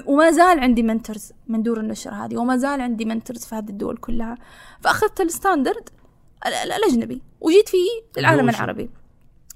وما 0.06 0.32
زال 0.32 0.60
عندي 0.60 0.84
منترز 0.84 1.32
من 1.48 1.64
دور 1.64 1.80
النشر 1.80 2.14
هذه. 2.14 2.38
وما 2.38 2.58
زال 2.58 2.82
عندي 2.82 3.06
mentors 3.06 3.46
في 3.46 3.56
هذه 3.56 3.70
الدول 3.70 3.98
كلها. 3.98 4.38
فأخذت 4.82 5.22
ال 5.22 5.27
standard. 5.27 5.76
ال- 5.76 5.82
ال- 5.82 6.03
الأجنبي 6.48 7.22
وجيت 7.42 7.70
فيه 7.70 7.88
للعالم 8.18 8.48
وش؟ 8.50 8.56
العربي 8.56 8.90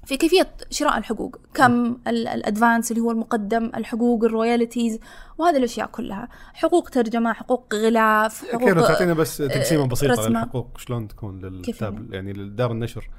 في 0.06 0.16
كيفية 0.16 0.48
شراء 0.70 0.98
الحقوق 0.98 1.36
كم 1.54 1.86
ال- 2.06 2.28
ال 2.28 2.36
advance 2.36 2.90
اللي 2.90 3.02
هو 3.02 3.10
المقدم 3.10 3.64
الحقوق 3.76 4.24
ال 4.24 4.31
royalties 4.31 4.98
وهذه 5.38 5.56
الأشياء 5.56 5.86
كلها 5.86 6.28
حقوق 6.54 6.88
ترجمة 6.90 7.32
حقوق 7.32 7.74
غلاف 7.74 8.44
حقوق 8.52 8.72
تعطينا 8.88 9.14
بس 9.14 9.36
تقسيمة 9.36 9.86
بسيطة 9.86 10.12
رسمة. 10.12 10.28
للحقوق 10.28 10.78
شلون 10.78 11.08
تكون 11.08 11.40
للكتاب 11.40 12.12
يعني 12.14 12.32
لدار 12.32 12.72
النشر 12.72 13.10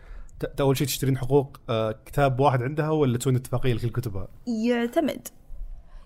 أول 0.59 0.77
شيء 0.77 0.87
تشترين 0.87 1.17
حقوق 1.17 1.57
آه، 1.69 1.95
كتاب 2.05 2.39
واحد 2.39 2.63
عندها 2.63 2.89
ولا 2.89 3.17
تسوين 3.17 3.35
اتفاقية 3.35 3.73
لكل 3.73 3.89
كتبها؟ 3.89 4.27
يعتمد 4.65 5.27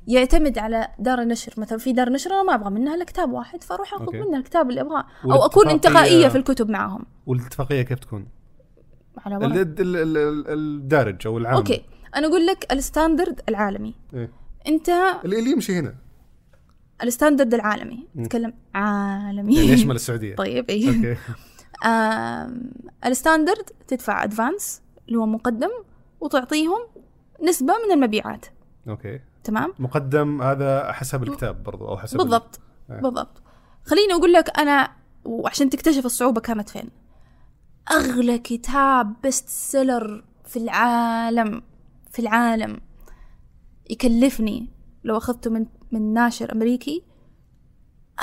يعتمد 0.07 0.57
على 0.57 0.87
دار 0.99 1.21
النشر. 1.21 1.53
مثلا 1.57 1.77
في 1.77 1.93
دار 1.93 2.09
نشر 2.09 2.31
أنا 2.31 2.43
ما 2.43 2.55
أبغى 2.55 2.69
منها 2.69 2.95
إلا 2.95 3.05
كتاب 3.05 3.31
واحد 3.31 3.63
فأروح 3.63 3.93
أخذ 3.93 4.05
okay. 4.05 4.19
منها 4.19 4.39
الكتاب 4.39 4.69
اللي 4.69 4.81
أبغاه 4.81 5.05
أو 5.25 5.45
أكون 5.45 5.69
انتقائية 5.69 6.27
في 6.27 6.37
الكتب 6.37 6.69
معاهم. 6.69 7.05
والاتفاقية 7.25 7.81
كيف 7.81 7.99
تكون؟ 7.99 8.27
على 9.17 9.35
ال-. 9.37 9.43
ال- 9.57 9.79
ال- 9.81 10.17
ال- 10.17 10.47
الدارج 10.49 11.27
أو 11.27 11.37
العام. 11.37 11.55
أوكي. 11.55 11.85
أنا 12.15 12.27
أقول 12.27 12.45
لك 12.45 12.73
ال 12.73 12.81
standard 12.81 13.41
العالمي. 13.49 13.95
إيه. 14.13 14.31
أنت 14.67 14.89
اللي 15.25 15.51
يمشي 15.51 15.79
هنا. 15.79 15.95
ال 17.03 17.09
standard 17.09 17.53
العالمي. 17.53 18.07
نتكلم 18.15 18.53
عالمي. 18.75 19.55
يعني 19.55 19.67
يشمل 19.67 19.95
السعودية؟ 19.95 20.35
طيب 20.43 20.69
اي 20.69 20.87
okay. 20.87 21.17
ال 23.05 23.12
standard 23.12 23.69
تدفع 23.87 24.23
advance 24.23 24.81
اللي 25.07 25.19
هو 25.19 25.25
مقدم 25.25 25.69
وتعطيهم 26.21 26.79
نسبة 27.43 27.73
من 27.87 27.93
المبيعات. 27.93 28.45
okay. 28.89 29.19
تمام 29.43 29.73
مقدم 29.79 30.41
هذا 30.41 30.91
حسب 30.91 31.23
الكتاب 31.23 31.63
برضو 31.63 31.87
أو 31.87 31.97
حسب 31.97 32.15
ال- 32.19 32.23
بالضبط 32.23 32.59
إيه. 32.91 33.01
بالضبط 33.01 33.41
خليني 33.85 34.13
أقول 34.13 34.33
لك 34.33 34.59
أنا 34.59 34.91
وعشان 35.25 35.69
تكتشف 35.69 36.05
الصعوبة 36.05 36.41
كانت 36.41 36.69
فين 36.69 36.89
أغلى 37.91 38.37
كتاب 38.37 39.13
best 39.23 39.49
seller 39.49 40.23
في 40.45 40.57
العالم 40.57 41.61
في 42.11 42.19
العالم 42.19 42.81
يكلفني 43.89 44.67
لو 45.03 45.17
أخذته 45.17 45.49
من 45.51 45.65
من 45.91 46.13
ناشر 46.13 46.51
أمريكي 46.51 47.03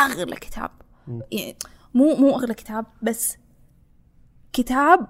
أغلى 0.01 0.37
كتاب. 0.37 0.71
يعني 1.33 1.57
مو 1.95 2.15
مو 2.17 2.35
أغلى 2.37 2.55
كتاب 2.55 2.87
بس 3.03 3.37
كتاب 4.53 5.07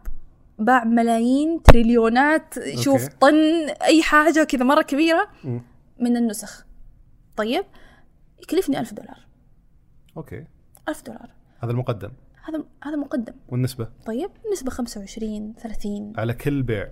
باع 0.58 0.84
ملايين 0.84 1.62
تريليونات 1.62 2.54
شوف. 2.78 3.06
طن 3.08 3.34
أي 3.82 4.02
حاجة 4.02 4.44
كذا 4.44 4.64
مرة 4.64 4.82
كبيرة 4.82 5.28
مم. 5.44 5.62
من 6.00 6.16
النسخ. 6.16 6.66
طيب؟ 7.36 7.64
يكلفني 8.42 8.80
ألف 8.80 8.94
دولار. 8.94 9.26
أوكي. 10.16 10.44
ألف 10.88 11.02
دولار. 11.06 11.30
هذا 11.62 11.72
المقدم. 11.72 12.10
هذا 12.44 12.64
هذا 12.84 12.96
مقدم. 12.96 13.34
والنسبة؟ 13.48 13.88
طيب؟ 14.06 14.30
نسبة 14.52 14.70
25 14.70 15.54
30 15.54 16.12
على 16.16 16.34
كل 16.34 16.62
بيع. 16.62 16.90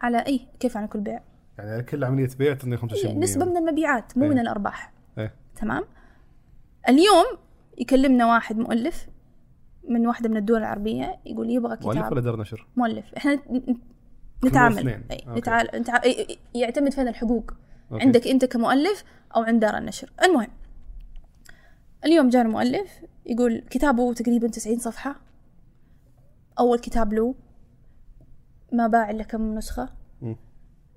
على 0.00 0.18
أي 0.26 0.40
كيف 0.60 0.76
على 0.76 0.86
كل 0.86 1.00
بيع؟ 1.00 1.20
يعني 1.58 1.70
على 1.70 1.82
كل 1.82 2.04
عملية 2.04 2.28
بيع 2.38 2.54
تعطيني 2.54 2.76
25% 2.76 3.06
نسبة 3.06 3.44
من 3.44 3.56
المبيعات 3.56 4.18
مو 4.18 4.24
إيه. 4.24 4.30
من 4.30 4.38
الأرباح. 4.38 4.92
إيه. 5.18 5.34
تمام؟ 5.56 5.84
اليوم 6.88 7.24
يكلمنا 7.78 8.26
واحد 8.26 8.58
مؤلف 8.58 9.08
من 9.88 10.06
واحدة 10.06 10.28
من 10.28 10.36
الدول 10.36 10.58
العربية 10.58 11.20
يقول 11.26 11.50
يبغى 11.50 11.76
كتاب. 11.76 11.86
مؤلف 11.86 12.12
ولا 12.12 12.20
دار 12.20 12.40
نشر؟ 12.40 12.66
مؤلف. 12.76 13.14
إحنا 13.14 13.38
نتعامل. 14.44 14.78
الاثنين. 14.78 15.04
أي. 15.10 15.16
okay. 15.28 15.40
نتعال... 15.40 15.68
نتع... 15.74 16.00
أي- 16.00 16.36
يعتمد 16.54 16.92
فين 16.92 17.08
الحقوق؟ 17.08 17.52
okay. 17.92 18.04
عندك 18.04 18.26
أنت 18.26 18.44
كمؤلف 18.44 19.04
أو 19.36 19.42
عند 19.42 19.60
دار 19.60 19.78
النشر. 19.78 20.12
المهم 20.22 20.48
اليوم 22.04 22.28
جانا 22.28 22.48
مؤلف 22.48 22.90
يقول 23.26 23.64
كتابه 23.70 24.14
تقريبا 24.14 24.48
90 24.48 24.78
صفحة. 24.78 25.20
أول 26.58 26.78
كتاب 26.78 27.12
له 27.12 27.34
ما 28.72 28.86
باع 28.86 29.10
إلا 29.10 29.22
كم 29.22 29.54
نسخة. 29.54 29.88
مم. 30.22 30.36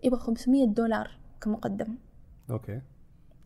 يبغى 0.04 0.20
500 0.20 0.66
دولار 0.68 1.18
كمقدم. 1.42 1.98
okay. 2.50 2.82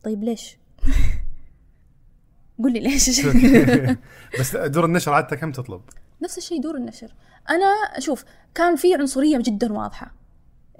طيب 0.04 0.24
ليش؟ 0.24 0.58
قول 2.62 2.72
لي 2.72 2.80
ليش. 2.80 3.26
بس 4.40 4.56
دور 4.56 4.84
النشر 4.84 5.12
عادة 5.12 5.36
كم 5.36 5.52
تطلب؟ 5.52 5.80
نفس 6.22 6.38
الشيء 6.38 6.60
دور 6.60 6.76
النشر. 6.76 7.14
أنا 7.50 7.74
شوف 7.98 8.24
كان 8.54 8.76
في 8.76 8.94
عنصرية 8.94 9.38
جدا 9.42 9.72
واضحة 9.72 10.14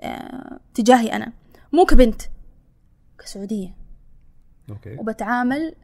آه، 0.00 0.60
تجاهي 0.74 1.12
أنا. 1.12 1.32
مو 1.72 1.84
كبنت. 1.84 2.22
كسعودية. 3.18 3.74
okay. 4.70 4.96
وبتعامل 4.98 5.74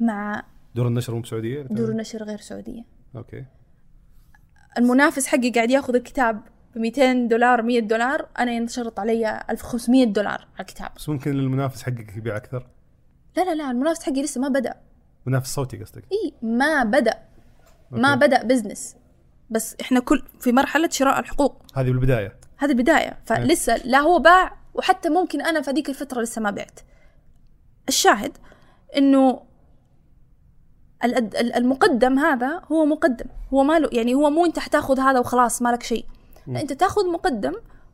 مع 0.00 0.42
دور 0.74 0.88
النشر 0.88 1.14
مو 1.14 1.20
بسعودية؟ 1.20 1.62
دور 1.62 1.88
النشر 1.88 2.22
غير 2.22 2.38
سعودية. 2.38 2.82
أوكي. 3.16 3.44
المنافس 4.78 5.26
حقي 5.26 5.50
قاعد 5.50 5.70
ياخذ 5.70 5.94
الكتاب 5.94 6.42
ب 6.74 6.78
200 6.78 7.12
دولار 7.28 7.62
100 7.62 7.80
دولار 7.80 8.28
أنا 8.38 8.52
ينشرط 8.52 9.00
علي 9.00 9.44
1500 9.50 10.04
دولار 10.04 10.40
على 10.54 10.60
الكتاب. 10.60 10.90
بس 10.96 11.08
ممكن 11.08 11.30
المنافس 11.30 11.82
حقك 11.82 12.16
يبيع 12.16 12.36
أكثر؟ 12.36 12.66
لا 13.36 13.42
لا 13.44 13.54
لا 13.54 13.70
المنافس 13.70 14.02
حقي 14.02 14.22
لسه 14.22 14.40
ما 14.40 14.48
بدأ. 14.48 14.74
منافس 15.26 15.54
صوتي 15.54 15.76
قصدك؟ 15.76 16.04
إي 16.12 16.32
ما 16.42 16.84
بدأ. 16.84 17.18
ما 17.90 18.14
okay. 18.14 18.26
بدأ 18.26 18.42
business 18.42 18.96
بس 19.50 19.76
إحنا 19.80 20.00
كل 20.00 20.22
في 20.40 20.52
مرحلة 20.52 20.88
شراء 20.88 21.20
الحقوق. 21.20 21.62
هذه 21.74 21.86
بالبداية. 21.86 22.36
هذه 22.56 22.70
البداية. 22.70 23.18
فلسه 23.24 23.76
لا 23.76 23.98
هو 23.98 24.18
باع 24.18 24.63
وحتى 24.74 25.08
ممكن 25.08 25.40
أنا 25.40 25.60
في 25.60 25.70
هذيك 25.70 25.88
الفترة 25.88 26.20
لسه 26.20 26.40
ما 26.40 26.50
بعت. 26.50 26.80
الشاهد 27.88 28.38
ال- 31.04 31.52
المقدم 31.56 32.18
هذا 32.18 32.62
هو 32.72 32.84
مقدم. 32.84 33.26
هو 33.54 33.62
ما 33.64 33.78
له 33.78 33.88
يعني 33.92 34.14
هو 34.14 34.30
مو 34.30 34.44
أنت 34.46 34.58
حتاخذ 34.58 35.00
هذا 35.00 35.18
وخلاص 35.18 35.62
مالك 35.62 35.82
شيء. 35.82 36.06
لا 36.46 36.60
أنت 36.60 36.72
تاخذ 36.72 37.10
مقدم 37.10 37.52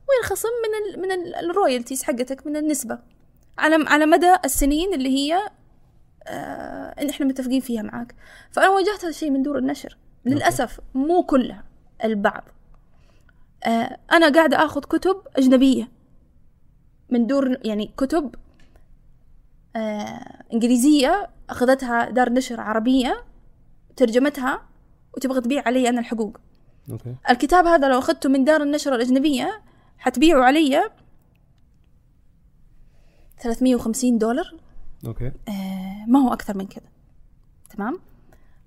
وينخصم 0.08 0.48
من 0.48 0.94
ال 0.94 1.02
من 1.02 1.12
ال- 1.12 1.34
ال 1.50 1.56
royalties 1.56 2.02
حقتك 2.02 2.46
من 2.46 2.56
النسبة. 2.56 2.98
على 3.58 3.84
على 3.88 4.06
مدى 4.06 4.34
السنين 4.44 4.94
اللي 4.94 5.08
هي 5.08 5.40
آه 6.26 6.94
إن 7.02 7.08
إحنا 7.08 7.26
متفقين 7.26 7.60
فيها 7.60 7.82
معاك. 7.82 8.14
فأنا 8.50 8.68
واجهت 8.68 8.98
هذا 9.00 9.08
الشيء 9.08 9.30
من 9.30 9.42
دور 9.42 9.58
النشر. 9.58 9.98
للأسف 10.24 10.80
مو 10.94 11.22
كلها 11.22 11.64
البعض. 12.04 12.44
آه، 13.64 13.98
أنا 14.12 14.32
قاعدة 14.32 14.64
آخذ 14.64 14.80
كتب 14.80 15.16
أجنبية. 15.36 15.88
من 17.10 17.26
دور 17.26 17.56
يعني 17.64 17.90
كتب 17.96 18.34
آه، 19.76 20.42
إنجليزية 20.52 21.30
أخذتها 21.50 22.10
دار 22.10 22.32
نشر 22.32 22.60
عربية 22.60 23.24
ترجمتها 23.96 24.62
وتبغى 25.16 25.40
تبيع 25.40 25.62
علي 25.66 25.88
أنا 25.88 26.00
الحقوق. 26.00 26.36
أوكي. 26.90 27.14
الكتاب 27.30 27.66
هذا 27.66 27.88
لو 27.88 27.98
أخذته 27.98 28.28
من 28.28 28.44
دار 28.44 28.62
النشر 28.62 28.94
الأجنبية 28.94 29.62
حتبيعه 29.98 30.42
علي 30.42 30.90
350 33.38 34.18
دولار. 34.18 34.54
okay. 35.06 35.32
آه، 35.48 36.04
ما 36.08 36.18
هو 36.18 36.32
أكثر 36.32 36.56
من 36.56 36.66
كذا. 36.66 36.86
تمام؟ 37.70 37.98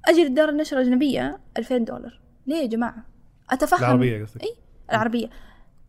أجي 0.05 0.23
لدار 0.23 0.49
النشر 0.49 0.77
الأجنبية 0.77 1.39
2000 1.57 1.77
دولار. 1.77 2.19
ليه 2.47 2.55
يا 2.55 2.67
جماعة؟ 2.67 3.05
أتفهم؟ 3.49 3.79
العربية 3.79 4.23
قصدك؟ 4.23 4.43
اي 4.43 4.55
العربية. 4.91 5.25
أنت 5.25 5.33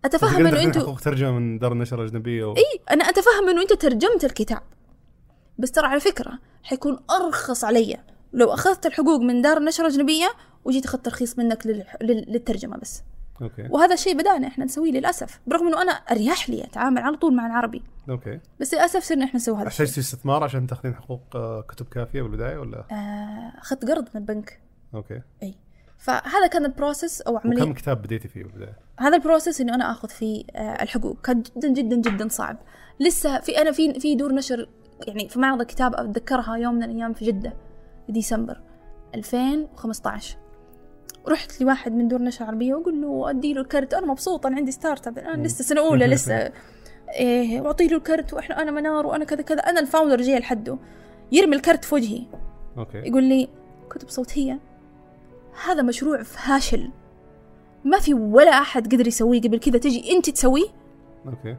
أتفهم 0.05 0.47
إنه 0.47 0.63
أنتوا 0.63 0.95
ترجمة 0.95 1.31
من 1.31 1.59
دار 1.59 1.73
النشر 1.73 2.03
الأجنبية 2.03 2.45
و... 2.45 2.57
إي 2.57 2.81
أنا 2.91 3.05
أتفهم 3.05 3.49
إنه 3.49 3.63
انت 3.63 3.73
ترجمت 3.73 4.25
الكتاب. 4.25 4.63
بس 5.59 5.73
ترى 5.73 5.87
على 5.87 6.01
فكرة 6.01 6.39
حيكون 6.63 6.99
أرخص 7.11 7.65
علي 7.65 7.97
لو 8.33 8.55
أخذت 8.55 8.87
الحقوق 8.87 9.21
من 9.21 9.43
دار 9.43 9.57
النشر 9.57 9.87
الأجنبية 9.87 10.33
وجيت 10.65 10.85
أخذت 10.85 11.05
ترخيص 11.05 11.39
منك 11.39 11.67
لل... 11.67 11.85
لل... 12.03 12.25
للترجمة 12.29 12.77
بس. 12.77 13.03
okay. 13.43 13.69
وهذا 13.71 13.95
الشيء 13.95 14.19
بدأنا 14.19 14.47
إحنا 14.47 14.65
نسويه 14.65 14.93
للأسف 14.93 15.41
برغم 15.47 15.67
إنه 15.67 15.83
أنا 15.83 15.93
أريح 15.93 16.51
لي 16.51 16.65
أتعامل 16.65 17.03
على 17.03 17.17
طول 17.17 17.35
مع 17.35 17.47
العربي. 17.47 17.83
okay. 18.11 18.41
بس 18.61 18.75
للأسف 18.75 19.03
صرنا 19.03 19.25
إحنا 19.25 19.37
نسوي 19.37 19.57
هذا 19.57 19.67
الشيء. 19.67 19.87
استثمار 19.87 20.45
عشان 20.45 20.67
تأخذين 20.67 20.95
حقوق 20.95 21.37
آه، 21.37 21.61
كتب 21.69 21.89
كافية 21.89 22.23
بالبداية 22.23 22.59
ولا؟ 22.59 22.85
آه، 22.91 23.61
أخذت 23.61 23.91
قرض 23.91 24.09
من 24.15 24.21
البنك. 24.21 24.61
okay. 24.95 25.21
إي. 25.43 25.55
فهذا 26.05 26.47
كان 26.47 26.65
ال 26.65 26.72
process 26.72 27.21
أو 27.21 27.37
عمليه 27.37 27.63
وكم 27.63 27.73
كتاب 27.73 28.03
بديتي 28.03 28.29
فيه 28.29 28.43
بالبداية؟ 28.43 28.79
هذا 29.01 29.17
ال 29.17 29.22
process 29.22 29.61
إنه 29.61 29.75
أنا 29.75 29.91
آخذ 29.91 30.09
فيه 30.09 30.45
آه، 30.57 30.83
الحقوق. 30.83 31.21
كان 31.21 31.43
جدا 31.43 31.69
جدا 31.69 31.97
جدا 31.97 32.29
صعب. 32.29 32.57
لسه 33.01 33.41
في 33.41 33.61
أنا 33.61 33.73
في 33.73 34.01
في 34.01 34.15
دور 34.15 34.33
نشر 34.35 34.69
يعني 35.07 35.29
في 35.29 35.39
معرض 35.39 35.61
الكتاب 35.61 35.95
أتذكرها 35.95 36.57
يوم 36.57 36.75
من 36.75 36.83
الأيام 36.83 37.13
في 37.13 37.25
جدة 37.25 37.53
في 38.07 38.13
ديسمبر 38.13 38.61
2015 39.15 40.37
رحت 41.29 41.61
لواحد 41.61 41.93
من 41.93 42.09
دور 42.09 42.23
نشر 42.23 42.45
عربية 42.45 42.75
وأقول 42.75 43.03
له 43.03 43.31
أدي 43.31 43.55
له 43.55 43.61
الكرت. 43.61 43.95
أنا 43.95 44.07
مبسوطة 44.07 44.47
أنا 44.49 44.57
عندي 44.57 44.73
startup 44.73 45.19
أنا 45.19 45.43
لسه 45.43 45.65
سنة 45.65 45.81
أولى 45.81 46.07
لسه. 46.15 46.53
إيه 47.15 47.61
وأعطي 47.61 47.87
له 47.87 47.97
الكرت 47.97 48.35
وإحنا 48.35 48.63
أنا 48.63 48.71
منار 48.71 49.07
وأنا 49.07 49.25
كذا 49.25 49.43
كذا. 49.43 49.59
أنا 49.61 49.81
ال 49.81 49.86
founder 49.86 50.21
جاي 50.21 50.39
لحده 50.39 50.79
يرمي 51.33 51.57
الكرت 51.57 51.85
في 51.85 51.95
وجهي. 51.95 52.27
okay. 52.79 52.99
يقول 52.99 53.25
لي 53.25 53.49
كتب 53.91 54.09
صوتية. 54.09 54.59
هذا 55.65 55.83
مشروع 55.83 56.23
فاشل. 56.23 56.91
ما 57.85 57.99
في 57.99 58.15
ولا 58.15 58.51
أحد 58.51 58.95
قدر 58.95 59.07
يسويه 59.07 59.41
قبل 59.41 59.59
كذا. 59.59 59.79
تجي 59.79 60.13
أنت 60.17 60.31
تسويه؟ 60.31 60.67
okay. 61.27 61.57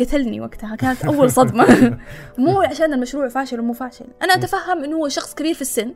قتلني 0.00 0.40
وقتها. 0.40 0.76
كانت 0.76 1.04
أول 1.14 1.30
صدمة. 1.30 1.98
مو 2.38 2.60
عشان 2.62 2.92
المشروع 2.92 3.28
فاشل 3.28 3.60
ومو 3.60 3.72
فاشل. 3.72 4.06
أنا 4.22 4.34
أتفهم 4.34 4.84
إنه 4.84 4.96
هو 4.96 5.08
شخص 5.08 5.34
كبير 5.34 5.54
في 5.54 5.62
السن. 5.62 5.94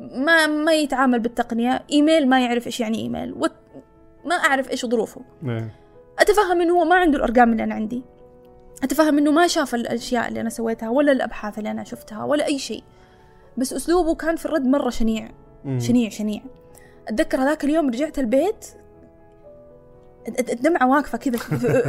ما 0.00 0.46
ما 0.46 0.72
يتعامل 0.72 1.20
بالتقنية. 1.20 1.82
إيميل 1.92 2.28
ما 2.28 2.40
يعرف 2.44 2.66
إيش 2.66 2.80
يعني 2.80 2.98
إيميل. 2.98 3.32
وت... 3.32 3.52
ما 4.24 4.34
أعرف 4.34 4.70
إيش 4.70 4.86
ظروفه. 4.86 5.20
إيه. 5.44 5.74
أتفهم 6.18 6.60
إنه 6.60 6.74
هو 6.74 6.84
ما 6.84 6.94
عنده 6.94 7.18
الأرقام 7.18 7.52
اللي 7.52 7.64
أنا 7.64 7.74
عندي. 7.74 8.02
أتفهم 8.82 9.18
إنه 9.18 9.30
ما 9.30 9.46
شاف 9.46 9.74
الأشياء 9.74 10.28
اللي 10.28 10.40
أنا 10.40 10.50
سويتها 10.50 10.88
ولا 10.88 11.12
الأبحاث 11.12 11.58
اللي 11.58 11.70
أنا 11.70 11.84
شفتها 11.84 12.24
ولا 12.24 12.46
أي 12.46 12.58
شيء. 12.58 12.82
بس 13.56 13.72
أسلوبه 13.72 14.14
كان 14.14 14.36
في 14.36 14.46
الرد 14.46 14.66
مرة 14.66 14.90
شنيع. 14.90 15.28
شنيع 15.78 16.08
شنيع. 16.10 16.42
أتذكر 17.08 17.38
هذاك 17.38 17.64
اليوم 17.64 17.88
رجعت 17.88 18.18
البيت 18.18 18.66
الد- 20.28 20.50
الدمعة 20.50 20.88
واقفة 20.88 21.18
كذا 21.18 21.38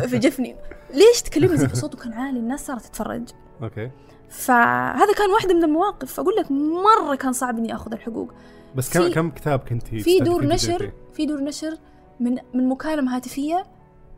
في- 0.07 0.17
جفني. 0.19 0.55
ليش 0.93 1.21
تكلمني؟ 1.21 1.57
زي 1.57 1.67
صوته 1.67 1.97
كان 1.97 2.13
عالي 2.13 2.39
الناس 2.39 2.65
صارت 2.65 2.81
تتفرج. 2.85 3.29
okay. 3.63 3.91
فهذا 4.29 5.13
كان 5.13 5.29
واحدة 5.29 5.53
من 5.53 5.63
المواقف. 5.63 6.19
أقول 6.19 6.35
لك 6.35 6.51
مرة 6.51 7.15
كان 7.15 7.33
صعب 7.33 7.57
إني 7.57 7.75
أخذ 7.75 7.93
الحقوق. 7.93 8.33
بس 8.75 8.93
كم 8.97 9.11
كم 9.11 9.29
كتاب 9.29 9.59
كنتي 9.59 9.99
في 9.99 10.19
دور 10.19 10.45
نشر؟ 10.45 10.91
في 11.13 11.25
دور 11.25 11.41
نشر 11.43 11.77
من 12.19 12.37
من 12.53 12.69
مكالمة 12.69 13.15
هاتفية. 13.15 13.65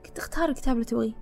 كنت 0.05 0.17
اختار 0.17 0.49
الكتاب 0.49 0.73
اللي 0.73 0.85
تبغيه. 0.85 1.13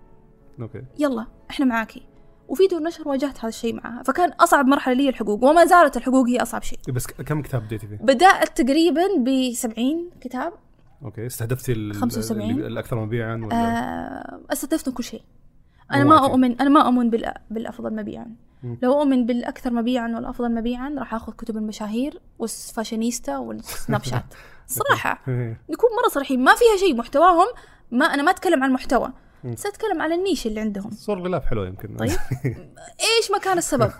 okay. 0.61 0.81
يلا 0.99 1.25
إحنا 1.49 1.65
معاكي. 1.65 2.05
وفي 2.47 2.67
دور 2.67 2.79
نشر 2.83 3.07
واجهت 3.09 3.39
هذا 3.39 3.47
الشيء 3.47 3.75
معها 3.75 4.03
فكان 4.03 4.29
أصعب 4.31 4.65
مرحلة 4.65 4.93
لي 4.95 5.09
الحقوق 5.09 5.43
وما 5.43 5.65
زالت 5.65 5.97
الحقوق 5.97 6.27
هي 6.27 6.41
أصعب 6.41 6.63
شيء 6.63 6.79
بس 6.93 7.07
كم 7.07 7.41
كتاب 7.41 7.61
بديتي 7.65 7.87
فيه؟ 7.87 7.95
بدأت 8.01 8.61
تقريبا 8.61 9.01
ب 9.19 9.53
70 9.53 10.09
كتاب 10.21 10.53
okay 11.05 11.25
استهدفتي 11.25 11.71
ال- 11.71 11.95
75. 11.95 12.51
ال- 12.51 12.65
الأكثر 12.65 12.95
مبيعا 13.05 13.35
ولا 13.35 13.55
آه، 13.55 14.39
استهدفت 14.53 14.89
كل 14.89 15.03
شيء 15.03 15.21
أنا 15.91 16.03
ما. 16.03 16.25
أؤمن 16.25 16.61
أنا 16.61 16.69
ما 16.69 16.81
أؤمن 16.85 17.09
بال- 17.09 17.33
بالأفضل 17.51 17.95
مبيعا. 17.95 18.35
لو 18.81 18.99
أؤمن 18.99 19.25
بالأكثر 19.25 19.73
مبيعا 19.73 20.07
والأفضل 20.15 20.51
مبيعا 20.55 20.95
راح 20.99 21.13
آخذ 21.13 21.33
كتب 21.33 21.57
المشاهير 21.57 22.19
والفاشينيستا 22.39 23.37
والسناب 23.37 24.03
شات 24.03 24.23
صراحة. 24.67 25.21
نكون 25.71 25.89
مرة 26.03 26.09
صريحين 26.11 26.43
ما 26.43 26.55
فيها 26.55 26.77
شيء 26.87 26.95
محتواهم 26.95 27.45
ما 27.91 28.05
أنا 28.05 28.23
ما 28.23 28.31
أتكلم 28.31 28.63
عن 28.63 28.71
محتوى 28.71 29.13
مم. 29.43 29.55
سأتكلم 29.55 30.01
على 30.01 30.15
ال 30.15 30.21
niche 30.21 30.47
اللي 30.47 30.59
عندهم. 30.59 30.91
صور 30.91 31.17
الغلاف 31.17 31.45
حلوة 31.45 31.67
يمكن. 31.67 31.97
طيب. 31.97 32.09
إيش 33.17 33.31
ما 33.31 33.37
كان 33.43 33.57
السبب؟ 33.57 33.91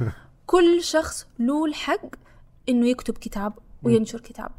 كل 0.46 0.84
شخص 0.84 1.28
له 1.40 1.66
الحق 1.66 2.06
إنه 2.70 2.88
يكتب 2.88 3.18
كتاب 3.18 3.54
وينشر 3.84 4.20
كتاب. 4.20 4.52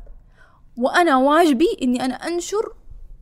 وأنا 0.76 1.16
واجبي 1.16 1.78
إني 1.82 2.04
أنا 2.04 2.14
أنشر 2.14 2.72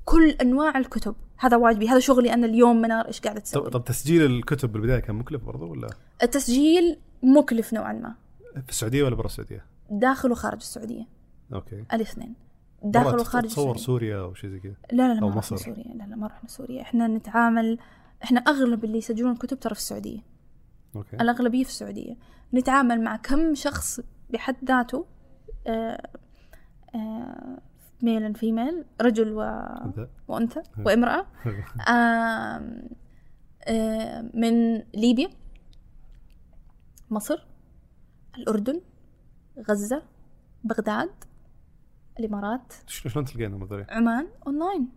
كل 0.04 0.30
أنواع 0.30 0.78
الكتب. 0.78 1.14
هذا 1.38 1.56
واجبي 1.56 1.88
هذا 1.88 1.98
شغلي 1.98 2.34
أنا 2.34 2.46
اليوم 2.46 2.82
منار 2.82 3.06
إيش 3.08 3.20
قاعدة 3.20 3.40
تسوي؟ 3.40 3.70
طب 3.70 3.84
تسجيل 3.84 4.22
الكتب 4.22 4.72
بالبداية 4.72 4.98
كان 4.98 5.16
مكلف 5.16 5.44
برضه 5.44 5.66
ولا؟ 5.66 5.90
التسجيل 6.22 6.98
مكلف 7.22 7.72
نوعا 7.72 7.92
ما. 7.92 8.14
في 8.62 8.68
السعودية 8.70 9.02
ولا 9.02 9.14
برا 9.14 9.26
السعودية؟ 9.26 9.64
داخل 9.90 10.32
وخارج 10.32 10.58
السعودية. 10.58 11.06
okay. 11.52 11.84
الاثنين. 11.92 12.34
داخل 12.84 13.20
وخارج 13.20 13.48
تصور 13.48 13.74
السعودية. 13.74 13.82
سوريا 13.84 14.20
أو 14.20 14.34
شيء 14.34 14.50
زي 14.50 14.58
كذا؟ 14.60 14.74
لا 14.92 15.08
لا 15.08 15.14
لا 15.14 15.20
ما. 15.20 15.28
رحنا 15.28 15.56
سوريا 15.56 15.94
لا 15.94 16.04
لا 16.04 16.16
ما 16.16 16.26
رحنا 16.26 16.48
سوريا 16.48 16.82
إحنا 16.82 17.06
نتعامل 17.06 17.78
إحنا 18.24 18.40
أغلب 18.40 18.84
اللي 18.84 18.98
يسجلون 18.98 19.32
الكتب 19.32 19.60
ترى 19.60 19.74
في 19.74 19.80
السعودية. 19.80 20.20
okay. 20.96 21.16
الأغلبية 21.16 21.64
في 21.64 21.70
السعودية. 21.70 22.16
نتعامل 22.54 23.00
مع 23.00 23.16
كم 23.16 23.54
شخص 23.54 24.00
بحد 24.30 24.56
ذاته 24.64 25.06
آه، 25.66 26.08
آه، 26.94 27.58
male 28.02 28.34
female 28.34 28.84
رجل 29.00 29.32
و... 29.32 29.40
وامرأة. 30.86 31.26
آم، 31.88 32.88
آه، 33.64 34.30
من 34.34 34.82
ليبيا 34.94 35.28
مصر 37.10 37.46
الأردن 38.38 38.80
غزة 39.70 40.02
بغداد. 40.64 41.10
الإمارات. 42.20 42.72
ش- 42.86 43.08
شلون 43.08 43.24
تلقين 43.24 43.54
هذول؟ 43.62 43.86
عمان 43.88 44.26
أونلاين 44.46 44.88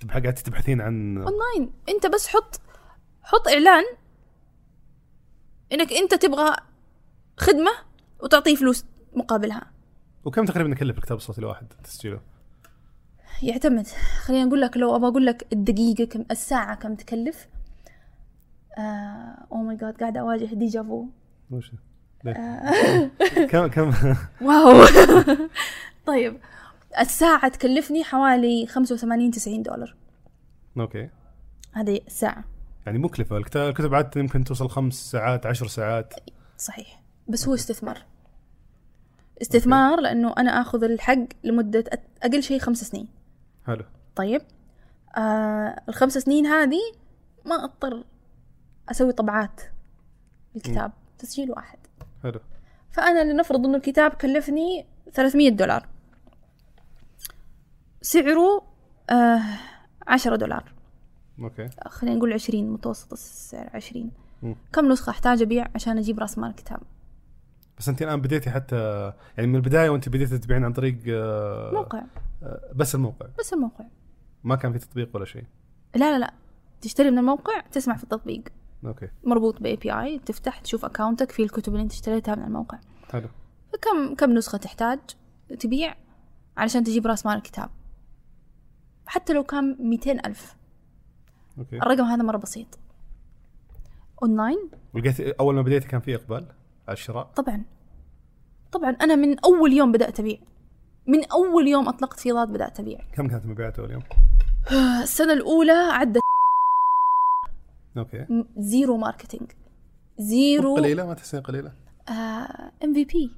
تبح- 0.00 0.10
قاعدة 0.12 0.30
تبحثين 0.30 0.80
عن 0.80 1.16
اونلاين 1.16 1.72
أنت 1.88 2.06
بس 2.06 2.28
حط 2.28 2.60
حط 3.22 3.48
إعلان 3.48 3.84
إنك 5.72 5.92
أنت 5.92 6.14
تبغى 6.14 6.56
خدمة 7.36 7.70
وتعطيه 8.22 8.54
فلوس 8.54 8.84
مقابلها. 9.14 9.70
وكم 10.24 10.44
تقريبا 10.44 10.70
يكلف 10.70 10.96
الكتاب 10.98 11.16
الصوتي 11.16 11.40
الواحد 11.40 11.66
تسجيله؟ 11.84 12.20
يعتمد. 13.42 13.86
خلينا 14.24 14.44
نقول 14.44 14.60
لك 14.60 14.76
لو 14.76 14.96
أبغى 14.96 15.08
أقول 15.10 15.26
لك 15.26 15.46
الدقيقة 15.52 16.04
كم 16.04 16.24
الساعة 16.30 16.74
كم 16.74 16.94
تكلف 16.94 17.48
oh 19.52 19.62
my 19.62 19.76
god 19.76 19.96
قاعدة 20.00 20.20
أواجه 20.20 20.54
déjà 20.54 20.89
vu 20.89 21.06
وش؟ 21.50 21.72
ليه؟ 22.24 23.10
كم 23.50 23.66
كم؟ 23.66 23.92
wow. 24.46 24.86
طيب. 26.06 26.36
الساعة 26.98 27.48
تكلفني 27.48 28.04
حوالي 28.04 28.66
85 28.66 29.30
90 29.30 29.62
دولار. 29.62 29.96
أوكي. 30.78 31.08
هذه 31.72 32.00
الساعة 32.06 32.44
يعني 32.86 32.98
الكتاب 33.38 33.68
الكتب 33.68 33.94
عاده 33.94 34.20
يمكن 34.20 34.44
توصل 34.44 34.68
خمس 34.68 34.94
ساعات 35.10 35.46
عشر 35.46 35.66
ساعات. 35.66 36.14
صحيح. 36.58 37.02
بس 37.28 37.48
هو 37.48 37.54
استثمار. 37.54 37.98
استثمار 39.42 40.00
لأنه 40.00 40.34
أنا 40.38 40.50
آخذ 40.60 40.84
الحق 40.84 41.18
لمدة 41.44 41.84
أت- 41.94 42.22
أقل 42.22 42.42
شيء 42.42 42.58
خمس 42.58 42.84
سنين. 42.84 43.08
حلو. 43.66 43.84
طيب. 44.16 44.40
آه 45.16 45.82
الخمس 45.88 46.18
سنين 46.18 46.46
هذه 46.46 46.80
ما 47.44 47.64
أضطر 47.64 48.04
أسوي 48.90 49.12
طبعات 49.12 49.60
الكتاب 50.56 50.92
تسجيل 51.18 51.50
واحد. 51.50 51.78
حلو. 52.22 52.40
فأنا 52.90 53.32
لنفرض 53.32 53.66
إنه 53.66 53.76
الكتاب 53.76 54.10
كلفني 54.10 54.86
300 55.12 55.48
دولار. 55.50 55.88
سعره 58.02 58.62
آه 59.10 59.42
10 60.06 60.36
دولار. 60.36 60.72
okay. 61.40 61.68
خلينا 61.88 62.16
نقول 62.16 62.32
20 62.32 62.70
متوسط 62.72 63.12
السعر 63.12 63.70
20 63.74 64.10
مم. 64.42 64.56
كم 64.72 64.92
نسخة 64.92 65.10
أحتاج 65.10 65.42
أبيع 65.42 65.68
عشان 65.74 65.98
أجيب 65.98 66.18
رأس 66.18 66.38
مال 66.38 66.50
الكتاب؟ 66.50 66.80
بس 67.78 67.88
أنت 67.88 68.02
الآن 68.02 68.20
بديتي 68.20 68.50
حتى 68.50 69.12
يعني 69.36 69.48
من 69.48 69.56
البداية 69.56 69.90
وأنت 69.90 70.08
بديتي 70.08 70.38
تبيعين 70.38 70.64
عن 70.64 70.72
طريق 70.72 70.98
آه، 71.08 71.70
موقع. 71.72 72.02
آه، 72.42 72.60
بس 72.74 72.94
الموقع. 72.94 73.26
بس 73.38 73.52
الموقع. 73.52 73.84
ما 74.44 74.56
كان 74.56 74.72
في 74.72 74.78
تطبيق 74.78 75.10
ولا 75.16 75.24
شيء؟ 75.24 75.44
لا 75.94 76.12
لا 76.12 76.18
لا. 76.18 76.34
تشتري 76.80 77.10
من 77.10 77.18
الموقع 77.18 77.60
تسمع 77.60 77.96
في 77.96 78.04
التطبيق. 78.04 78.42
okay. 78.84 79.08
مربوط 79.24 79.62
ب 79.62 79.76
API 79.76 80.18
تفتح 80.18 80.58
تشوف 80.58 80.84
اكاونتك 80.84 81.30
في 81.30 81.42
الكتب 81.42 81.72
اللي 81.72 81.82
أنت 81.82 81.92
اشتريتها 81.92 82.34
من 82.34 82.44
الموقع. 82.44 82.78
حلو. 83.10 83.28
فكم 83.72 84.14
كم 84.14 84.30
نسخة 84.30 84.58
تحتاج 84.58 84.98
تبيع 85.60 85.94
علشان 86.56 86.84
تجيب 86.84 87.06
رأس 87.06 87.26
مال 87.26 87.36
الكتاب؟ 87.36 87.70
حتى 89.10 89.32
لو 89.32 89.44
كان 89.44 89.76
200 89.80 90.10
ألف. 90.26 90.56
okay. 91.58 91.76
الرقم 91.76 92.04
هذا 92.04 92.22
مرة 92.22 92.36
بسيط. 92.36 92.78
أونلاين. 94.22 94.70
ولقيت 94.94 95.20
أول 95.20 95.54
ما 95.54 95.62
بديتي 95.62 95.88
كان 95.88 96.00
في 96.00 96.14
إقبال 96.14 96.46
على 96.88 96.92
الشراء؟ 96.92 97.24
طبعا. 97.24 97.64
طبعا. 98.72 98.90
أنا 98.90 99.14
من 99.14 99.38
أول 99.38 99.72
يوم 99.72 99.92
بدأت 99.92 100.20
أبيع. 100.20 100.38
من 101.06 101.24
أول 101.24 101.68
يوم 101.68 101.88
أطلقت 101.88 102.20
ضاد 102.20 102.48
بدأت 102.48 102.80
أبيع. 102.80 103.00
كم 103.12 103.28
كانت 103.28 103.46
مبيعات 103.46 103.78
اول 103.78 103.90
يوم؟ 103.90 104.02
السنة 105.02 105.32
الأولى 105.32 105.72
عدت 105.72 106.20
okay. 107.96 108.44
zero 108.56 108.96
marketing. 108.96 109.52
zero. 110.18 110.76
قليلة؟ 110.76 111.06
ما 111.06 111.14
تحسين 111.14 111.40
قليلة؟ 111.40 111.72
MVP. 112.84 113.30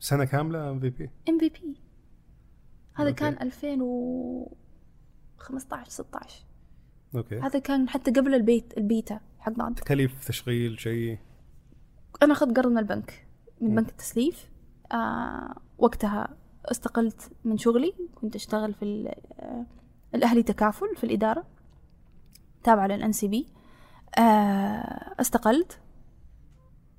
سنة 0.00 0.24
كاملة 0.24 0.70
إم 0.70 0.80
في 0.80 0.90
بي. 0.90 1.10
MVP. 1.28 1.76
هذا 2.94 3.08
okay. 3.08 3.20
كان 3.20 3.32
2015 3.42 5.90
16 5.90 6.44
okay. 7.16 7.38
هذا 7.40 7.58
كان 7.58 7.88
حتى 7.88 8.10
قبل 8.10 8.34
البيت 8.34 8.78
البيتا 8.78 9.20
حق 9.38 9.52
بعض. 9.52 9.74
تكاليف 9.74 10.28
تشغيل 10.28 10.80
شيء؟ 10.80 11.18
أنا 12.22 12.32
أخذت 12.32 12.56
قرض 12.56 12.70
من 12.70 12.78
البنك 12.78 13.26
من 13.60 13.74
بنك 13.74 13.88
التسليف. 13.88 14.50
آه 14.92 15.54
وقتها 15.78 16.36
استقلت 16.64 17.30
من 17.44 17.58
شغلي 17.58 17.94
كنت 18.14 18.34
أشتغل 18.34 18.74
في 18.74 19.14
آه، 19.40 19.66
الأهلي 20.14 20.42
تكافل 20.42 20.96
في 20.96 21.04
الإدارة 21.04 21.44
تابعة 22.64 22.86
لل 22.86 23.12
NCB 23.12 23.46
استقلت. 25.20 25.80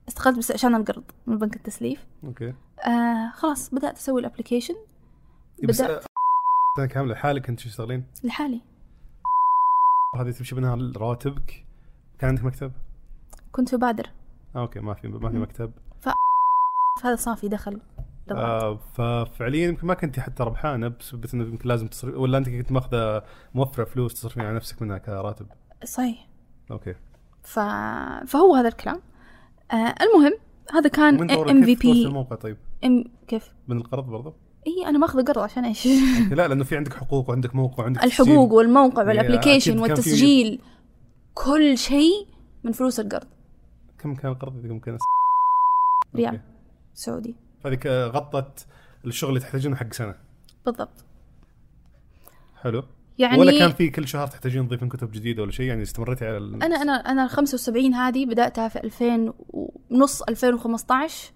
استقلت 0.07 0.37
بس 0.37 0.51
عشان 0.51 0.75
القرض 0.75 1.03
من 1.27 1.37
بنك 1.37 1.55
التسليف. 1.55 2.07
okay. 2.24 2.53
آه 2.87 3.31
خلاص 3.33 3.69
بدأت 3.69 3.97
أسوي 3.97 4.21
ال 4.22 4.26
application. 4.26 4.76
بس 5.64 5.82
بدأت. 5.82 6.05
سنة 6.78 6.86
كاملة 6.86 7.16
حالك 7.16 7.49
انت 7.49 7.59
تشتغلين 7.59 8.05
لحالي 8.24 8.62
هذه 10.16 10.32
تمشي 10.32 10.55
منها 10.55 10.76
رواتبك 10.97 11.66
كان 12.20 12.30
عندك 12.30 12.43
مكتب؟ 12.43 12.72
كنت 13.51 13.70
في 13.70 13.78
بادر 13.78 14.09
آه 14.55 14.62
okay 14.61 14.80
ما 14.80 14.93
في 14.93 15.07
ما 15.07 15.30
في. 15.30 15.38
مكتب 15.38 15.72
فهذا 17.01 17.16
صافي 17.16 17.47
دخل. 17.47 17.82
آه 18.32 18.76
ففعليا 18.76 19.68
يمكن 19.68 19.88
ما 19.88 19.93
كنتي 19.93 20.22
حتى 20.22 20.43
ربحانة 20.43 20.88
بس 20.88 21.16
بس 21.16 21.34
إنه 21.34 21.43
يمكن 21.43 21.70
لازم 21.70 21.88
تصرف 21.88 22.16
ولا 22.16 22.38
أنت 22.38 22.49
كنت 22.49 22.72
ماخذة 22.72 23.24
موفرة 23.53 23.84
فلوس 23.84 24.14
تصرفين 24.14 24.43
على 24.43 24.55
نفسك 24.55 24.82
منها 24.82 24.97
كراتب 24.97 25.47
صحيح 25.84 26.28
okay 26.72 26.95
ف... 27.43 27.59
فهو 28.28 28.55
هذا 28.55 28.68
الكلام 28.68 29.01
آه 29.72 29.95
المهم 30.01 30.34
هذا 30.74 30.89
كان؟ 30.89 31.32
MVP 31.32 32.05
الموقع 32.05 32.36
طيب؟ 32.36 32.57
ام 32.86 33.03
كيف 33.28 33.51
من 33.68 33.78
القرض 33.78 34.05
برضه؟ 34.05 34.34
اي 34.68 34.86
أنا 34.88 34.97
ماخذه 34.97 35.22
قرض 35.22 35.39
عشان 35.39 35.66
إيش؟ 35.66 35.88
لا 36.38 36.47
لأنه 36.47 36.64
في 36.64 36.78
عندك 36.78 36.93
حقوق 36.93 37.30
وعندك 37.30 37.55
موقع 37.55 37.84
وعندك 37.84 38.03
الحقوق. 38.03 38.53
والموقع 38.53 39.03
وال 39.03 39.15
application 39.15 39.80
والتسجيل. 39.80 40.62
كل 41.34 41.78
شيء 41.78 42.28
من 42.64 42.72
فلوس 42.72 42.99
القرض. 42.99 43.28
كم 43.99 44.16
كان 44.16 44.32
القرض 44.32 44.68
كم 44.68 44.80
كان 44.80 44.97
ريال. 46.16 46.39
سعودي. 46.93 47.36
هذيك 47.66 47.88
آه، 47.88 48.07
غطت 48.07 48.68
الشغل 49.05 49.30
اللي 49.30 49.39
تحتاجونه 49.39 49.76
حق 49.76 49.93
سنة. 49.93 50.16
بالضبط. 50.66 51.05
حلو. 52.62 52.84
يعني 53.18 53.39
ولا 53.39 53.59
كان 53.59 53.72
في 53.72 53.89
كل 53.89 54.07
شهر 54.07 54.28
تحتاجين 54.28 54.68
تضيفين 54.68 54.89
كتب 54.89 55.12
جديدة 55.12 55.41
ولا 55.41 55.51
شيء؟ 55.51 55.66
يعني 55.66 55.82
استمريتي 55.82 56.26
على 56.26 56.38
ال... 56.38 56.64
أنا 56.64 56.82
أنا 56.82 56.93
أنا 56.93 57.24
ال 57.24 57.30
75 57.30 57.93
هذه 57.93 58.26
بدأتها 58.26 58.68
في 58.68 58.84
2000 58.84 59.34
ونص 59.49 60.22
2015 60.22 61.32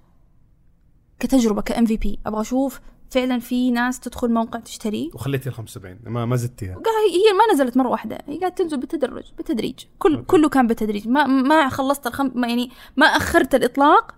كتجربه 1.20 1.62
ك 1.62 1.86
MVP 1.86 2.20
أبغى 2.26 2.42
أشوف 2.42 2.82
فعلا 3.10 3.40
في 3.40 3.72
ناس 3.72 4.00
تدخل 4.00 4.34
موقع 4.34 4.60
تشتري. 4.60 5.12
وخليتي 5.14 5.50
ال 5.50 5.54
75 5.54 6.00
ما 6.06 6.26
ما 6.26 6.36
زدتيها. 6.36 6.76
هي 7.12 7.34
ما 7.34 7.54
نزلت 7.54 7.78
مرة 7.78 7.90
واحدة. 7.90 8.18
هي 8.28 8.40
قاعدة 8.40 8.56
تنزل 8.56 8.78
بالتدرج 8.78 9.34
بالتدريج. 9.38 9.80
كل 10.00 10.14
okay. 10.16 10.26
كله 10.26 10.50
كان 10.50 10.68
بالتدريج. 10.68 11.08
ما 11.08 11.26
ما 11.28 11.70
خلصت 11.70 12.08
الخم 12.08 12.32
ما 12.36 12.48
يعني 12.48 12.72
ما 12.98 13.06
أخرت 13.06 13.56
الإطلاق 13.56 14.16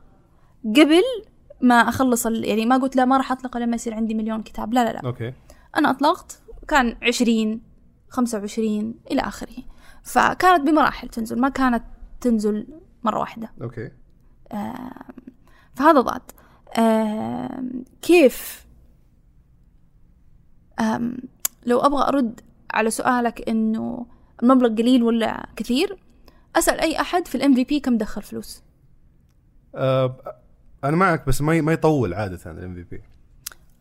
قبل 0.65 1.03
ما 1.61 1.75
أخلص 1.75 2.25
ال... 2.27 2.45
يعني 2.45 2.65
ما 2.65 2.77
قلت 2.77 2.95
لا 2.95 3.05
ما 3.05 3.17
راح 3.17 3.31
أطلق 3.31 3.57
لما 3.57 3.75
يصير 3.75 3.93
عندي 3.93 4.13
مليون 4.13 4.43
كتاب. 4.43 4.73
لا 4.73 4.83
لا 4.83 4.93
لا. 4.93 4.99
أوكي. 5.05 5.33
أنا 5.77 5.89
أطلقت 5.89 6.41
كان 6.67 6.95
20 7.03 7.61
25 8.09 8.95
إلى 9.11 9.21
آخره. 9.21 9.55
فكانت 10.03 10.67
بمراحل 10.67 11.09
تنزل 11.09 11.41
ما 11.41 11.49
كانت 11.49 11.83
تنزل 12.21 12.67
مرة 13.03 13.19
واحدة. 13.19 13.51
أوكي. 13.61 13.91
آم، 14.53 14.91
فهذا 15.75 16.01
ضاد. 16.01 16.21
آم، 16.77 17.83
كيف 18.01 18.66
لو 21.65 21.79
أبغى 21.79 22.07
أرد 22.07 22.39
على 22.73 22.89
سؤالك 22.89 23.49
إنه 23.49 24.05
المبلغ 24.43 24.69
قليل 24.69 25.03
ولا 25.03 25.45
كثير 25.55 25.97
أسأل 26.55 26.79
أي 26.79 27.01
أحد 27.01 27.27
في 27.27 27.35
ال 27.35 27.55
MVP 27.55 27.79
كم 27.79 27.97
دخل 27.97 28.21
فلوس 28.21 28.61
أنا 30.83 30.95
معك 30.95 31.27
بس 31.27 31.41
ما 31.41 31.61
ما 31.61 31.73
يطول 31.73 32.13
عادة 32.13 32.51
ال 32.51 32.73
MVP 32.75 33.01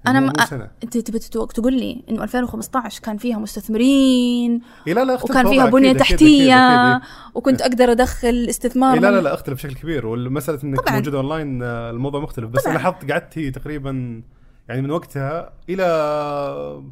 أنا 0.06 0.20
مو 0.20 0.26
ما- 0.26 0.70
انت 0.84 0.98
تبي 0.98 1.18
تقول 1.18 1.72
لي 1.74 2.02
إنه 2.10 2.22
2015 2.24 3.00
كان 3.02 3.16
فيها 3.16 3.38
مستثمرين 3.38 4.60
إيه 4.86 4.94
لا 4.94 5.04
لا 5.04 5.14
وكان 5.14 5.48
فيها 5.50 5.66
بنية 5.70 5.90
أكيد، 5.90 6.00
أكيد، 6.02 6.12
أكيد، 6.14 6.18
تحتية 6.18 6.54
أكيد، 6.96 7.08
وكنت 7.34 7.60
أقدر 7.62 7.92
أدخل 7.92 8.46
استثمار 8.50 8.94
إيه 8.94 9.00
لا 9.00 9.10
لا 9.10 9.20
لا 9.20 9.34
أختلف 9.34 9.54
بشكل 9.66 9.74
كبير 9.74 10.06
والمسألة 10.06 10.58
إنك 10.64 10.80
طبعاً. 10.80 10.96
موجوده 10.98 11.18
اونلاين 11.18 11.62
آه، 11.62 11.90
الموضوع 11.90 12.20
مختلف 12.20 12.48
بس 12.50 12.62
طبعاً. 12.62 12.76
أنا 12.76 12.82
لاحظت 12.82 13.10
قعدت 13.10 13.38
هي 13.38 13.50
تقريبا 13.50 14.22
يعني 14.68 14.82
من 14.82 14.90
وقتها 14.90 15.52
إلى 15.68 15.84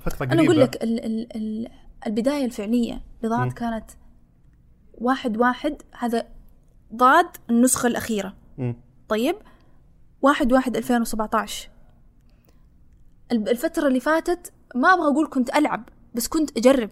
فترة 0.01 0.27
قريبه 0.27 0.33
أنا 0.35 0.43
أقول 0.45 0.61
لك 0.61 0.83
ال 0.83 1.05
ال 1.05 1.37
ال 1.37 1.69
البداية 2.07 2.45
الفعلية 2.45 3.01
لضاد. 3.23 3.53
كانت 3.53 3.91
واحد 4.95 5.37
واحد 5.37 5.83
هذا 5.99 6.27
ضاد 6.95 7.27
النسخة 7.51 7.87
الأخيرة. 7.87 8.35
مم. 8.59 8.77
طيب؟ 9.09 9.37
واحد 10.23 10.53
واحد 10.53 10.77
2017 10.77 11.69
الب- 13.33 13.49
الفترة 13.49 13.89
اللي 13.89 14.01
فاتت 14.01 14.53
ما 14.75 14.95
أبغى 14.95 15.07
أقول 15.07 15.27
كنت 15.29 15.57
ألعب 15.57 15.89
بس 16.15 16.29
كنت 16.29 16.59
أجرب. 16.59 16.91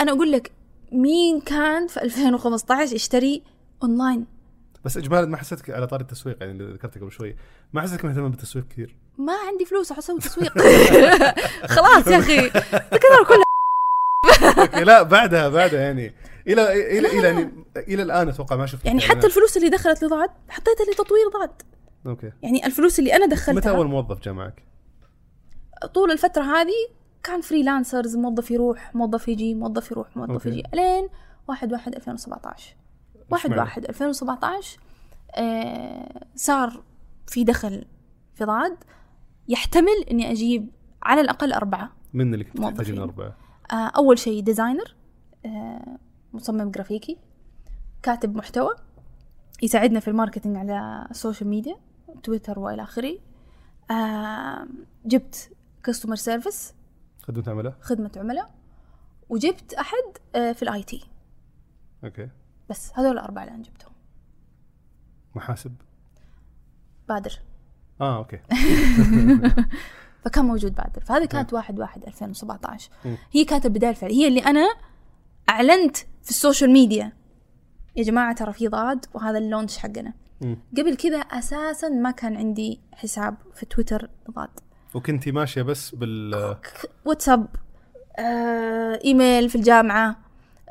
أنا 0.00 0.12
أقول 0.12 0.32
لك 0.32 0.52
مين 0.92 1.40
كان 1.40 1.86
في 1.86 2.02
2015 2.02 2.94
يشتري 2.94 3.42
أونلاين؟ 3.82 4.26
بس 4.84 4.96
اجمالا 4.96 5.26
ما 5.26 5.36
حسيتك 5.36 5.70
على 5.70 5.86
طار 5.86 6.00
التسويق 6.00 6.36
يعني 6.40 6.52
اللي 6.52 6.72
ذكرته 6.72 7.00
قبل 7.00 7.12
شوي. 7.12 7.36
ما 7.72 7.80
حسيتك 7.82 8.04
مهتم 8.04 8.28
بالتسويق 8.30 8.68
كثير؟ 8.68 8.96
ما 9.18 9.32
عندي 9.32 9.64
فلوس 9.64 9.92
أسوي 9.92 10.20
تسويق. 10.20 10.52
خلاص 11.76 12.06
يا 12.06 12.18
أخي. 12.18 12.50
كثر 12.50 13.24
كل 13.28 13.42
أوكي 14.58 14.84
لا 14.84 15.02
بعدها 15.02 15.48
بعدها 15.48 15.80
يعني. 15.80 16.14
إلى 16.46 16.72
إلى 16.98 17.08
إلى 17.18 17.28
يعني 17.28 17.64
إلى 17.76 18.02
الآن 18.02 18.28
أتوقع 18.28 18.56
ما 18.56 18.66
شفت 18.66 18.84
يعني 18.86 19.00
حتى. 19.00 19.26
الفلوس 19.26 19.56
اللي 19.56 19.68
دخلت 19.68 20.04
لضاد 20.04 20.30
حطيتها 20.48 20.84
لتطوير 20.92 21.28
ضاد 21.40 21.62
أوكي. 22.06 22.32
يعني 22.42 22.66
الفلوس 22.66 22.98
اللي 22.98 23.12
متى 23.18 23.26
دخلتها 23.28 23.70
أول 23.70 23.86
موظف 23.86 24.20
جاء 24.20 24.34
معك؟ 24.34 24.62
طول 25.94 26.10
الفترة 26.10 26.42
هذه 26.42 26.88
كان 27.22 27.40
freelancers 27.40 28.16
موظف 28.16 28.50
يروح 28.50 28.94
موظف 28.94 29.28
يجي 29.28 29.54
موظف 29.54 29.90
يروح 29.90 30.16
موظف. 30.16 30.46
يجي. 30.46 30.62
لين 30.74 31.08
واحد 31.48 31.72
واحد 31.72 31.94
2017 31.94 32.76
واحد 33.30 33.50
معنى؟ 33.50 33.62
واحد 33.62 33.84
2017 33.84 34.78
آه 35.34 36.26
صار 36.36 36.82
في 37.26 37.44
دخل 37.44 37.84
في 38.34 38.44
ضاد 38.44 38.76
يحتمل 39.48 40.04
إني 40.10 40.32
أجيب 40.32 40.70
على 41.02 41.20
الأقل 41.20 41.52
أربعة 41.52 41.90
من 42.12 42.34
اللي 42.34 42.44
كنت. 42.44 42.62
تحتاجين 42.62 42.98
أربعة؟ 42.98 43.36
آه 43.72 43.74
أول 43.96 44.18
شيء 44.18 44.42
designer 44.42 44.94
آه 45.46 45.98
مصمم 46.32 46.70
جرافيكي 46.70 47.18
كاتب 48.02 48.36
محتوى 48.36 48.70
يساعدنا 49.62 50.00
في 50.00 50.08
ال 50.08 50.13
marketing 50.13 50.56
على 50.56 51.06
ال 51.10 51.15
social 51.15 51.48
media 51.50 51.76
تويتر 52.22 52.58
وإلى 52.58 52.82
آخره 52.82 53.18
آه 53.90 54.66
جبت 55.04 55.50
customer 55.84 56.16
service 56.16 56.74
خدمة 57.22 57.44
عملاء؟ 57.48 57.76
خدمة 57.80 58.10
عملاء 58.16 58.54
وجبت 59.28 59.74
آه، 60.34 60.52
في 60.52 60.62
ال 60.62 60.82
IT 60.82 61.04
أوكي 62.04 62.28
بس 62.70 62.92
هذول 62.94 63.12
الأربعة 63.12 63.42
اللي 63.44 63.54
أنا 63.54 63.62
جبتهم 63.62 63.92
محاسب؟ 65.34 65.74
بادر 67.08 67.38
آه 68.00 68.18
أوكي. 68.18 68.38
فكان 70.24 70.44
موجود 70.44 70.74
بادر 70.74 71.00
فهذه 71.04 71.24
كانت 71.24 71.52
واحد 71.52 71.80
واحد 71.80 72.04
2017 72.04 72.90
مم. 73.04 73.16
هي 73.32 73.44
كانت 73.44 73.66
البداية 73.66 73.90
الفعلية 73.90 74.14
هي 74.16 74.28
اللي 74.28 74.40
أنا 74.40 74.68
أعلنت 75.48 75.96
في 75.96 76.30
ال 76.30 76.36
social 76.36 76.70
media. 76.70 77.12
يا 77.96 78.02
جماعة 78.02 78.34
ترى 78.34 78.52
في 78.52 78.68
ضاد 78.68 79.06
وهذا 79.14 79.38
ال 79.38 79.44
launch 79.44 79.78
حقنا. 79.78 80.12
قبل 80.78 80.96
كذا 80.96 81.16
أساسا 81.18 81.88
ما 81.88 82.10
كان 82.10 82.36
عندي 82.36 82.80
حساب 82.92 83.36
في 83.54 83.66
تويتر 83.66 84.10
ضاد. 84.30 84.48
وكنتي 84.94 85.32
ماشية 85.32 85.62
بس 85.62 85.94
بال 85.94 86.56
واتساب 87.04 87.46
آه، 88.18 89.00
إيميل 89.04 89.48
في 89.48 89.54
الجامعة 89.56 90.16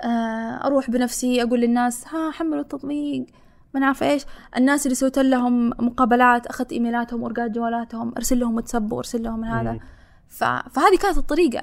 آه، 0.03 0.65
أروح 0.67 0.89
بنفسي 0.89 1.43
أقول 1.43 1.59
للناس 1.59 2.07
ها 2.07 2.32
حملوا 2.32 2.61
التطبيق. 2.61 3.25
ما 3.74 3.80
نعرف 3.80 4.03
إيش. 4.03 4.26
الناس 4.57 4.86
اللي 4.86 4.95
سويت 4.95 5.20
لهم 5.20 5.70
مقابلات 5.70 6.47
أخذت 6.47 6.72
إيميلاتهم 6.72 7.24
ورقات 7.24 7.51
جوالاتهم 7.51 8.13
أرسل 8.18 8.39
لهم 8.39 8.55
واتساب 8.55 8.91
وأرسل 8.91 9.24
لهم 9.24 9.39
من 9.41 9.47
هذا. 9.47 9.80
ف... 10.28 10.43
فهذه 10.43 10.97
كانت 11.01 11.18
الطريقة. 11.18 11.61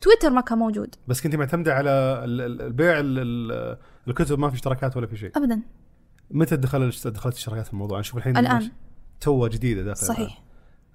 تويتر 0.00 0.30
ما 0.30 0.40
كان 0.40 0.58
موجود. 0.58 0.94
بس 1.08 1.20
كنتي 1.20 1.36
معتمدة 1.36 1.74
على 1.74 1.90
ال- 2.24 2.40
ال- 2.40 2.62
البيع 2.62 2.98
ال- 3.00 3.18
ال- 3.18 3.76
الكتب 4.08 4.38
ما 4.38 4.48
في 4.48 4.54
اشتراكات 4.54 4.96
ولا 4.96 5.06
في 5.06 5.16
شيء؟ 5.16 5.30
ابدا. 5.36 5.62
متى 6.30 6.56
دخل 6.56 6.90
دخلت 7.04 7.34
اشتراكات 7.34 7.66
في 7.66 7.72
الموضوع؟ 7.72 7.96
أنا 7.96 8.00
أشوف 8.00 8.16
الحين 8.16 8.36
الآن. 8.36 8.70
توة 9.20 9.48
جديدة 9.48 9.82
داخل 9.82 10.06
صحيح. 10.06 10.42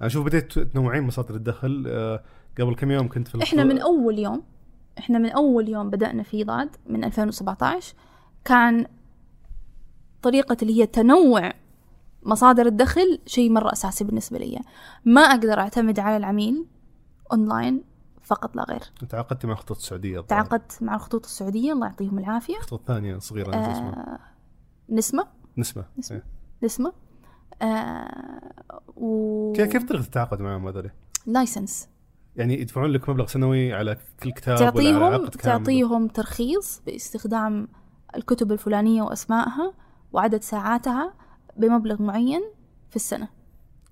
أنا 0.01 0.07
أشوف 0.07 0.25
بديت 0.25 0.59
تنوعين 0.59 1.03
مصادر 1.03 1.35
الدخل. 1.35 1.83
آه، 1.87 2.23
قبل 2.59 2.75
كم 2.75 2.91
يوم 2.91 3.09
كنت 3.09 3.27
في 3.27 3.43
إحنا 3.43 3.63
من 3.63 3.79
أول 3.79 4.19
يوم 4.19 4.43
إحنا 4.97 5.17
من 5.19 5.29
أول 5.29 5.69
يوم 5.69 5.89
بدأنا 5.89 6.23
في 6.23 6.43
ضاد 6.43 6.69
من 6.87 7.03
2017 7.03 7.93
كان 8.45 8.85
طريقة 10.23 10.57
اللي 10.61 10.81
هي 10.81 10.85
تنوع 10.85 11.53
مصادر 12.23 12.65
الدخل 12.65 13.19
شيء 13.25 13.51
مرة 13.51 13.71
أساسي 13.73 14.03
بالنسبة 14.03 14.37
لي. 14.37 14.61
ما 15.05 15.21
أقدر 15.21 15.59
أعتمد 15.59 15.99
على 15.99 16.17
العميل 16.17 16.65
اونلاين 17.31 17.83
فقط 18.23 18.55
لا 18.55 18.63
غير. 18.63 18.81
تعاقدتي 19.09 19.47
مع 19.47 19.55
خطوط 19.55 19.77
السعودية 19.77 20.19
الظاهر. 20.19 20.27
تعاقدت 20.27 20.83
مع 20.83 20.95
الخطوط 20.95 21.25
السعودية 21.25 21.73
الله 21.73 21.87
يعطيهم 21.87 22.19
العافية. 22.19 22.59
خطوط 22.59 22.91
نسيت 22.91 23.47
اسمها. 23.47 24.19
آه 24.89 24.93
نسمة. 24.93 25.27
نسمة. 25.57 25.85
إيه. 26.11 26.23
نسمة. 26.63 26.93
آه 27.61 28.51
و 28.95 29.53
كيف 29.53 29.83
طريقة 29.83 30.03
التعاقد 30.03 30.41
معهم 30.41 30.67
هذول؟ 30.67 30.91
لايسنس 31.25 31.87
يعني 32.35 32.61
يدفعون 32.61 32.91
لك 32.91 33.09
مبلغ 33.09 33.27
سنوي 33.27 33.73
على 33.73 33.97
كل 34.23 34.31
كتاب 34.31 34.55
ولا 34.55 34.65
على 34.65 34.71
تعطيهم 34.71 35.17
كامل؟ 35.17 35.29
تعطيهم 35.29 36.07
ترخيص 36.07 36.81
باستخدام 36.85 37.67
الكتب 38.15 38.51
الفلانية 38.51 39.01
وأسمائها. 39.01 39.73
وعدد 40.13 40.41
ساعاتها 40.41 41.13
بمبلغ 41.57 42.01
معين 42.01 42.41
في 42.89 42.95
السنة. 42.95 43.27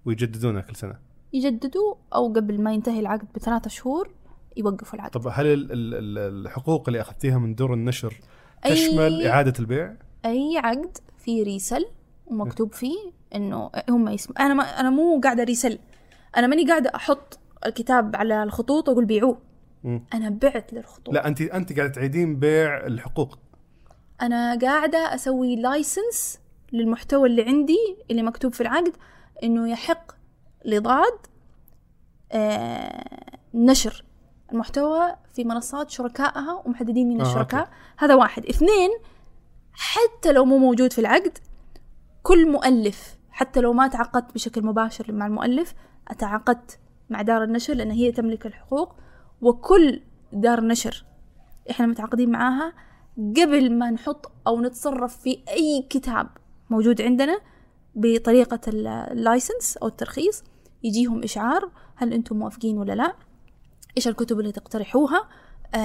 ويجددونها 0.06 0.62
كل 0.62 0.76
سنة. 0.76 0.96
يجددوا 1.34 1.96
أو 2.16 2.34
قبل 2.34 2.62
ما 2.62 2.74
ينتهي 2.74 3.00
العقد 3.00 3.28
بثلاثة 3.36 3.70
شهور 3.70 4.10
يوقفوا 4.58 4.96
العقد. 5.00 5.12
طب 5.12 5.28
هل 5.34 5.46
ال- 5.46 5.72
ال- 5.72 5.94
ال- 5.96 6.46
الحقوق 6.46 6.84
اللي 6.90 7.02
أخذتيها 7.02 7.38
من 7.38 7.56
دور 7.56 7.74
النشر 7.74 8.20
أي- 8.66 8.70
تشمل 8.70 9.28
إعادة 9.28 9.54
البيع؟ 9.60 9.94
أي 10.26 10.58
عقد 10.58 10.98
فيه 11.18 11.44
resell 11.44 11.86
ومكتوب 12.28 12.74
فيه 12.74 12.98
إنه 13.36 13.72
هم 13.90 14.08
يسم... 14.10 14.34
أنا 14.40 14.54
ما... 14.54 14.64
أنا 14.64 14.90
مو 14.90 15.22
قاعدة 15.24 15.44
resell. 15.44 15.80
أنا 16.38 16.48
ماني 16.48 16.68
قاعدة 16.68 16.92
أحط 16.96 17.40
الكتاب 17.66 18.16
على 18.16 18.44
الخطوط 18.44 18.90
وأقول 18.90 19.06
بيعوه. 19.06 19.38
أنا 20.14 20.30
بعت 20.30 20.74
للخطوط. 20.74 21.14
لا 21.14 21.28
انت 21.28 21.42
انت 21.42 21.74
قاعدة 21.78 21.94
تعيدين 21.94 22.40
بيع 22.40 22.86
الحقوق. 22.86 23.40
أنا 24.22 24.60
قاعدة 24.60 25.16
أسوي 25.16 25.56
license 25.56 26.40
للمحتوى 26.72 27.30
اللي 27.30 27.44
عندي 27.44 27.98
اللي 28.12 28.24
مكتوب 28.24 28.54
في 28.54 28.62
العقد 28.62 28.94
إنه 29.44 29.70
يحق 29.70 30.12
لضاد 30.66 31.18
آه 32.32 33.38
نشر 33.54 34.06
المحتوى 34.52 35.16
في 35.34 35.44
منصات 35.44 35.90
شركائها 35.90 36.64
ومحددين 36.66 37.08
مين 37.08 37.22
آه، 37.22 37.24
الشركاء 37.24 37.62
okay. 37.62 37.72
هذا 37.98 38.16
واحد 38.16 38.46
اثنين 38.46 38.90
حتى 39.74 40.32
لو 40.32 40.46
مو 40.46 40.58
موجود 40.58 40.94
في 40.94 41.02
العقد 41.02 41.38
كل 42.24 42.52
مؤلف 42.52 43.18
حتى 43.32 43.62
لو 43.62 43.74
ما 43.74 43.88
تعاقدت 43.88 44.34
بشكل 44.34 44.66
مباشر 44.66 45.12
مع 45.12 45.28
المؤلف 45.28 45.74
أتعاقدت 46.08 46.80
مع 47.10 47.22
دار 47.22 47.44
النشر 47.44 47.74
لأن 47.74 47.92
هي 47.92 48.12
تملك 48.12 48.46
الحقوق 48.46 48.96
وكل 49.42 50.02
دار 50.34 50.62
نشر 50.62 51.06
إحنا 51.70 51.86
متعاقدين 51.86 52.32
معاها 52.32 52.74
قبل 53.18 53.74
ما 53.78 53.92
نحط 53.92 54.32
أو 54.48 54.62
نتصرف 54.62 55.18
في 55.18 55.44
أي 55.50 55.86
كتاب 55.90 56.28
موجود 56.70 57.02
عندنا 57.02 57.40
بطريقة 57.96 58.60
ال- 58.68 58.88
ال 58.88 58.99
license 58.99 59.78
أو 59.78 59.88
الترخيص 59.88 60.44
يجيهم 60.84 61.24
إشعار 61.24 61.72
هل 61.96 62.14
أنتم 62.14 62.38
موافقين 62.40 62.78
ولا 62.78 62.94
لا؟ 62.94 63.14
إيش 63.98 64.08
الكتب 64.08 64.40
اللي 64.40 64.52
تقترحوها؟ 64.52 65.28
آه 65.76 65.78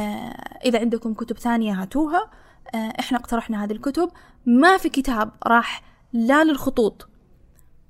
إذا 0.64 0.78
عندكم 0.78 1.14
كتب 1.14 1.38
ثانية 1.38 1.72
هاتوها. 1.82 2.30
آه 2.74 2.92
إحنا 3.00 3.18
اقترحنا 3.18 3.64
هذه 3.64 3.72
الكتب. 3.72 4.08
ما 4.46 4.76
في 4.76 4.88
كتاب 4.88 5.30
راح 5.46 5.82
لا 6.12 6.44
للخطوط 6.44 7.08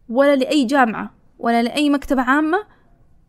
ولا 0.08 0.36
لأي 0.36 0.64
جامعة 0.64 1.10
ولا 1.38 1.62
لأي 1.62 1.90
مكتبة 1.90 2.22
عامة 2.22 2.58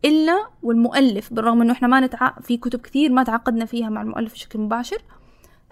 إلا 0.04 0.46
والمؤلف 0.62 1.32
بالرغم 1.32 1.62
إنه 1.62 1.72
إحنا 1.72 1.88
ما 1.88 2.00
نتع... 2.00 2.40
في 2.40 2.56
كتب 2.56 2.80
كثير 2.80 3.12
ما 3.12 3.22
تعاقدنا 3.22 3.64
فيها 3.64 3.88
مع 3.88 4.02
المؤلف 4.02 4.32
بشكل 4.32 4.58
مباشر. 4.58 5.02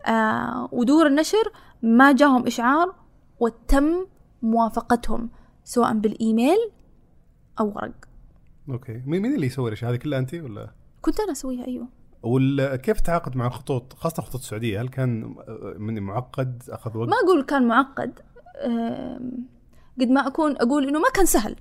آه 0.06 0.68
ودور 0.72 1.06
النشر 1.06 1.52
ما 1.82 2.12
جاهم 2.12 2.46
إشعار 2.46 2.94
وتم 3.40 4.06
موافقتهم 4.42 5.30
سواء 5.64 5.94
بالإيميل 5.98 6.58
أو 7.60 7.68
ورق. 7.76 7.94
أوكي. 8.70 9.02
مين 9.06 9.34
اللي 9.34 9.46
يسوي 9.46 9.68
الأشياء 9.68 9.90
هذه؟ 9.90 9.96
كلها 9.96 10.18
انت 10.18 10.34
ولا؟ 10.34 10.70
كنت 11.02 11.20
أنا 11.20 11.32
أسويها 11.32 11.66
أيوه. 11.66 11.88
وال- 12.22 12.76
كيف 12.76 12.98
التعاقد 12.98 13.36
مع 13.36 13.46
الخطوط؟ 13.46 13.92
خاصة 13.92 14.18
الخطوط 14.18 14.40
السعودية 14.40 14.80
هل 14.80 14.88
كان 14.88 15.34
من 15.78 16.02
معقد؟ 16.02 16.62
أخذ 16.68 16.96
وقت؟ 16.98 17.08
ما 17.08 17.16
أقول 17.24 17.42
كان 17.42 17.68
معقد. 17.68 18.20
قد 20.00 20.08
ما 20.08 20.26
أكون 20.26 20.56
أقول 20.56 20.88
إنه 20.88 20.98
ما 20.98 21.08
كان 21.14 21.26
سهل. 21.26 21.56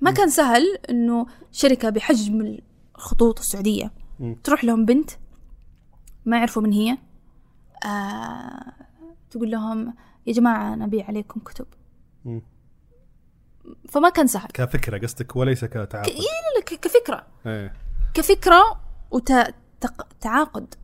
ما 0.00 0.10
كان 0.10 0.28
سهل 0.30 0.62
إنه 0.90 1.26
شركة 1.52 1.90
بحجم 1.90 2.58
الخطوط 2.96 3.38
السعودية. 3.38 3.92
تروح 4.44 4.64
لهم 4.64 4.84
بنت 4.84 5.10
ما 6.26 6.36
يعرفوا 6.36 6.62
من 6.62 6.72
هي. 6.72 6.98
آه 7.84 8.72
تقول 9.30 9.50
لهم 9.50 9.94
يا 10.26 10.32
جماعة 10.32 10.74
أنا 10.74 10.84
أبيع 10.84 11.06
عليكم 11.06 11.40
كتب. 11.40 11.66
مم. 12.24 12.42
فما 13.88 14.08
كان 14.08 14.26
سهل 14.26 14.48
كفكرة 14.54 14.98
قصدك 14.98 15.36
وليس 15.36 15.64
كتعاقد؟ 15.64 16.10
ك- 16.66 16.74
كفكرة. 16.74 17.26
إيه. 17.46 17.72
كفكرة 18.14 18.62
وتعاقد 19.10 20.74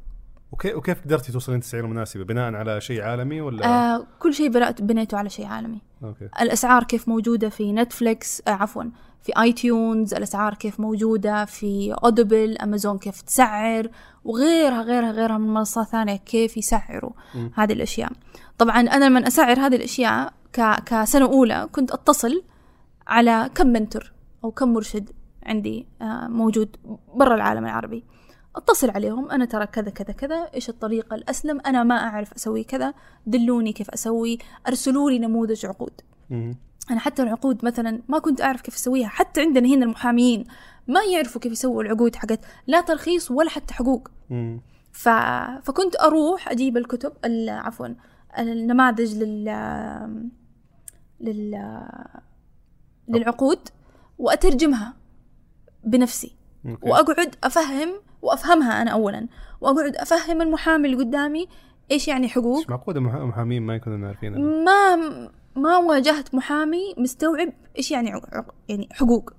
وكيف 0.52 0.76
وكيف 0.76 1.04
قدرتي 1.04 1.32
توصلين 1.32 1.58
التسعير 1.58 1.84
المناسبة؟ 1.84 2.24
بناء 2.24 2.54
على 2.54 2.80
شيء 2.80 3.02
عالمي 3.02 3.40
ولا؟ 3.40 3.66
آه 3.66 4.06
كل 4.18 4.34
شيء 4.34 4.48
بنيت 4.48 4.82
بنيته 4.82 5.18
على 5.18 5.30
شيء 5.30 5.46
عالمي. 5.46 5.82
أوكي. 6.04 6.28
الأسعار 6.40 6.84
كيف 6.84 7.08
موجودة 7.08 7.48
في 7.48 7.72
نتفليكس 7.72 8.42
آه 8.48 8.50
عفوا. 8.50 8.84
في 9.22 9.32
iTunes 9.40 10.14
الأسعار 10.14 10.54
كيف 10.54 10.80
موجودة 10.80 11.44
في 11.44 11.94
Audible 12.04 12.58
Amazon 12.58 12.98
كيف 12.98 13.20
تسعر 13.20 13.90
وغيرها 14.24 14.82
غيرها 14.82 15.10
غيرها 15.10 15.38
من 15.38 15.54
منصات 15.54 15.86
ثانية 15.86 16.16
كيف 16.16 16.56
يسعروا 16.56 17.12
مم. 17.34 17.50
هذه 17.54 17.72
الأشياء. 17.72 18.12
طبعا 18.58 18.80
أنا 18.80 19.04
لما 19.04 19.26
أسعر 19.26 19.58
هذه 19.58 19.76
الأشياء 19.76 20.32
ك... 20.52 20.84
كسنة 20.86 21.24
أولى 21.24 21.68
كنت 21.72 21.90
أتصل 21.90 22.42
على 23.06 23.50
كم 23.54 23.66
منتور 23.66 24.12
أو 24.44 24.50
كم 24.50 24.72
مرشد 24.72 25.10
عندي 25.42 25.86
آه 26.02 26.28
موجود 26.28 26.76
برا 27.14 27.34
العالم 27.34 27.64
العربي. 27.64 28.04
أتصل 28.56 28.90
عليهم 28.90 29.30
أنا 29.30 29.44
ترى 29.44 29.66
كذا 29.66 29.90
كذا 29.90 30.12
كذا 30.12 30.36
إيش 30.54 30.68
الطريقة 30.68 31.14
الأسلم 31.14 31.60
أنا 31.66 31.82
ما 31.82 31.94
أعرف 31.94 32.32
أسوي 32.32 32.64
كذا 32.64 32.94
دلوني 33.26 33.72
كيف 33.72 33.90
أسوي 33.90 34.38
أرسلوا 34.68 35.10
لي 35.10 35.18
نموذج 35.18 35.66
عقود. 35.66 36.00
أنا 36.90 37.00
حتى 37.00 37.22
العقود 37.22 37.64
مثلا 37.64 38.00
ما 38.08 38.18
كنت 38.18 38.40
أعرف 38.40 38.60
كيف 38.60 38.74
أسويها. 38.74 39.08
حتى 39.08 39.40
عندنا 39.40 39.68
هنا 39.68 39.84
المحاميين 39.84 40.44
ما 40.88 41.00
يعرفوا 41.04 41.40
كيف 41.40 41.52
يسووا 41.52 41.82
العقود 41.82 42.16
حقت 42.16 42.40
لا 42.66 42.80
ترخيص 42.80 43.30
ولا 43.30 43.50
حتى 43.50 43.74
حقوق. 43.74 44.08
مم. 44.30 44.60
ف... 44.92 45.08
فكنت 45.62 45.96
أروح 46.00 46.48
أجيب 46.48 46.76
الكتب 46.76 47.12
ال- 47.24 47.48
عفوا 47.50 47.86
النماذج 48.38 49.14
لل 49.22 49.44
لل 51.20 51.80
للعقود 53.08 53.58
وأترجمها 54.18 54.94
بنفسي. 55.84 56.32
أوكي. 56.66 56.90
وأقعد 56.90 57.34
أفهم 57.44 57.88
وأفهمها 58.22 58.82
أنا 58.82 58.90
اولا. 58.90 59.26
وأقعد 59.60 59.96
أفهم 59.96 60.42
المحامي 60.42 60.88
اللي 60.88 61.04
قدامي 61.04 61.46
إيش 61.90 62.08
يعني 62.08 62.28
حقوق. 62.28 62.60
مش 62.60 62.70
معقوده 62.70 63.00
مح- 63.00 63.14
محامين 63.14 63.62
ما 63.62 63.74
يكونوا 63.74 64.08
عارفين 64.08 64.64
ما 64.64 64.96
ما 65.62 65.76
واجهت 65.76 66.34
محامي 66.34 66.94
مستوعب 66.98 67.52
إيش 67.78 67.90
يعني 67.90 68.12
يعني 68.68 68.88
حقوق. 68.92 69.32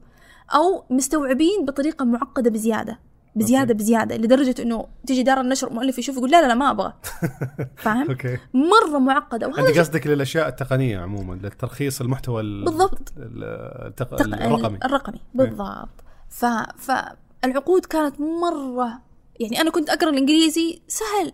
أو 0.56 0.84
مستوعبين 0.90 1.66
بطريقة 1.66 2.06
معقدة 2.06 2.50
بزيادة. 2.50 3.00
بزيادة 3.36 3.62
okay. 3.72 3.74
بزيادة 3.84 4.18
لدرجة 4.18 4.62
إنه 4.62 4.86
تيجي 5.08 5.24
دار 5.24 5.42
النشر 5.42 5.74
مؤلف 5.74 6.00
يشوف 6.00 6.18
يقول 6.18 6.32
لا 6.32 6.42
لا 6.42 6.48
لا 6.48 6.54
ما 6.54 6.72
أبغى. 6.72 6.94
فاهم؟ 7.78 8.10
okay. 8.10 8.38
مرة 8.54 9.00
معقدة. 9.00 9.48
وهذا 9.48 9.70
أنت 9.70 9.78
قصدك 9.80 10.08
للأشياء 10.08 10.48
التقنية 10.48 11.00
عموما 11.00 11.34
للترخيص 11.34 12.02
المحتوى 12.02 12.42
ال- 12.42 12.66
بالضبط. 12.66 13.14
ال- 13.18 13.44
التق... 13.88 14.16
تق- 14.16 14.22
الرقمي. 14.22 14.78
الرقمي. 14.86 15.20
بالضبط. 15.34 15.90
ف 16.30 16.46
فالعقود 16.78 17.86
كانت 17.86 18.16
مرة 18.22 19.00
يعني 19.40 19.62
أنا 19.62 19.70
كنت 19.72 19.90
أقرأ 19.90 20.10
الإنجليزي 20.10 20.82
سهل. 20.88 21.32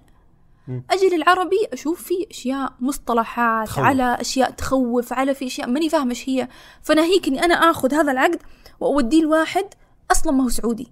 أجي 0.69 1.15
للعربي 1.15 1.57
أشوف 1.73 2.03
فيه 2.03 2.25
أشياء 2.31 2.73
مصطلحات 2.79 3.67
تخوف. 3.67 3.83
على 3.85 4.17
أشياء 4.21 4.51
تخوف 4.51 5.13
على 5.13 5.33
في 5.33 5.45
أشياء 5.47 5.69
ماني 5.69 5.89
فاهمة 5.89 6.09
إيش 6.09 6.29
هي 6.29 6.47
فناهيك 6.81 7.27
إني 7.27 7.43
أنا 7.45 7.53
آخذ 7.53 7.93
هذا 7.93 8.11
العقد 8.11 8.39
وأوديه 8.79 9.21
لواحد 9.21 9.65
أصلا 10.11 10.33
ما 10.33 10.43
هو 10.43 10.49
سعودي 10.49 10.87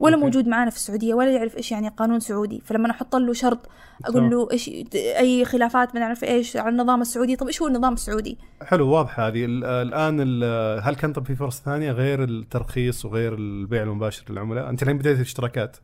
ولا 0.00 0.14
okay. 0.14 0.24
موجود 0.24 0.46
معنا 0.48 0.70
في 0.70 0.76
السعودية 0.76 1.14
ولا 1.14 1.30
يعرف 1.30 1.56
إيش 1.56 1.72
يعني 1.72 1.88
قانون 1.88 2.20
سعودي 2.20 2.62
فلما 2.64 2.90
أحط 2.90 3.16
له 3.16 3.32
شرط 3.32 3.68
أقول. 4.04 4.30
له 4.30 4.48
إيش 4.52 4.70
أي 4.94 5.44
خلافات 5.44 5.94
ما 5.94 6.00
نعرف 6.00 6.24
إيش 6.24 6.56
على 6.56 6.68
النظام 6.68 7.00
السعودي 7.00 7.36
طب 7.36 7.46
إيش 7.46 7.62
هو 7.62 7.68
النظام 7.68 7.92
السعودي 7.92 8.38
حلو 8.62 8.88
واضحة 8.88 9.28
هذه 9.28 9.44
ال- 9.44 9.64
الآن 9.64 10.18
ال- 10.20 10.80
هل 10.82 10.94
كان 10.94 11.12
طب 11.12 11.24
في 11.26 11.34
فرص 11.36 11.60
ثانية 11.62 11.92
غير 11.92 12.24
الترخيص 12.24 13.04
وغير 13.04 13.34
البيع 13.34 13.82
المباشر 13.82 14.24
للعملاء؟ 14.30 14.70
أنت 14.70 14.82
الحين 14.82 14.98
بديت 14.98 15.16
الاشتراكات 15.16 15.76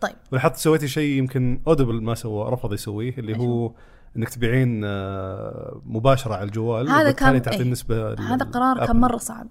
طيب. 0.00 0.14
ولاحظت 0.32 0.56
سويتي 0.56 0.88
شيء 0.88 1.18
يمكن 1.18 1.60
Audible 1.66 2.02
ما 2.02 2.14
سوى 2.14 2.50
رفض 2.50 2.72
يسويه 2.72 3.14
اللي 3.18 3.38
هو 3.38 3.72
إنك 4.16 4.28
تبيعين 4.28 4.82
آه، 4.84 5.80
مباشرة 5.86 6.34
على 6.34 6.44
الجوال 6.44 6.88
هذا 6.88 7.10
كان- 7.10 7.42
تعطي 7.42 7.56
إيه. 7.56 7.62
النسبة 7.62 8.12
هذا 8.14 8.44
قرار 8.44 8.86
كان 8.86 8.96
مرة 9.00 9.16
صعب. 9.16 9.46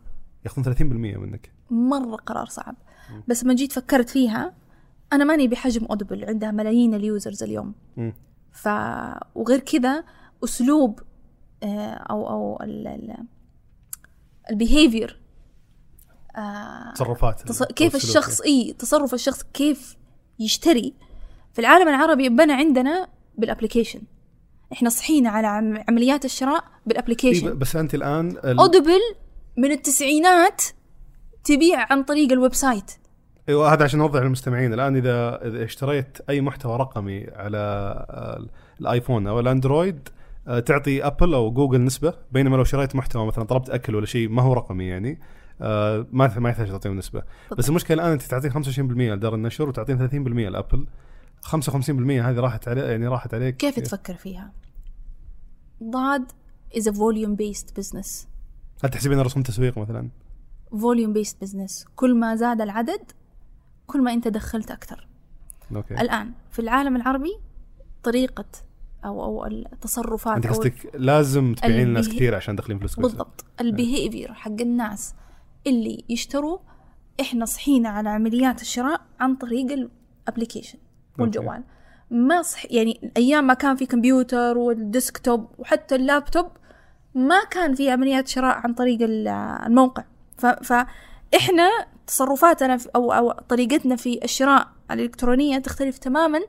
ياخذون 0.46 0.64
30% 0.64 1.18
منك. 1.18 1.52
مرة 1.70 2.16
قرار 2.16 2.46
صعب. 2.46 2.76
بس 3.28 3.44
لما 3.44 3.54
جيت 3.54 3.72
فكرت 3.72 4.10
فيها 4.10 4.54
أنا 5.14 5.24
ماني 5.24 5.48
بحجم 5.48 5.86
Audible 5.86 6.26
عندها 6.26 6.52
ملايين 6.52 6.94
ال 6.94 7.02
users 7.02 7.44
اليوم. 7.44 7.74
مم. 7.98 8.14
ف 8.52 8.68
وغير 9.36 9.60
كذا 9.60 10.04
أسلوب 10.44 11.00
آه، 11.64 12.58
ال 12.64 12.88
ال 12.88 13.18
ال 14.52 14.59
behavior 14.59 15.20
تصرفات 16.96 17.42
تص... 17.42 17.62
أو 17.62 17.68
كيف 17.68 17.96
السلوك. 17.96 18.18
الشخص 18.18 18.42
إي 18.42 18.76
تصرف 18.80 19.14
الشخص 19.14 19.44
كيف 19.44 19.96
يشتري. 20.40 20.94
في 21.54 21.60
العالم 21.60 21.88
العربي 21.88 22.30
بنى 22.30 22.54
عندنا 22.54 23.08
بال 23.38 23.47
application 23.47 24.02
إحنا 24.74 24.90
صحينا 24.90 25.30
على 25.30 25.48
عم... 25.48 25.84
عمليات 25.90 26.26
الشراء 26.26 26.64
بالابلكيشن 26.86 27.58
بس 27.58 27.76
أنت 27.76 27.96
الآن 27.96 28.30
ال- 28.30 28.60
Audible 28.60 29.00
من 29.58 29.72
التسعينات 29.72 30.62
تبيع 31.44 31.88
عن 31.92 32.04
طريق 32.04 32.32
ال 32.32 32.54
website 32.54 32.92
أيوه 33.50 33.74
هذا 33.74 33.84
عشان 33.84 34.02
اوضح 34.02 34.22
للمستمعين. 34.22 34.74
الآن 34.74 34.96
اذا 34.96 35.48
إذا 35.48 35.64
اشتريت 35.64 36.18
أي 36.30 36.42
محتوى 36.42 36.78
رقمي 36.78 37.28
على 37.36 37.58
آه، 38.10 38.48
الآيفون 38.82 39.28
أو 39.28 39.40
الأندرويد 39.40 40.10
آه، 40.48 40.60
تعطي 40.60 41.04
أبل 41.08 41.34
أو 41.34 41.52
جوجل 41.52 41.84
نسبة. 41.86 42.14
بينما 42.32 42.56
لو 42.58 42.64
شريت 42.64 42.96
محتوى 42.96 43.26
مثلا 43.26 43.44
طلبت 43.44 43.70
أكل 43.70 43.96
ولا 43.96 44.06
شيء 44.06 44.30
ما 44.30 44.42
هو 44.42 44.54
رقمي 44.54 44.86
يعني. 44.88 45.20
آه 45.62 46.08
ما 46.12 46.40
ما 46.40 46.50
يحتاج 46.50 46.68
تعطيهم 46.70 46.98
نسبة. 46.98 47.24
بس. 47.58 47.70
المشكلة 47.70 47.96
الآن 48.04 48.12
أنت 48.12 48.22
تعطي 48.22 48.50
25% 48.50 48.56
لدار 48.80 49.36
النشر 49.36 49.70
وتعطين 49.70 50.10
30% 50.10 50.50
ل 50.50 50.55
Apple. 50.55 50.88
55% 51.46 51.50
هذه 52.22 52.40
راحت 52.40 52.68
عليه 52.68 52.82
يعني 52.84 53.08
راحت 53.08 53.34
عليك. 53.34 53.58
كيف 53.58 53.80
تفكر 53.80 54.14
فيها؟ 54.16 54.52
ضاد 55.84 56.32
is 56.76 56.82
a 56.84 56.92
volume 56.94 57.36
based 57.38 57.68
business. 57.82 58.26
هل 58.84 58.90
تحسبين 58.90 59.20
رسوم 59.20 59.44
تسويق 59.44 59.78
مثلا؟ 59.78 60.10
volume 60.72 61.18
based 61.18 61.48
business. 61.48 61.86
كل 61.96 62.16
ما 62.20 62.36
زاد 62.36 62.62
العدد 62.62 63.12
كل 63.88 64.02
ما 64.04 64.14
أنت 64.14 64.28
دخلت 64.28 64.72
أكثر. 64.72 65.08
أوكي. 65.76 65.94
الآن 66.02 66.32
في 66.52 66.60
العالم 66.60 66.96
العربي 66.96 67.38
طريقة 68.04 68.46
أو 69.06 69.24
أو 69.24 69.46
التصرفات 69.46 70.36
أنت 70.36 70.48
قصدك 70.48 70.74
لازم 70.96 71.54
تبيعين 71.54 71.88
لناس 71.88 72.06
البه- 72.06 72.16
كثير 72.16 72.36
عشان 72.36 72.56
تدخلين 72.56 72.80
فلوس 72.80 73.00
بالضبط. 73.00 73.46
ال 73.62 73.70
behavior 73.70 74.34
حق 74.34 74.62
الناس. 74.62 75.16
اللي 75.68 76.04
يشتروا 76.10 76.58
إحنا 77.22 77.46
صحينا 77.46 77.90
على 77.90 78.10
عمليات 78.10 78.62
الشراء 78.62 79.02
عن 79.20 79.36
طريق 79.36 79.72
ال 79.72 79.80
application 79.80 80.78
والجوال. 81.20 81.64
ما 82.12 82.42
صح 82.42 82.72
يعني 82.72 83.12
أيام 83.18 83.48
ما 83.48 83.54
كان 83.54 83.76
في 83.76 83.86
كمبيوتر 83.86 84.58
وال 84.58 84.78
desktop 84.78 85.48
وحتى 85.58 85.96
اللابتوب 85.96 86.48
ما 87.16 87.44
كان 87.52 87.76
في 87.76 87.90
عمليات 87.92 88.28
شراء 88.28 88.56
عن 88.58 88.74
طريق 88.74 89.02
ال- 89.02 89.28
الموقع. 89.68 90.04
ف- 90.38 90.46
فاحنا 90.46 91.70
تصرفاتنا 92.08 92.78
في 92.78 92.90
أو 92.96 93.12
أو 93.14 93.32
طريقتنا 93.32 93.96
في 93.96 94.24
الشراء 94.24 94.68
الإلكترونية 94.92 95.58
تختلف 95.58 95.98
تماما 95.98 96.40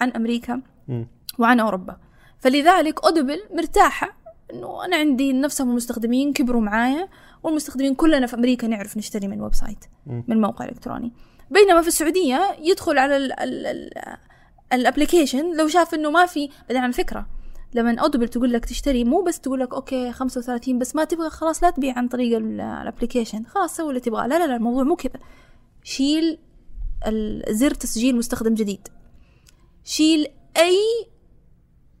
عن 0.00 0.10
أمريكا 0.10 0.62
مم. 0.88 1.06
وعن 1.38 1.60
أوروبا. 1.60 1.96
فلذلك 2.40 3.04
Audible 3.04 3.40
مرتاحة 3.52 4.16
إنه 4.52 4.84
أنا 4.84 4.96
عندي 4.96 5.32
نفسهم 5.32 5.70
المستخدمين 5.70 6.32
كبروا 6.32 6.60
معايا 6.60 7.08
والمستخدمين 7.44 7.94
كلنا 7.94 8.26
في 8.26 8.34
أمريكا 8.36 8.66
نعرف 8.66 8.96
نشتري 8.96 9.28
من 9.28 9.40
website. 9.40 9.84
من 10.06 10.40
موقع 10.40 10.64
إلكتروني. 10.64 11.12
بينما 11.50 11.82
في 11.82 11.88
السعودية 11.88 12.56
يدخل 12.60 12.98
على 12.98 13.16
ال 13.16 13.32
ال 13.40 13.66
ال 13.66 13.90
ال 14.72 14.79
application 14.79 15.56
لو 15.56 15.68
شاف 15.68 15.94
إنه 15.94 16.10
ما 16.10 16.26
في 16.26 16.48
بعدين 16.68 16.82
على 16.82 16.92
فكرة 16.92 17.26
لما 17.74 18.00
Audible 18.00 18.28
تقول 18.28 18.52
لك 18.52 18.64
تشتري 18.64 19.04
مو 19.04 19.22
بس 19.22 19.40
تقول 19.40 19.60
لك 19.60 19.74
أوكي 19.74 20.12
35 20.12 20.78
بس 20.78 20.96
ما 20.96 21.04
تبغى 21.04 21.30
خلاص 21.30 21.62
لا 21.64 21.70
تبيع 21.70 21.98
عن 21.98 22.08
طريق 22.08 22.36
ال- 22.36 22.60
ال 22.60 22.67
application 22.67 23.44
خلاص 23.46 23.76
سوي 23.76 23.88
اللي 23.88 24.00
تبغاه. 24.00 24.26
لا 24.26 24.38
لا 24.38 24.46
لا 24.46 24.56
الموضوع 24.56 24.82
مو 24.82 24.96
كذا. 24.96 25.20
شيل 25.82 26.38
زر 27.50 27.70
تسجيل 27.74 28.16
مستخدم 28.16 28.54
جديد. 28.54 28.88
شيل 29.84 30.26
أي 30.56 30.78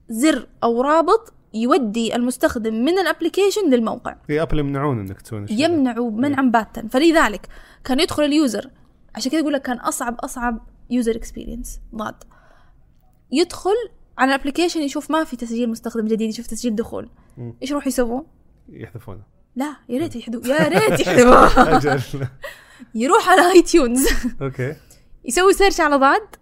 زر 0.08 0.48
أو 0.64 0.80
رابط 0.82 1.32
يودي 1.54 2.16
المستخدم 2.16 2.74
من 2.84 2.98
ال 2.98 3.04
application 3.04 3.70
للموقع. 3.70 4.16
في 4.26 4.42
Apple 4.42 4.58
يمنعون 4.58 5.00
إنك 5.00 5.18
ده. 5.32 5.46
يمنعوا 5.50 6.10
منعا 6.10 6.42
باتا 6.42 6.88
فلذلك 6.88 7.48
كان 7.84 8.00
يدخل 8.00 8.22
ال 8.24 8.33
user 8.33 8.70
عشان 9.14 9.30
كذا 9.32 9.40
أقول 9.40 9.52
لك 9.52 9.62
كان 9.62 9.76
أصعب 9.76 10.14
أصعب 10.20 10.60
user 10.90 11.16
experience 11.16 11.80
ضاد. 11.94 12.14
يدخل 13.32 13.70
على 14.18 14.34
ال 14.34 14.38
application 14.38 14.80
يشوف 14.82 15.10
ما 15.10 15.24
في 15.24 15.36
تسجيل 15.36 15.70
مستخدم 15.70 16.06
جديد 16.06 16.28
يشوف 16.30 16.46
تسجيل 16.46 16.76
دخول. 16.76 17.08
إيش 17.62 17.70
يروح 17.70 17.86
يسووا؟ 17.86 18.22
يحذفونه. 18.68 19.22
لا 19.56 19.76
يا 19.88 19.98
ريت 19.98 20.16
يحدوا 20.16 20.46
يا 20.46 20.68
ريت 20.68 21.08
أجل. 21.58 22.26
يروح 22.94 23.28
على 23.28 23.52
iTunes 23.52 24.08
okay. 24.42 24.76
يسوي 25.24 25.52
search 25.52 25.80
على 25.80 25.96
ضاد 25.96 26.36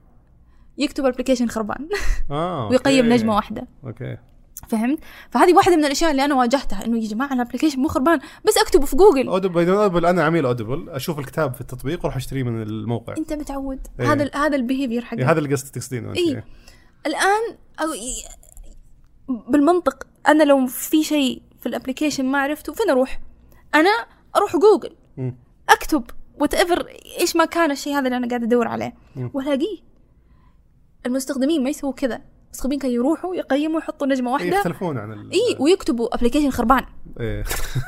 يكتب 0.78 1.04
application 1.06 1.46
خربان. 1.48 1.88
آه 2.30 2.68
ويقيم. 2.68 3.12
نجمة 3.12 3.36
واحدة. 3.36 3.66
okay. 3.86 4.16
فهمت؟ 4.72 4.98
فهذه 5.30 5.54
واحدة 5.54 5.76
من 5.76 5.84
الأشياء 5.84 6.10
اللي 6.10 6.24
أنا 6.24 6.34
واجهتها 6.34 6.84
إنه 6.84 6.98
يا 6.98 7.08
جماعة 7.08 7.32
ال 7.32 7.36
application 7.36 7.80
مو 7.80 7.88
خربان 7.88 8.18
بس 8.44 8.58
أكتبه 8.58 8.86
في 8.86 8.96
جوجل 8.96 9.28
Audible 9.28 9.70
Audible 9.70 10.06
أنا 10.06 10.24
عميل 10.24 10.46
Audible 10.46 10.88
أشوف 10.90 11.18
الكتاب 11.18 11.54
في 11.54 11.60
التطبيق 11.60 12.00
وأروح 12.00 12.16
أشتريه 12.16 12.42
من 12.42 12.62
الموقع 12.62 13.14
أنت 13.18 13.32
متعود 13.32 13.80
إيه. 14.00 14.12
هذا 14.12 14.30
هذا 14.34 14.56
ال 14.56 14.61
behavior 14.61 15.04
حقك 15.04 15.18
إيه، 15.18 15.30
هذا 15.30 15.38
اللي 15.38 15.54
قصدك 15.54 15.74
تقصدينه. 15.74 16.14
إيه. 16.14 16.44
الآن 17.06 17.56
أو 17.80 17.86
بالمنطق 19.48 20.06
أنا 20.28 20.42
لو 20.42 20.66
في 20.66 21.04
شيء 21.04 21.42
في 21.60 21.66
ال 21.66 21.71
application 21.71 22.24
ما 22.24 22.38
عرفته 22.38 22.72
فين 22.72 22.90
أروح؟ 22.90 23.20
أنا 23.74 23.90
أروح 24.36 24.56
جوجل 24.56 24.96
مم. 25.16 25.36
أكتب 25.68 26.04
what 26.40 26.54
إيش 27.20 27.36
ما 27.36 27.44
كان 27.44 27.70
الشيء 27.70 27.92
هذا 27.92 28.06
اللي 28.06 28.16
أنا 28.16 28.28
قاعد 28.28 28.42
أدور 28.42 28.68
عليه. 28.68 28.94
وألاقيه 29.34 29.78
المستخدمين 31.06 31.62
ما 31.62 31.70
يسووا 31.70 31.92
كذا 31.92 32.20
المستخدمين 32.52 32.78
كانوا 32.78 32.94
يروحوا 32.94 33.34
يقيموا 33.34 33.80
يحطوا 33.80 34.06
نجمة 34.06 34.28
إيه، 34.28 34.32
واحدة. 34.32 34.56
يختلفون 34.56 34.98
عن 34.98 35.12
ال... 35.12 35.30
اي 35.32 35.56
ويكتبوا 35.58 36.14
application 36.14 36.50
خربان. 36.50 36.84
إيه. 37.20 37.44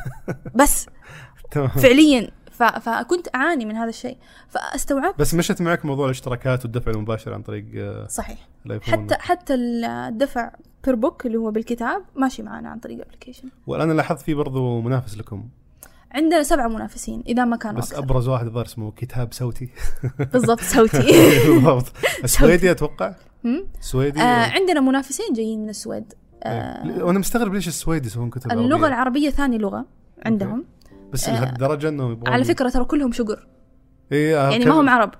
بس. 0.61 0.87
فعليا. 1.53 2.31
ف... 2.51 2.63
فكنت 2.63 3.29
أعاني 3.35 3.65
من 3.65 3.77
هذا 3.77 3.89
الشيء. 3.89 4.17
فأستوعبت. 4.49 5.19
بس 5.19 5.35
مشت 5.35 5.63
معك 5.63 5.85
موضوع 5.85 6.05
الاشتراكات 6.07 6.65
والدفع 6.65 6.91
المباشر 6.91 7.35
عن 7.35 7.43
طريق 7.43 7.65
آه، 7.77 8.07
صحيح. 8.07 8.49
حتى 8.83 9.15
حتى 9.15 9.55
الدفع 9.55 10.53
per 10.85 10.95
book 10.95 11.27
اللي 11.27 11.39
هو 11.39 11.51
بالكتاب 11.51 12.05
ماشي 12.17 12.43
معنا 12.43 12.69
عن 12.69 12.79
طريق 12.79 12.97
ال 12.97 13.01
application 13.01 13.49
والآن 13.67 13.97
لاحظت 13.97 14.21
في 14.21 14.35
برضو 14.35 14.81
منافس 14.81 15.19
لكم. 15.19 15.49
عندنا 16.13 16.43
سبعة 16.43 16.69
منافسين 16.69 17.23
إذا 17.27 17.45
ما 17.45 17.57
كانوا 17.57 17.81
بس 17.81 17.93
أكثر. 17.93 18.05
أبرز 18.05 18.29
واحد 18.29 18.47
الظاهر 18.47 18.67
اسمه 18.67 18.93
كتاب 18.93 19.33
صوتي. 19.33 19.69
بالضبط 20.33 20.61
صوتي. 20.61 20.99
بالضبط. 21.49 21.93
السويدي 22.25 22.71
أتوقع؟ 22.71 23.09
هم؟ 23.09 23.15
سويدي 23.81 24.21
آه 24.21 24.51
عندنا 24.51 24.81
منافسين 24.81 25.27
جايين 25.33 25.63
من 25.63 25.69
السويد. 25.69 26.13
إيه. 26.47 26.51
آه 26.53 27.05
وأنا 27.05 27.19
مستغرب 27.19 27.55
ليش 27.55 27.69
السويد 27.69 28.07
يسوون 28.07 28.31
كتب 28.31 28.53
اللغة 28.53 28.75
عربية. 28.75 28.87
العربية 28.87 29.31
ثاني 29.31 29.59
لغة 29.59 29.87
عندهم. 30.27 30.65
بس 31.13 31.29
آه، 31.29 31.33
لهالدرجة 31.33 31.89
انهم 31.89 32.13
يبغون 32.13 32.29
على 32.29 32.45
فكرة 32.45 32.69
ترى 32.69 32.85
كلهم 32.85 33.13
شقر 33.13 33.47
إيه 34.13 34.47
آه، 34.47 34.51
يعني 34.51 34.65
ما 34.65 34.81
هم 34.81 34.89
عرب. 34.89 35.11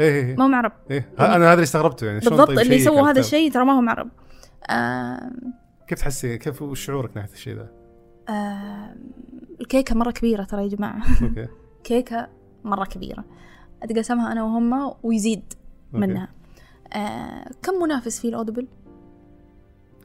إيه 0.00 0.24
إيه 0.26 0.36
ما 0.36 0.46
هم 0.46 0.54
عرب. 0.54 0.72
ها- 0.90 1.36
أنا 1.36 1.44
هذا 1.46 1.52
اللي 1.52 1.62
استغربته 1.62 2.06
يعني 2.06 2.18
بالضبط 2.20 2.46
طيب 2.48 2.58
اللي 2.58 2.78
سووا 2.78 3.10
هذا؟ 3.10 3.20
الشيء 3.20 3.52
ترى 3.52 3.64
ما 3.64 3.78
هم 3.78 3.88
عرب. 3.88 4.08
آه 4.70 5.30
كيف 5.88 5.98
تحسي 5.98 6.38
كيف 6.38 6.72
شعورك 6.74 7.16
ناحية 7.16 7.32
الشيء 7.32 7.54
ذا؟ 7.56 7.68
آه 8.28 8.94
الكيكة 9.60 9.94
مرة 9.94 10.10
كبيرة 10.10 10.44
ترى 10.44 10.62
يا 10.62 10.68
جماعة. 10.68 11.02
okay. 11.22 11.46
كيكة 11.84 12.28
مرة 12.64 12.84
كبيرة. 12.84 13.24
أتقاسمها 13.82 14.32
أنا 14.32 14.42
وهم 14.42 14.94
ويزيد 15.02 15.42
okay. 15.94 16.26
آه 16.92 17.50
كم 17.62 17.74
منافس 17.82 18.20
في 18.20 18.28
ال 18.28 18.32
Audible؟ 18.32 18.66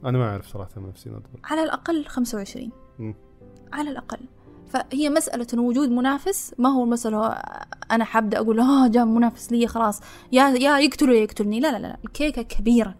أنا 0.04 0.18
ما 0.18 0.30
أعرف 0.30 0.46
صراحة 0.46 0.70
نفسي 0.76 1.10
نطبل 1.10 1.40
على 1.44 1.62
الأقل 1.62 2.04
25 2.04 2.70
مم. 2.98 3.14
على 3.72 3.90
الأقل. 3.90 4.18
فهي 4.68 5.10
مسألة 5.10 5.46
إنه 5.54 5.62
وجود 5.62 5.88
منافس 5.88 6.54
ما 6.58 6.68
هو 6.68 6.84
مسألة 6.84 7.26
أنا 7.90 8.04
حابة 8.04 8.36
أقول 8.38 8.60
آه 8.60 8.88
جاء 8.88 9.04
منافس 9.04 9.52
لي 9.52 9.66
خلاص. 9.66 10.00
يا 10.32 10.48
يا 10.48 10.78
يقتله 10.78 11.12
يا 11.14 11.20
يقتلني. 11.22 11.60
لا 11.60 11.72
لا 11.72 11.78
لا 11.78 11.96
الكيكة 12.04 12.42
كبيرة. 12.42 12.94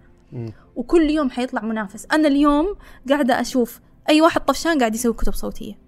وكل 0.76 1.10
يوم 1.10 1.30
حيطلع 1.30 1.62
منافس. 1.62 2.06
أنا 2.12 2.28
اليوم 2.28 2.76
قاعدة 3.08 3.40
أشوف 3.40 3.80
أي 4.08 4.20
واحد 4.20 4.40
طفشان 4.44 4.78
قاعد 4.78 4.94
يسوي 4.94 5.12
كتب 5.12 5.32
صوتية. 5.32 5.78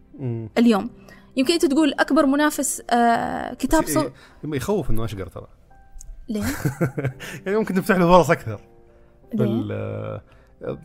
اليوم. 0.59 0.91
يمكن 1.37 1.53
أنت 1.53 1.67
تقول 1.67 1.93
أكبر 1.93 2.27
منافس 2.27 2.83
آه 2.91 3.55
كتاب 3.55 3.87
صوت 3.87 4.13
ي- 4.45 4.57
يخوف 4.57 4.91
إنه 4.91 5.05
أشقر 5.05 5.27
ترى. 5.27 5.47
ليه؟ 6.33 6.45
يعني 7.47 7.59
ممكن 7.59 7.75
تفتح 7.75 7.97
له 7.97 8.17
فرص 8.17 8.31
أكثر. 8.31 8.61
ليه؟ 9.35 9.47
بال 9.47 10.23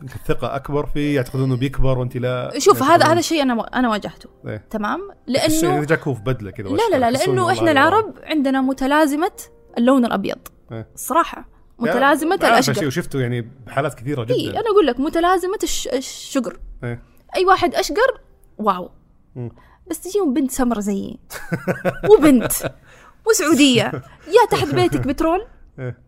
الثقة 0.02 0.56
أكبر 0.56 0.86
فيه 0.86 1.16
يعتقدون 1.16 1.44
إنه 1.44 1.56
بيكبر 1.56 1.98
وأنت 1.98 2.16
لا 2.16 2.58
شوف 2.58 2.82
هذا 2.82 3.06
هذا 3.06 3.18
الشيء 3.18 3.42
أنا 3.42 3.66
أنا 3.74 3.88
واجهته. 3.88 4.28
إيه. 4.46 4.64
تمام؟ 4.70 5.10
إذا 5.28 5.84
جاك 5.84 6.08
هو 6.08 6.14
في 6.14 6.22
بدلة 6.22 6.50
كذا 6.50 6.68
لا 6.68 6.88
لا 6.90 6.96
لا 6.96 7.10
لأنه 7.10 7.52
إحنا 7.52 7.70
العرب 7.70 8.14
عندنا 8.22 8.60
متلازمة 8.60 9.32
اللون 9.78 10.04
الأبيض. 10.04 10.38
إيه. 10.72 10.88
الصراحه 10.94 11.48
متلازمة 11.78 12.36
شيء 12.36 12.48
الاشقر 12.48 12.86
وشفته 12.86 13.20
يعني 13.20 13.50
بحالات 13.66 13.94
كثيرة 13.94 14.24
جدا. 14.24 14.34
اي 14.34 14.50
أنا 14.50 14.70
أقول 14.70 14.86
لك 14.86 15.00
متلازمة 15.00 15.58
الش... 15.62 15.88
الشقر 15.88 16.58
إيه. 16.84 17.02
أي 17.36 17.44
واحد 17.44 17.74
اشقر 17.74 18.20
wow. 18.58 18.90
مم. 19.36 19.50
بس 19.90 20.00
تجيهم 20.00 20.34
بنت 20.34 20.50
سمرة 20.50 20.80
زيي 20.80 21.18
وبنت 22.10 22.52
وسعودية. 23.30 23.92
يا 24.36 24.46
تحت 24.50 24.74
بيتك 24.74 25.00
بترول؟ 25.06 25.46
إيه. 25.78 25.98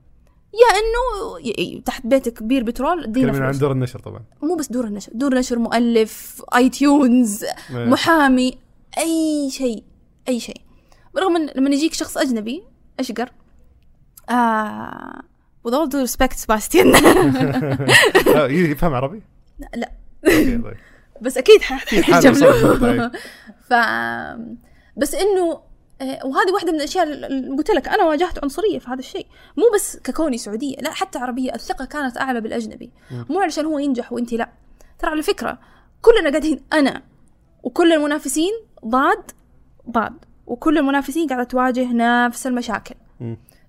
يا 0.55 0.77
إنه 0.79 1.81
تحت 1.81 2.07
بيتك 2.07 2.43
بير 2.43 2.62
بترول 2.62 3.05
ادينا 3.05 3.27
تكلمين 3.27 3.43
عن 3.43 3.51
فلوس. 3.53 3.61
دور 3.61 3.73
النشر 3.73 3.99
طبعا. 3.99 4.23
مو 4.43 4.57
بس 4.57 4.73
دور 4.73 4.85
النشر 4.85 5.12
دور 5.14 5.35
نشر 5.35 5.59
مؤلف 5.59 6.43
iTunes 6.55 7.45
إيه. 7.45 7.55
محامي 7.71 8.59
أي 8.99 9.51
شيء 9.51 9.85
أي 10.29 10.41
شيء. 10.41 10.61
برغم 11.14 11.37
إن 11.37 11.51
لما 11.57 11.71
يجيك 11.71 11.93
شخص 11.95 12.16
أجنبي 12.18 12.62
أشقر. 13.01 13.31
آه 14.31 15.21
with 15.68 15.73
all 15.73 15.89
due 15.91 16.11
respect 16.11 16.37
سباستيان 16.37 16.87
يفهم 18.71 18.95
عربي؟ 18.95 19.23
لا. 19.75 19.93
okay 20.26 20.59
طيب. 20.59 20.77
بس 21.21 21.39
أكيد 21.39 21.61
له 22.39 22.79
طيب. 22.79 23.11
ف 23.68 23.75
بس 24.97 25.14
إنه 25.14 25.61
وهذه 26.01 26.53
واحدة 26.55 26.72
من 26.72 26.78
الأشياء 26.78 27.05
اللي 27.05 27.57
قلت 27.57 27.70
لك 27.70 27.88
أنا 27.88 28.05
واجهت 28.05 28.42
عنصرية 28.42 28.78
في 28.78 28.90
هذا 28.90 28.98
الشيء. 28.98 29.26
مو 29.57 29.64
بس 29.74 29.96
ككوني 29.96 30.38
سعودية 30.38 30.76
لا 30.76 30.90
حتى 30.90 31.18
عربية 31.18 31.55
الثقة 31.55 31.84
كانت 31.84 32.16
أعلى 32.16 32.40
بالأجنبي. 32.40 32.90
مو 33.11 33.40
علشان 33.40 33.66
هو 33.66 33.78
ينجح 33.78 34.12
وانت 34.12 34.32
لا. 34.32 34.53
ترى 34.98 35.11
على 35.11 35.22
فكرة 35.22 35.59
كلنا 36.03 36.30
قاعدين 36.30 36.61
أنا 36.72 37.03
وكل 37.62 37.92
المنافسين 37.92 38.53
ضاد 38.86 39.30
ضاد 39.90 40.24
وكل 40.46 40.78
المنافسين 40.78 41.28
قاعدة 41.28 41.44
تواجه 41.44 41.92
نفس 41.92 42.46
المشاكل. 42.46 42.94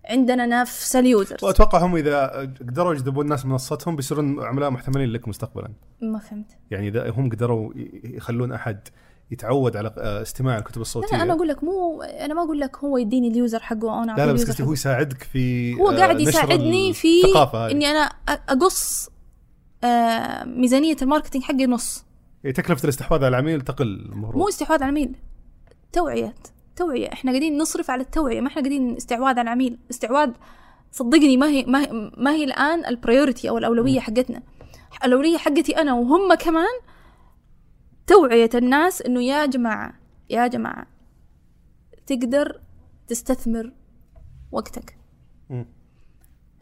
عندنا 0.05 0.45
نفس 0.45 0.95
ال 0.95 1.02
users. 1.02 1.43
واتوقع 1.43 1.85
هم 1.85 1.95
إذا 1.95 2.27
قدروا 2.59 2.93
يجذبون 2.93 3.25
الناس 3.25 3.45
منصتهم 3.45 3.95
بيصيرون 3.95 4.43
عملاء 4.43 4.69
محتملين 4.69 5.09
لك 5.09 5.27
مستقبلا. 5.27 5.71
ما 6.01 6.19
فهمت. 6.19 6.57
يعني 6.71 6.87
إذا 6.87 7.09
هم 7.09 7.29
قدروا 7.29 7.73
يخلون 8.03 8.51
أحد 8.51 8.87
يتعود 9.31 9.77
على 9.77 9.93
آه، 9.97 10.21
استماع 10.21 10.57
الكتب 10.57 10.81
الصوتية. 10.81 11.17
لا 11.17 11.23
أنا 11.23 11.33
أقول 11.33 11.47
لك 11.47 11.63
مو 11.63 12.01
أنا 12.01 12.33
ما 12.33 12.43
أقول 12.43 12.59
لك 12.59 12.77
هو 12.77 12.97
يديني 12.97 13.27
ال 13.27 13.34
user 13.34 13.59
حقه 13.59 13.93
أو 13.97 14.03
أنا 14.03 14.11
لا 14.11 14.25
لا 14.25 14.33
بس 14.33 14.49
قصدي 14.49 14.63
هو. 14.63 14.73
يساعدك 14.73 15.23
في 15.23 15.73
هو 15.75 15.89
آه، 15.89 15.95
قاعد 15.97 16.19
يساعدني 16.19 16.93
في 16.93 17.21
إني 17.55 17.91
أنا 17.91 18.09
أقص 18.29 19.09
آه 19.83 20.43
ميزانية 20.43 20.95
ال 21.01 21.05
marketing 21.05 21.43
حقي 21.43 21.65
نص. 21.65 22.05
يعني 22.43 22.53
تكلفة 22.53 22.83
الاستحواذ 22.83 23.19
على 23.19 23.27
العميل 23.27 23.61
تقل 23.61 23.87
المفروض 24.13 24.37
مو 24.37 24.47
استحواذ 24.49 24.83
على 24.83 24.89
العميل 24.89 25.15
توعية 25.93 26.35
توعية. 26.75 27.13
إحنا 27.13 27.31
قاعدين 27.31 27.57
نصرف 27.57 27.91
على 27.91 28.01
التوعية 28.01 28.41
ما 28.41 28.47
إحنا 28.47 28.61
قاعدين 28.61 28.95
استحواذ 28.95 29.29
على 29.29 29.41
العميل. 29.41 29.77
استحواذ 29.89 30.29
صدقني 30.91 31.37
ما 31.37 31.47
هي 31.47 31.63
ما 31.65 31.81
هي, 31.81 32.11
ما 32.17 32.31
هي 32.31 32.43
الآن 32.43 32.85
ال 32.85 32.92
priority 32.92 33.49
أو 33.49 33.57
الأولوية 33.57 33.99
حقتنا. 33.99 34.41
الأولوية 35.05 35.37
حقتي 35.37 35.77
أنا 35.81 35.93
وهم 35.93 36.33
كمان 36.33 36.79
توعية 38.07 38.49
الناس 38.55 39.01
إنه 39.01 39.23
يا 39.23 39.45
جماعة 39.45 39.93
يا 40.29 40.47
جماعة 40.47 40.87
تقدر 42.07 42.61
تستثمر 43.07 43.73
وقتك. 44.51 44.97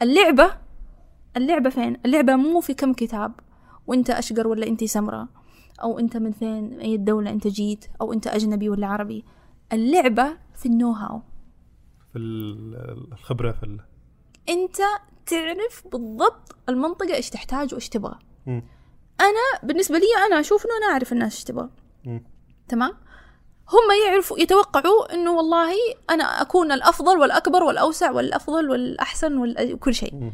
اللعبة 0.02 0.50
اللعبة 1.36 1.70
فين؟ 1.70 1.96
اللعبة 2.06 2.36
مو 2.36 2.60
في 2.60 2.74
كم 2.74 2.92
كتاب 2.92 3.32
وأنت 3.86 4.10
أشقر 4.10 4.48
ولا 4.48 4.66
أنت 4.66 4.84
سمراء 4.84 5.26
أو 5.82 5.98
أنت 5.98 6.16
من 6.16 6.32
فين 6.32 6.80
أي 6.80 6.96
دولة 6.96 7.30
أنت 7.30 7.46
جيت 7.46 7.84
أو 8.00 8.12
أنت 8.12 8.26
أجنبي 8.26 8.68
ولا 8.68 8.86
عربي 8.86 9.24
اللعبة 9.72 10.38
في 10.54 10.66
النو 10.66 10.92
هاو 10.92 11.22
في 12.12 12.18
ال- 12.18 13.12
الخبرة 13.12 13.52
في 13.52 13.62
ال... 13.62 13.80
أنت 14.48 14.76
تعرف 15.26 15.84
بالضبط 15.92 16.56
المنطقة 16.68 17.14
إيش 17.14 17.30
تحتاج 17.30 17.74
وإيش 17.74 17.88
تبغى 17.88 18.18
مم. 18.46 18.62
أنا 19.20 19.68
بالنسبة 19.68 19.98
لي 19.98 20.06
أنا 20.26 20.40
أشوف 20.40 20.66
إنه 20.66 20.76
أنا 20.76 20.92
أعرف 20.92 21.12
الناس 21.12 21.34
إيش 21.34 21.44
تبغى. 21.44 21.68
تمام؟ 22.68 22.90
هم 23.68 24.06
يعرفوا 24.06 24.38
يتوقعوا 24.38 25.14
إنه 25.14 25.32
والله 25.32 25.72
أنا 26.10 26.24
أكون 26.24 26.72
الأفضل 26.72 27.18
والأكبر 27.18 27.62
والأوسع 27.62 28.10
والأفضل 28.10 28.70
والأحسن 28.70 29.38
وكل 29.72 29.94
شيء. 29.94 30.32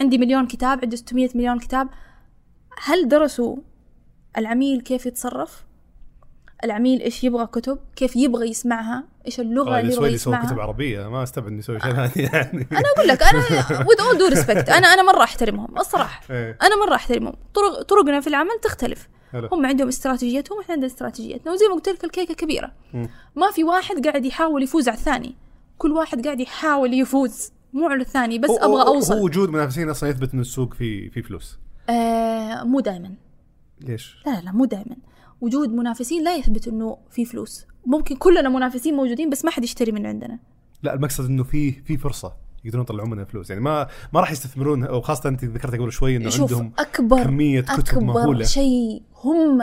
عندي 0.00 0.18
مليون 0.18 0.46
كتاب 0.46 0.80
عندي 0.82 0.96
600 0.96 1.28
مليون 1.34 1.58
كتاب. 1.58 1.88
هل 2.82 3.08
درسوا 3.08 3.56
العميل 4.38 4.80
كيف 4.80 5.06
يتصرف؟ 5.06 5.64
العميل 6.64 7.00
إيش 7.00 7.24
يبغى 7.24 7.46
كتب 7.46 7.78
كيف 7.96 8.16
يبغى 8.16 8.50
يسمعها 8.50 9.04
إيش 9.26 9.40
اللغة 9.40 9.76
آه، 9.76 9.80
اللي 9.80 9.92
يبغى 9.92 10.08
لي 10.08 10.14
يسوي 10.14 10.36
كتب 10.36 10.44
يسمعها 10.44 10.62
عربية. 10.62 11.08
ما 11.08 11.22
استبعد 11.22 11.48
انه 11.48 11.58
يسوي 11.58 11.80
شيء 11.80 11.92
ثاني 11.92 12.28
يعني. 12.32 12.66
أنا 12.78 12.84
أقول 12.96 13.08
لك 13.08 13.22
أنا 13.22 13.42
with 13.88 14.00
all 14.00 14.18
due 14.18 14.36
respect 14.36 14.72
أنا 14.72 14.86
أنا 14.86 15.02
مرة 15.02 15.22
أحترمهم 15.22 15.78
الصراحة. 15.78 16.22
إيه. 16.30 16.58
أنا 16.62 16.86
مرة 16.86 16.94
أحترمهم. 16.94 17.34
طرق 17.54 17.82
طرقنا 17.82 18.20
في 18.20 18.26
العمل 18.26 18.60
تختلف. 18.62 19.08
هم 19.34 19.66
عندهم 19.66 19.88
استراتيجيتهم 19.88 20.58
وإحنا 20.58 20.74
عندنا 20.74 20.86
استراتيجيتنا. 20.86 21.52
وزي 21.52 21.66
ما 21.68 21.74
قلت 21.74 21.88
لك 21.88 22.04
الكيكة 22.04 22.34
كبيرة. 22.34 22.72
ما 23.36 23.50
في 23.54 23.64
واحد 23.64 24.06
قاعد 24.06 24.24
يحاول 24.24 24.62
يفوز 24.62 24.88
على 24.88 24.98
الثاني. 24.98 25.36
كل 25.78 25.92
واحد 25.92 26.24
قاعد 26.24 26.40
يحاول 26.40 26.94
يفوز 26.94 27.52
مو 27.72 27.88
على 27.88 28.00
الثاني 28.00 28.38
بس 28.38 28.50
أبغى 28.50 28.82
أوصل. 28.82 29.14
هو 29.14 29.24
وجود 29.24 29.50
منافسين 29.50 29.90
أصلا 29.90 30.10
يثبت 30.10 30.34
إن 30.34 30.40
السوق 30.40 30.74
فيه 30.74 31.10
في 31.10 31.22
فلوس. 31.22 31.58
آه 31.90 32.64
مو 32.64 32.80
دائما 32.80 33.14
ليش؟ 33.80 34.16
لا 34.26 34.40
لا 34.40 34.52
مو 34.52 34.64
دائما 34.64 34.96
وجود 35.40 35.72
منافسين 35.74 36.24
لا 36.24 36.34
يثبت 36.36 36.68
إنه 36.68 36.98
في 37.10 37.24
فلوس. 37.24 37.66
ممكن 37.86 38.16
كلنا 38.16 38.48
منافسين 38.48 38.94
موجودين 38.94 39.30
بس 39.30 39.44
ما 39.44 39.50
حد 39.50 39.64
يشتري 39.64 39.92
من 39.92 40.06
عندنا. 40.06 40.38
لا 40.82 40.94
المقصد 40.94 41.24
إنه 41.24 41.42
في 41.44 41.72
في 41.72 41.96
فرصة 41.96 42.32
يقدرون 42.64 42.82
يطلعون 42.82 43.10
منها 43.10 43.24
فلوس 43.24 43.50
يعني 43.50 43.62
ما 43.62 43.86
ما 44.12 44.20
راح 44.20 44.32
يستثمرون 44.32 44.84
وخاصه 44.90 45.28
أنت 45.28 45.44
ذكرت 45.44 45.74
قبل 45.74 45.92
شوي 45.92 46.16
إنه 46.16 46.30
شوف 46.30 46.40
عندهم 46.52 46.72
اكبر 46.78 47.22
كمية 47.24 47.60
كتب 47.60 47.78
أكبر 47.78 48.00
مهولة. 48.04 48.44
شيء 48.44 49.02
هم 49.24 49.58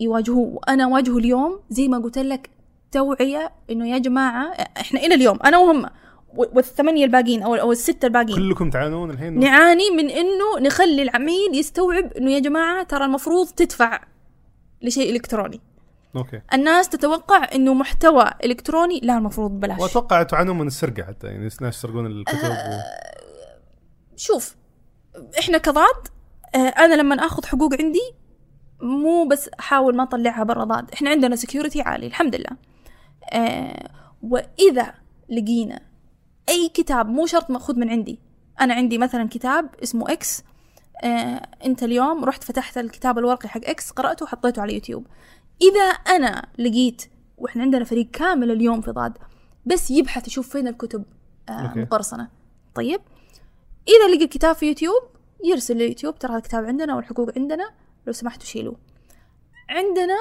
يواجهوه 0.00 0.54
وأنا 0.54 0.84
أواجهه 0.84 1.18
اليوم 1.18 1.60
زي 1.70 1.88
ما 1.88 1.98
قلت 1.98 2.18
لك 2.18 2.50
توعية 2.92 3.52
إنه 3.70 3.88
يا 3.88 3.98
جماعة 3.98 4.46
إحنا 4.80 5.00
إلى 5.00 5.14
اليوم 5.14 5.38
أنا 5.44 5.58
وهم 5.58 5.84
و- 6.36 6.44
والثمانية 6.54 7.04
الباقيين 7.04 7.42
أو 7.42 7.54
أو 7.54 7.72
الستة 7.72 8.06
الباقيين 8.06 8.36
كلكم 8.38 8.70
تعانون 8.70 9.10
الحين. 9.10 9.38
نعاني 9.38 9.90
من 9.90 10.10
إنه 10.10 10.58
نخلي 10.60 11.02
العميل 11.02 11.54
يستوعب 11.54 12.12
إنه 12.12 12.30
يا 12.30 12.38
جماعة 12.38 12.82
ترى 12.84 13.04
المفروض 13.04 13.48
تدفع. 13.48 14.00
لشيء 14.84 15.10
إلكتروني. 15.10 15.60
أوكي. 16.16 16.40
الناس 16.54 16.88
تتوقع 16.88 17.48
إنه 17.54 17.74
محتوى 17.74 18.30
إلكتروني 18.44 19.00
لا 19.02 19.18
المفروض 19.18 19.50
ببلاش. 19.50 19.80
وأتوقع 19.80 20.22
تعانون 20.22 20.58
من 20.58 20.66
السرقة 20.66 21.02
حتى 21.02 21.26
يعني 21.26 21.38
الناس 21.38 21.62
يسرقون 21.62 22.06
الكتب 22.06 22.48
و... 22.48 22.80
شوف 24.16 24.56
إحنا 25.38 25.58
كضاد 25.58 26.08
آه، 26.54 26.58
أنا 26.58 26.94
لما 26.94 27.14
آخذ 27.14 27.46
حقوق 27.46 27.74
عندي 27.80 28.12
مو 28.80 29.24
بس 29.24 29.50
أحاول 29.60 29.96
ما 29.96 30.02
أطلعها 30.02 30.44
برا 30.44 30.64
ضاد. 30.64 30.90
إحنا 30.90 31.10
عندنا 31.10 31.36
security 31.36 31.82
عالي 31.82 32.06
الحمد 32.06 32.34
لله. 32.34 32.56
آه، 33.32 33.90
وإذا 34.22 34.94
لقينا 35.28 35.80
أي 36.48 36.68
كتاب 36.68 37.08
مو 37.08 37.26
شرط 37.26 37.50
ماخذ 37.50 37.78
من 37.78 37.90
عندي 37.90 38.18
أنا 38.60 38.74
عندي 38.74 38.98
مثلا 38.98 39.28
كتاب 39.28 39.68
اسمه 39.82 40.12
X 40.12 40.44
آه، 41.02 41.48
انت 41.64 41.82
اليوم 41.82 42.24
رحت 42.24 42.44
فتحت 42.44 42.78
الكتاب 42.78 43.18
الورقي 43.18 43.48
حق 43.48 43.60
X 43.64 43.90
قرأته 43.90 44.24
وحطيته 44.24 44.62
على 44.62 44.74
يوتيوب 44.74 45.06
إذا 45.62 45.84
أنا 45.84 46.46
لقيت 46.58 47.02
وإحنا 47.38 47.62
عندنا 47.62 47.84
فريق 47.84 48.10
كامل 48.10 48.50
اليوم 48.50 48.80
في 48.80 48.90
ضاد 48.90 49.18
بس 49.66 49.90
يبحث 49.90 50.28
يشوف 50.28 50.48
فين 50.48 50.68
الكتب 50.68 51.04
آه،. 51.48 51.72
مقرصنة 51.76 52.28
طيب 52.74 53.00
إذا 53.88 54.14
لقى 54.14 54.24
الكتاب 54.24 54.54
في 54.54 54.66
يوتيوب 54.66 55.02
يرسل 55.44 55.76
ليوتيوب 55.76 56.18
ترى 56.18 56.36
الكتاب 56.36 56.64
عندنا 56.64 56.96
والحقوق 56.96 57.30
عندنا 57.36 57.70
لو 58.06 58.12
سمحتوا 58.12 58.46
شيلوه 58.46 58.76
عندنا 59.68 60.18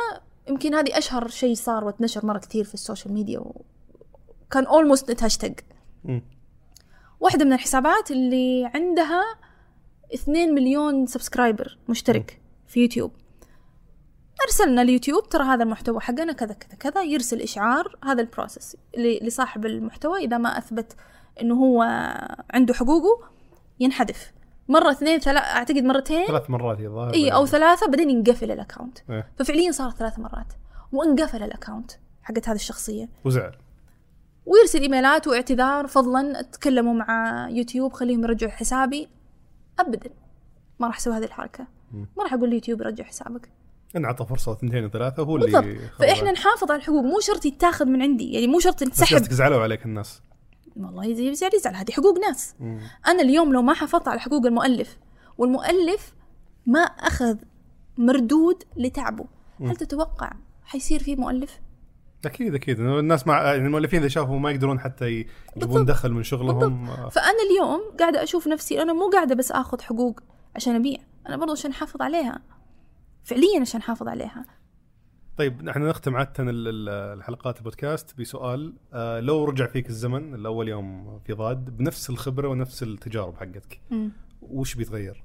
يمكن 0.50 0.74
هذه 0.74 0.98
أشهر 0.98 1.28
شيء 1.28 1.56
صار 1.56 1.84
واتنشر 1.84 2.26
مرة 2.26 2.38
كثير 2.38 2.64
في 2.64 2.74
السوشيال 2.74 3.14
ميديا 3.14 3.40
وكان 3.40 4.66
almost 4.66 5.24
هاشتاج 5.24 5.60
مم. 6.04 6.22
واحدة 7.20 7.46
من 7.46 7.54
الحسابات 7.54 8.12
اللي 8.12 8.72
عندها 8.76 9.24
2 10.14 10.54
مليون 10.54 11.06
subscriber 11.06 11.78
مشترك 11.90 12.42
في 12.68 12.80
يوتيوب. 12.80 13.12
أرسلنا 14.44 14.82
اليوتيوب 14.82 15.30
ترى 15.30 15.44
هذا 15.44 15.64
المحتوى 15.64 16.00
حقنا 16.00 16.34
كذا 16.34 16.54
كذا 16.54 16.78
كذا 16.78 17.04
يرسل 17.04 17.42
إشعار 17.42 17.98
هذا 18.04 18.22
ال 18.22 18.29
process 18.29 18.78
لصاحب 18.98 19.66
المحتوى 19.66 20.20
إذا 20.20 20.38
ما 20.38 20.58
أثبت 20.58 20.96
إنه 21.42 21.56
هو 21.56 21.82
عنده 22.54 22.74
حقوقه 22.74 23.30
ينحذف. 23.80 24.32
مرة 24.68 24.92
اثنين 24.92 25.20
ثلاثة 25.20 25.46
أعتقد 25.46 25.84
مرتين. 25.84 26.28
ثلاث 26.28 26.50
مرات 26.50 26.80
الظاهر 26.80 27.14
إي 27.14 27.30
أو 27.30 27.46
ثلاثة 27.46 27.88
بعدين 27.88 28.10
ينقفل 28.10 28.52
ال 28.52 28.57
account 28.58 28.98
إيه. 29.10 29.28
ففعليا 29.38 29.72
صارت 29.72 29.98
ثلاث 29.98 30.20
مرات. 30.20 30.54
وانقفل 30.92 31.44
ال 31.44 31.50
account 31.50 31.92
حقت 32.24 32.50
هذه 32.50 32.56
الشخصية. 32.56 33.10
وزعل. 33.26 33.56
ويرسل 34.46 34.82
إيميلات 34.82 35.28
واعتذار 35.28 35.88
فضلا 35.88 36.42
تكلموا 36.42 36.94
مع 36.94 37.48
يوتيوب 37.50 37.94
خليهم 37.94 38.24
يرجعوا 38.24 38.52
حسابي. 38.52 39.10
ابدا. 39.80 40.10
ما 40.80 40.88
راح 40.88 40.98
أسوي 40.98 41.14
هذه 41.18 41.24
الحركة. 41.24 41.68
ما 41.92 42.24
راح 42.24 42.34
أقول 42.34 42.50
ليوتيوب 42.50 42.82
رجع 42.82 43.04
حسابك. 43.04 43.50
انعطى 43.96 44.26
فرصة 44.26 44.56
ثنتين 44.56 44.86
وثلاثة 44.86 45.24
هو 45.24 45.34
بالضبط. 45.38 45.64
اللي 45.64 45.80
خرب 45.80 46.08
فإحنا. 46.08 46.32
نحافظ 46.32 46.72
على 46.72 46.80
الحقوق. 46.80 47.04
مو 47.04 47.20
شرط 47.20 47.46
يتاخذ 47.46 47.86
من 47.86 48.02
عندي. 48.02 48.34
يعني 48.34 48.48
مو 48.48 48.60
شرط 48.60 48.76
بس 48.76 48.82
ينسحب. 48.82 49.18
قصدك 49.18 49.34
زعلوا 49.34 49.62
عليك 49.62 49.86
الناس. 49.86 50.22
والله 50.76 51.06
يزعل 51.06 51.28
يزعل 51.28 51.52
يزعل. 51.56 51.76
هذه 51.76 51.92
حقوق 51.92 52.18
ناس. 52.18 52.56
مم. 52.60 52.80
أنا 53.08 53.22
اليوم 53.22 53.54
لو 53.54 53.62
ما 53.62 53.74
حافظت 53.74 54.08
على 54.08 54.20
حقوق 54.20 54.46
المؤلف 54.46 54.98
والمؤلف 55.38 56.14
ما 56.66 56.80
أخذ 56.80 57.38
مردود 57.98 58.64
لتعبه 58.78 59.26
هل 59.62 59.76
تتوقع 59.76 60.32
حيصير 60.64 61.04
في 61.04 61.16
مؤلف؟ 61.16 61.60
أكيد 62.26 62.56
أكيد. 62.56 62.80
الناس 62.80 63.28
مع 63.28 63.44
يعني 63.44 63.66
المؤلفين 63.68 64.00
إذا 64.00 64.08
شافوا 64.08 64.40
ما 64.40 64.52
يقدرون 64.52 64.80
حتى 64.80 65.06
يجيبون 65.08 65.30
بالضبط. 65.56 65.88
دخل 65.88 66.12
من 66.12 66.24
شغلهم. 66.24 66.90
آه، 66.90 67.10
فأنا 67.10 67.38
اليوم 67.52 67.82
قاعدة 68.00 68.24
أشوف 68.24 68.48
نفسي 68.48 68.82
أنا 68.82 68.94
مو 68.94 69.10
قاعدة 69.10 69.36
بس 69.36 69.52
آخذ 69.52 69.82
حقوق 69.82 70.20
عشان 70.56 70.76
أبيع 70.76 70.98
أنا 71.30 71.38
برضو 71.38 71.52
عشان 71.52 71.72
أحافظ 71.72 72.02
عليها. 72.02 72.42
فعليا 73.24 73.62
عشان 73.62 73.80
أحافظ 73.80 74.08
عليها. 74.08 74.46
طيب 75.38 75.64
نحن 75.64 75.88
نختم 75.88 76.16
ال- 76.50 76.90
الحلقات 77.18 77.58
البودكاست 77.58 78.20
بسؤال. 78.20 78.74
آه 78.94 79.20
لو 79.20 79.46
رجع 79.46 79.68
فيك 79.68 79.90
الزمن 79.90 80.36
الأول 80.36 80.68
يوم 80.70 81.20
في 81.20 81.34
ضاد 81.34 81.78
بنفس 81.78 82.10
الخبرة 82.10 82.48
ونفس 82.48 82.84
التجارب 82.84 83.36
حقتك. 83.38 83.82
وش 84.42 84.76
بيتغير؟ 84.76 85.24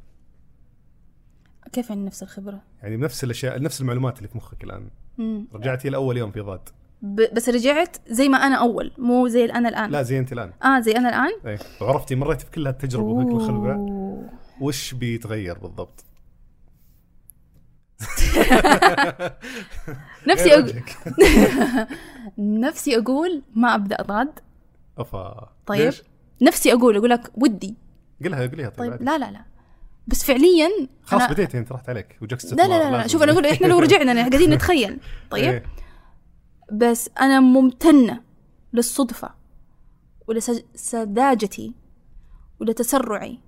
كيف 1.72 1.88
يعني 1.90 2.04
نفس 2.04 2.22
الخبرة؟ 2.22 2.62
يعني 2.82 2.96
بنفس 2.96 3.24
الأشياء 3.24 3.62
نفس 3.62 3.80
المعلومات 3.80 4.18
اللي 4.18 4.28
في 4.28 4.36
مخك 4.36 4.64
الآن. 4.64 4.90
مم. 5.18 5.48
رجعتي 5.54 5.90
لأول 5.90 6.16
يوم 6.16 6.30
في 6.30 6.40
ضاد. 6.40 6.68
بس 7.02 7.48
رجعت 7.48 7.96
زي 8.08 8.28
ما 8.28 8.38
أنا 8.38 8.56
أول 8.56 8.92
مو 8.98 9.28
زي 9.28 9.44
أنا 9.44 9.68
الآن 9.68 9.90
لا 9.90 10.02
زي 10.02 10.18
أنت 10.18 10.32
الآن 10.32 10.52
آه 10.64 10.80
زي 10.80 10.92
أنا 10.92 11.08
الآن 11.08 11.32
إيه 11.46 11.58
وعرفتي 11.80 12.14
مريتي 12.14 12.44
في 12.44 12.50
كل 12.50 12.66
هالتجربة 12.66 13.36
الخبره 13.36 13.74
أوه. 13.74 14.30
وش 14.60 14.94
بيتغير 14.94 15.58
بالضبط؟ 15.58 16.04
نفسي 20.28 20.54
أقول. 20.54 20.72
نفسي 22.66 22.98
أقول 22.98 23.42
ما 23.54 23.74
أبدأ 23.74 24.02
ضاد 24.02 24.40
أفا 24.98 25.52
طيب. 25.66 25.80
ليش؟ 25.80 26.02
نفسي 26.42 26.72
أقول 26.72 26.96
أقول 26.96 27.10
لك 27.10 27.30
ودي 27.34 27.74
قلها 28.24 28.46
قليها 28.46 28.68
طيب, 28.68 28.92
طيب. 28.92 29.02
لا 29.02 29.18
لا 29.18 29.30
لا 29.30 29.44
بس 30.06 30.24
فعليا 30.24 30.68
خلاص 31.02 31.30
بديتي 31.30 31.58
أنت 31.58 31.72
راحت 31.72 31.88
عليك 31.88 32.16
وجاك 32.22 32.44
لا 32.44 32.62
لا 32.62 32.90
لا, 32.90 32.96
لا. 32.96 33.06
شوف 33.06 33.22
أنا 33.22 33.32
أقول 33.32 33.46
إحنا 33.46 33.66
لو 33.66 33.78
رجعنا 33.78 34.12
قاعدين 34.12 34.50
نتخيل 34.54 34.98
طيب 35.30 35.44
إيه. 35.44 35.62
بس 36.72 37.10
أنا 37.20 37.40
ممتنة 37.40 38.20
للصدفة 38.72 39.30
ولسذاجتي 40.28 41.72
ولتسرعي 42.60 43.38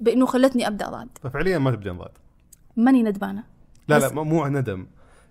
بأنه 0.00 0.26
خلتني 0.26 0.66
أبدأ 0.66 0.90
ضاد. 0.90 1.08
ففعليا 1.22 1.58
ما 1.58 1.70
تبدين 1.70 1.98
ضاد. 1.98 2.10
ماني 2.76 3.02
ندمانة. 3.02 3.44
لا 3.88 3.98
لا 3.98 4.12
مو- 4.12 4.46
ندم. 4.46 4.86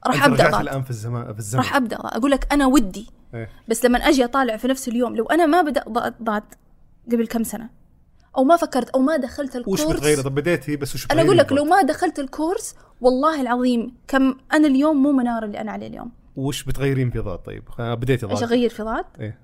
راح 0.07 0.27
رجعت 0.27 0.51
ضاد. 0.51 0.61
الآن 0.61 0.83
في 0.83 0.89
الزمان 0.89 1.33
في 1.33 1.39
الزمن. 1.39 1.61
راح 1.61 1.75
أبدأ 1.75 1.97
ضاد. 1.97 2.13
أقول 2.13 2.31
لك 2.31 2.53
أنا 2.53 2.65
ودي. 2.65 3.09
إيه. 3.33 3.49
بس 3.69 3.85
لما 3.85 3.97
أجي 3.99 4.25
أطالع 4.25 4.57
في 4.57 4.67
نفس 4.67 4.87
اليوم 4.87 5.15
لو 5.15 5.25
أنا 5.25 5.45
ما 5.45 5.61
بدات 5.61 5.89
ضاد 6.23 6.43
قبل 7.11 7.27
كم 7.27 7.43
سنة 7.43 7.69
أو 8.37 8.43
ما 8.43 8.57
فكرت 8.57 8.89
أو 8.89 8.99
ما 8.99 9.17
دخلت 9.17 9.55
وش 9.55 9.81
الكورس 9.81 9.97
بتغير؟ 9.99 10.21
طب 10.21 10.35
بديتي 10.35 10.75
بس 10.75 10.95
وش 10.95 11.07
أنا 11.11 11.21
أقول 11.21 11.37
لك 11.37 11.51
لو؟ 11.51 11.65
ما 11.65 11.81
دخلت 11.81 12.19
الكورس 12.19 12.75
والله 13.01 13.41
العظيم 13.41 13.95
كم 14.07 14.35
أنا 14.53 14.67
اليوم 14.67 15.03
مو 15.03 15.11
منار 15.11 15.43
اللي 15.45 15.61
أنا 15.61 15.71
عليه 15.71 15.87
اليوم. 15.87 16.11
وش 16.37 16.63
بتغيرين 16.63 17.09
في 17.09 17.19
ضاد 17.19 17.39
طيب 17.39 17.63
بديتي 17.79 18.25
إيش 18.25 18.39
ضاد 18.39 18.43
أغير 18.43 18.69
في 18.69 18.83
ضاد 18.83 19.05
إيه. 19.19 19.37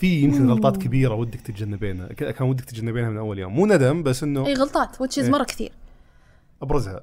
في 0.00 0.20
يمكن 0.20 0.50
غلطات 0.50 0.76
كبيرة 0.76 1.14
ودك 1.14 1.40
تتجنبينها 1.40 2.06
كان 2.06 2.48
ودك 2.48 2.64
تتجنبينها 2.64 3.10
من 3.10 3.16
أول 3.16 3.38
يوم. 3.38 3.52
مو 3.52 3.66
ندم 3.66 4.02
بس 4.02 4.22
إنه 4.22 4.46
إي 4.46 4.54
غلطات 4.54 5.00
وتشيز 5.00 5.24
إيه. 5.24 5.32
مرة 5.32 5.44
كثير. 5.44 5.72
أبرزها. 6.62 7.00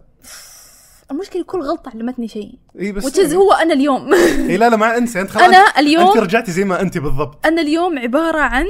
المشكلة 1.11 1.43
كل 1.43 1.61
غلطة 1.61 1.91
علمتني 1.95 2.27
شيء. 2.27 2.55
إي 2.79 2.91
بس 2.91 3.05
وتشيز 3.05 3.33
هو 3.33 3.51
أنا 3.51 3.73
اليوم. 3.73 4.13
إي 4.49 4.57
لا 4.57 4.69
لا 4.69 4.75
ما 4.75 4.97
أنسى 4.97 5.21
أنت 5.21 5.29
خلاص. 5.29 5.47
أنا 5.47 5.57
أنت 5.57 5.77
اليوم 5.77 6.19
رجعتي 6.19 6.51
زي 6.51 6.63
ما 6.63 6.81
أنت 6.81 6.97
بالضبط. 6.97 7.45
أنا 7.45 7.61
اليوم 7.61 7.99
عبارة 7.99 8.39
عن 8.39 8.65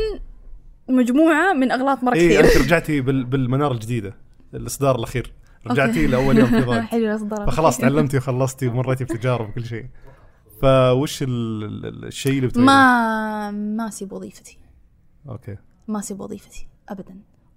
مجموعة 0.90 1.54
من 1.54 1.72
أغلاط 1.72 2.04
مرة 2.04 2.16
إي 2.16 2.28
كثير 2.28 2.46
أنت 2.46 2.58
رجعتي 2.58 3.02
بال... 3.02 3.26
بالمنار 3.26 3.72
الجديدة 3.72 4.16
الإصدار 4.54 4.96
الأخير. 4.96 5.34
رجعتي. 5.68 6.08
لأول 6.08 6.38
يوم 6.38 6.50
في 6.50 6.62
ضاد 6.62 6.82
حلو 6.92 7.16
اصدر 7.16 7.46
فخلاص 7.46 7.78
تعلمتي 7.82 8.18
وخلصتي 8.18 8.68
ومريتي 8.68 9.04
بتجارب 9.04 9.50
وكل 9.50 9.66
شيء. 9.66 9.86
فوش 10.62 11.24
ال... 11.24 11.28
ال- 11.64 12.06
الشيء 12.06 12.36
اللي 12.38 12.48
بتغيره؟ 12.48 12.66
ما 12.66 13.52
ما 13.52 13.88
أسيب 13.88 14.12
وظيفتي. 14.14 14.58
أوكي. 15.30 15.58
ما 15.88 16.00
أسيب 16.00 16.20
وظيفتي 16.22 16.68
ابدا. 16.90 17.16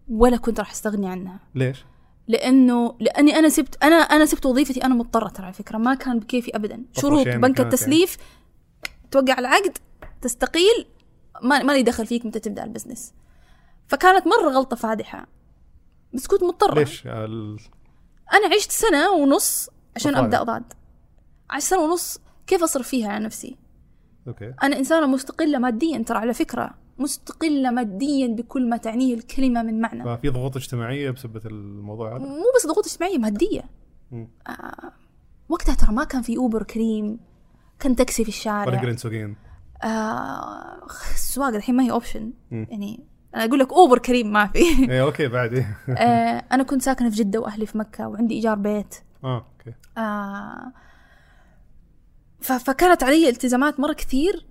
ولا 0.09 0.37
كنت 0.37 0.61
راح 0.61 0.71
أستغني 0.71 1.09
عنها. 1.09 1.41
ليش؟ 1.55 1.85
لأنه 2.29 2.97
لأني 3.01 3.39
أنا 3.39 3.49
سبت 3.49 3.85
أنا 3.85 3.95
أنا 3.97 4.27
سبت 4.27 4.47
وظيفتي 4.47 4.85
أنا 4.85 4.95
مضطرة 4.95 5.29
ترى 5.29 5.45
على 5.45 5.53
فكرة 5.55 5.79
ما 5.79 5.95
كان 5.95 6.19
بكيفي 6.19 6.57
ابدا. 6.57 6.83
شروط 6.93 7.29
بنك 7.29 7.61
التسليف 7.61 8.17
توقع 9.11 9.39
العقد 9.39 9.79
تستقيل 10.23 10.87
ما 11.43 11.63
ما 11.63 11.73
لي 11.73 11.83
دخل 11.83 12.07
فيك 12.07 12.27
متى 12.27 12.39
تبدأ 12.41 12.65
ال 12.65 12.69
business. 12.69 13.13
فكانت 13.87 14.25
مرة 14.27 14.51
غلطة 14.51 14.77
فادحة 14.77 15.27
بس 16.15 16.27
كنت 16.27 16.43
مضطرة. 16.45 16.75
ليش؟ 16.75 17.07
أنا 18.33 18.55
عشت 18.55 18.71
سنة 18.71 19.11
ونص 19.11 19.71
عشان. 19.97 20.17
أبدأ 20.17 20.43
ضاد 20.43 20.73
عشت 21.51 21.67
سنة 21.67 21.81
ونص 21.81 22.19
كيف 22.47 22.63
أصرف 22.63 22.89
فيها 22.89 23.09
على 23.09 23.25
نفسي؟ 23.25 23.57
أوكي. 24.29 24.55
أنا 24.63 24.79
إنسانة 24.79 25.07
مستقلة 25.07 25.59
ماديا 25.59 25.99
ترى 25.99 26.19
على 26.19 26.35
فكرة 26.35 26.75
مستقلة 26.99 27.71
ماديا 27.71 28.27
بكل 28.27 28.69
ما 28.69 28.77
تعنيه 28.77 29.15
الكلمة 29.15 29.63
من 29.63 29.81
معنى. 29.81 30.05
ففي 30.05 30.29
ضغوط 30.29 30.57
اجتماعية 30.57 31.11
بسبب 31.11 31.47
الموضوع 31.47 32.17
هذا؟ 32.17 32.25
مو 32.25 32.45
بس 32.57 32.67
ضغوط 32.67 32.87
اجتماعية 32.87 33.19
مادية. 33.19 33.63
آه 34.13 34.93
وقتها 35.49 35.75
ترى 35.75 35.93
ما 35.93 36.05
كان 36.05 36.23
في 36.23 36.37
أوبر 36.37 36.63
كريم 36.63 37.21
كان 37.79 37.97
تاكسي 37.97 38.25
في 38.25 38.31
ولا 38.49 38.69
الشارع 38.73 38.97
سوقين 38.97 39.37
آه 39.83 40.87
السواقة 41.15 41.57
الحين 41.57 41.77
ما 41.77 41.83
هي 41.83 41.91
option. 41.91 42.33
يعني 42.51 43.07
أنا 43.35 43.45
أقول 43.45 43.59
لك 43.59 43.73
اوبر 43.73 43.99
كريم 43.99 44.33
ما 44.33 44.47
في. 44.47 44.59
إيه 44.91 45.03
أوكي 45.03 45.29
بعد. 45.29 45.55
آه 45.89 46.45
أنا 46.53 46.63
كنت 46.63 46.83
ساكنة 46.83 47.11
في 47.11 47.17
جدة 47.17 47.41
وأهلي 47.41 47.67
في 47.67 47.79
مكة 47.79 48.09
وعندي 48.09 48.35
إيجار 48.35 48.55
بيت. 48.55 48.95
آه 49.25 49.47
أوكي. 49.59 49.77
آه 49.99 50.73
فكانت 52.41 53.03
علي 53.03 53.29
التزامات 53.29 53.81
مرة 53.81 53.93
كثير. 53.93 54.47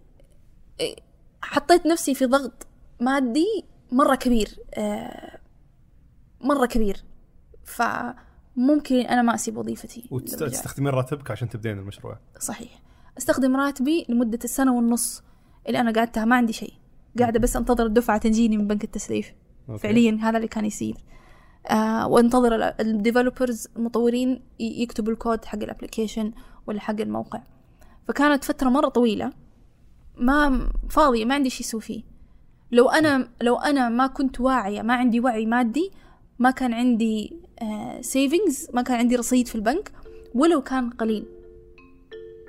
حطيت 1.42 1.86
نفسي 1.86 2.16
في 2.16 2.26
ضغط 2.26 2.68
مادي 3.00 3.66
مرة 3.92 4.16
كبير. 4.16 4.60
آه 4.74 5.40
مرة 6.42 6.66
كبير. 6.66 7.04
فممكن 7.64 8.96
أنا 8.96 9.22
ما 9.22 9.36
أسيب 9.36 9.58
وظيفتي. 9.58 10.08
وتستخدمين 10.12 10.94
راتبك 10.94 11.32
عشان 11.32 11.50
تبدين 11.50 11.80
المشروع. 11.80 12.20
صحيح. 12.40 12.82
استخدم 13.18 13.58
راتبي 13.58 14.06
لمدة 14.10 14.40
السنة 14.44 14.76
والنص 14.76 15.24
اللي 15.68 15.80
أنا 15.80 15.92
قعدتها. 15.92 16.26
ما 16.26 16.36
عندي 16.36 16.54
شيء. 16.54 16.74
قاعدة 17.20 17.40
بس 17.40 17.56
أنتظر 17.56 17.86
الدفعة 17.86 18.18
تجيني 18.18 18.58
من 18.58 18.68
بنك 18.68 18.84
التسليف. 18.84 19.34
أوكي. 19.70 19.80
فعليا 19.80 20.18
هذا 20.22 20.38
اللي 20.38 20.48
كان 20.48 20.66
يصير. 20.66 20.96
آه 21.68 22.08
وأنتظر 22.08 22.74
ال 22.80 22.88
developers 22.88 23.68
المطورين 23.78 24.42
يكتبوا 24.60 25.14
الكود 25.14 25.46
حق 25.46 25.64
ال 25.64 25.70
application 25.70 26.32
ولا 26.68 26.80
حق 26.80 27.02
الموقع. 27.02 27.42
فكانت 28.08 28.44
فترة 28.44 28.70
مرة 28.70 28.88
طويلة. 28.88 29.34
ما 30.18 30.70
فاضية 30.90 31.26
ما 31.26 31.36
عندي 31.36 31.50
شيء 31.50 31.66
أسوي 31.66 31.82
فيه. 31.82 32.04
لو 32.72 32.90
أنا 32.90 33.28
لو 33.42 33.56
أنا 33.56 33.90
ما 33.90 34.08
كنت 34.08 34.42
واعية 34.42 34.82
ما 34.82 34.94
عندي 34.94 35.20
وعي 35.20 35.46
مادي 35.46 35.92
ما 36.40 36.52
كان 36.52 36.74
عندي 36.74 37.40
savings 38.02 38.68
ما 38.74 38.82
كان 38.82 38.98
عندي 38.98 39.16
رصيد 39.16 39.48
في 39.48 39.56
البنك 39.56 39.92
ولو 40.36 40.62
كان 40.62 40.90
قليل. 40.90 41.26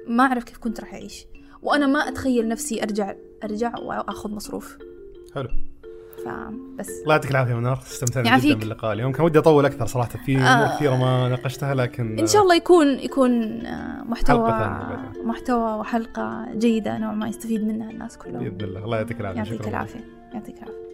ما 0.09 0.25
أعرف 0.25 0.45
كيف 0.45 0.59
كنت 0.59 0.81
راح 0.81 0.95
أعيش. 0.95 1.27
وأنا 1.65 1.87
ما 1.87 1.99
أتخيل 1.99 2.49
نفسي 2.49 2.83
أرجع 2.83 3.15
أرجع 3.45 3.79
وأخذ 3.79 4.31
مصروف. 4.31 4.79
حلو. 5.35 5.49
فبس 6.25 6.89
الله 7.03 7.15
يعطيك 7.15 7.31
العافية 7.31 7.55
منار. 7.55 7.79
استمتعنا. 7.83 8.39
جدا 8.39 8.55
باللقاء 8.55 8.93
اليوم. 8.93 9.13
كان 9.13 9.25
ودي 9.25 9.39
أطول 9.39 9.67
أكثر 9.67 9.87
صراحة 9.87 10.09
في 10.09 10.37
أمور 10.37 10.47
آه. 10.47 10.77
كثيرة 10.77 10.97
ما 10.97 11.29
ناقشتها 11.29 11.75
لكن 11.75 12.19
إن 12.19 12.27
شاء 12.27 12.43
الله 12.43 12.55
يكون 12.55 12.87
يكون 12.87 13.67
آه، 13.67 14.03
محتوى. 14.03 14.79
محتوى 15.25 15.79
وحلقة 15.79 16.47
جيدة 16.55 16.99
نوع 16.99 17.13
ما 17.13 17.29
يستفيد 17.29 17.65
منها 17.65 17.91
الناس 17.91 18.19
كلهم. 18.19 18.39
بإذن 18.39 18.61
الله. 18.61 18.85
الله 18.85 18.97
يعطيك 18.97 19.21
العافية. 19.21 19.41
يعطيك. 19.41 19.69
العافية. 19.69 20.05
يعطيك 20.35 20.57
العافية. 20.57 20.85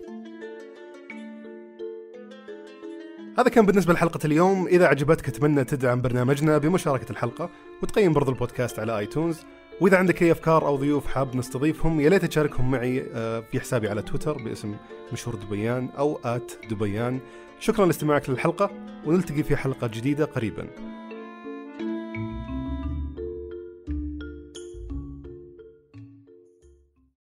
هذا 3.38 3.48
كان 3.48 3.66
بالنسبة 3.66 3.92
لحلقة 3.92 4.20
اليوم. 4.24 4.66
إذا 4.66 4.86
عجبتك 4.86 5.28
أتمنى 5.28 5.64
تدعم 5.64 6.00
برنامجنا 6.00 6.58
بمشاركة 6.58 7.10
الحلقة 7.10 7.50
وتقيم 7.82 8.12
برضو 8.12 8.30
البودكاست 8.30 8.78
على 8.78 8.98
آيتونز. 8.98 9.40
وإذا 9.80 9.96
عندك 9.96 10.22
أي 10.22 10.32
أفكار 10.32 10.66
أو 10.66 10.76
ضيوف 10.76 11.06
حاب 11.06 11.36
نستضيفهم 11.36 12.00
يا 12.00 12.08
ليت 12.08 12.24
تشاركهم 12.24 12.70
معي 12.70 13.06
آه، 13.14 13.40
في 13.40 13.60
حسابي 13.60 13.88
على 13.88 14.02
تويتر 14.02 14.42
باسم 14.42 14.76
مشهور 15.12 15.36
دبيان 15.36 15.88
أو 15.98 16.20
ات 16.24 16.52
دبيان. 16.70 17.20
شكرا 17.60 17.86
لاستماعك 17.86 18.30
للحلقة 18.30 18.70
ونلتقي 19.06 19.42
في 19.42 19.56
حلقة 19.56 19.86
جديدة 19.86 20.24
قريبا. 20.24 20.66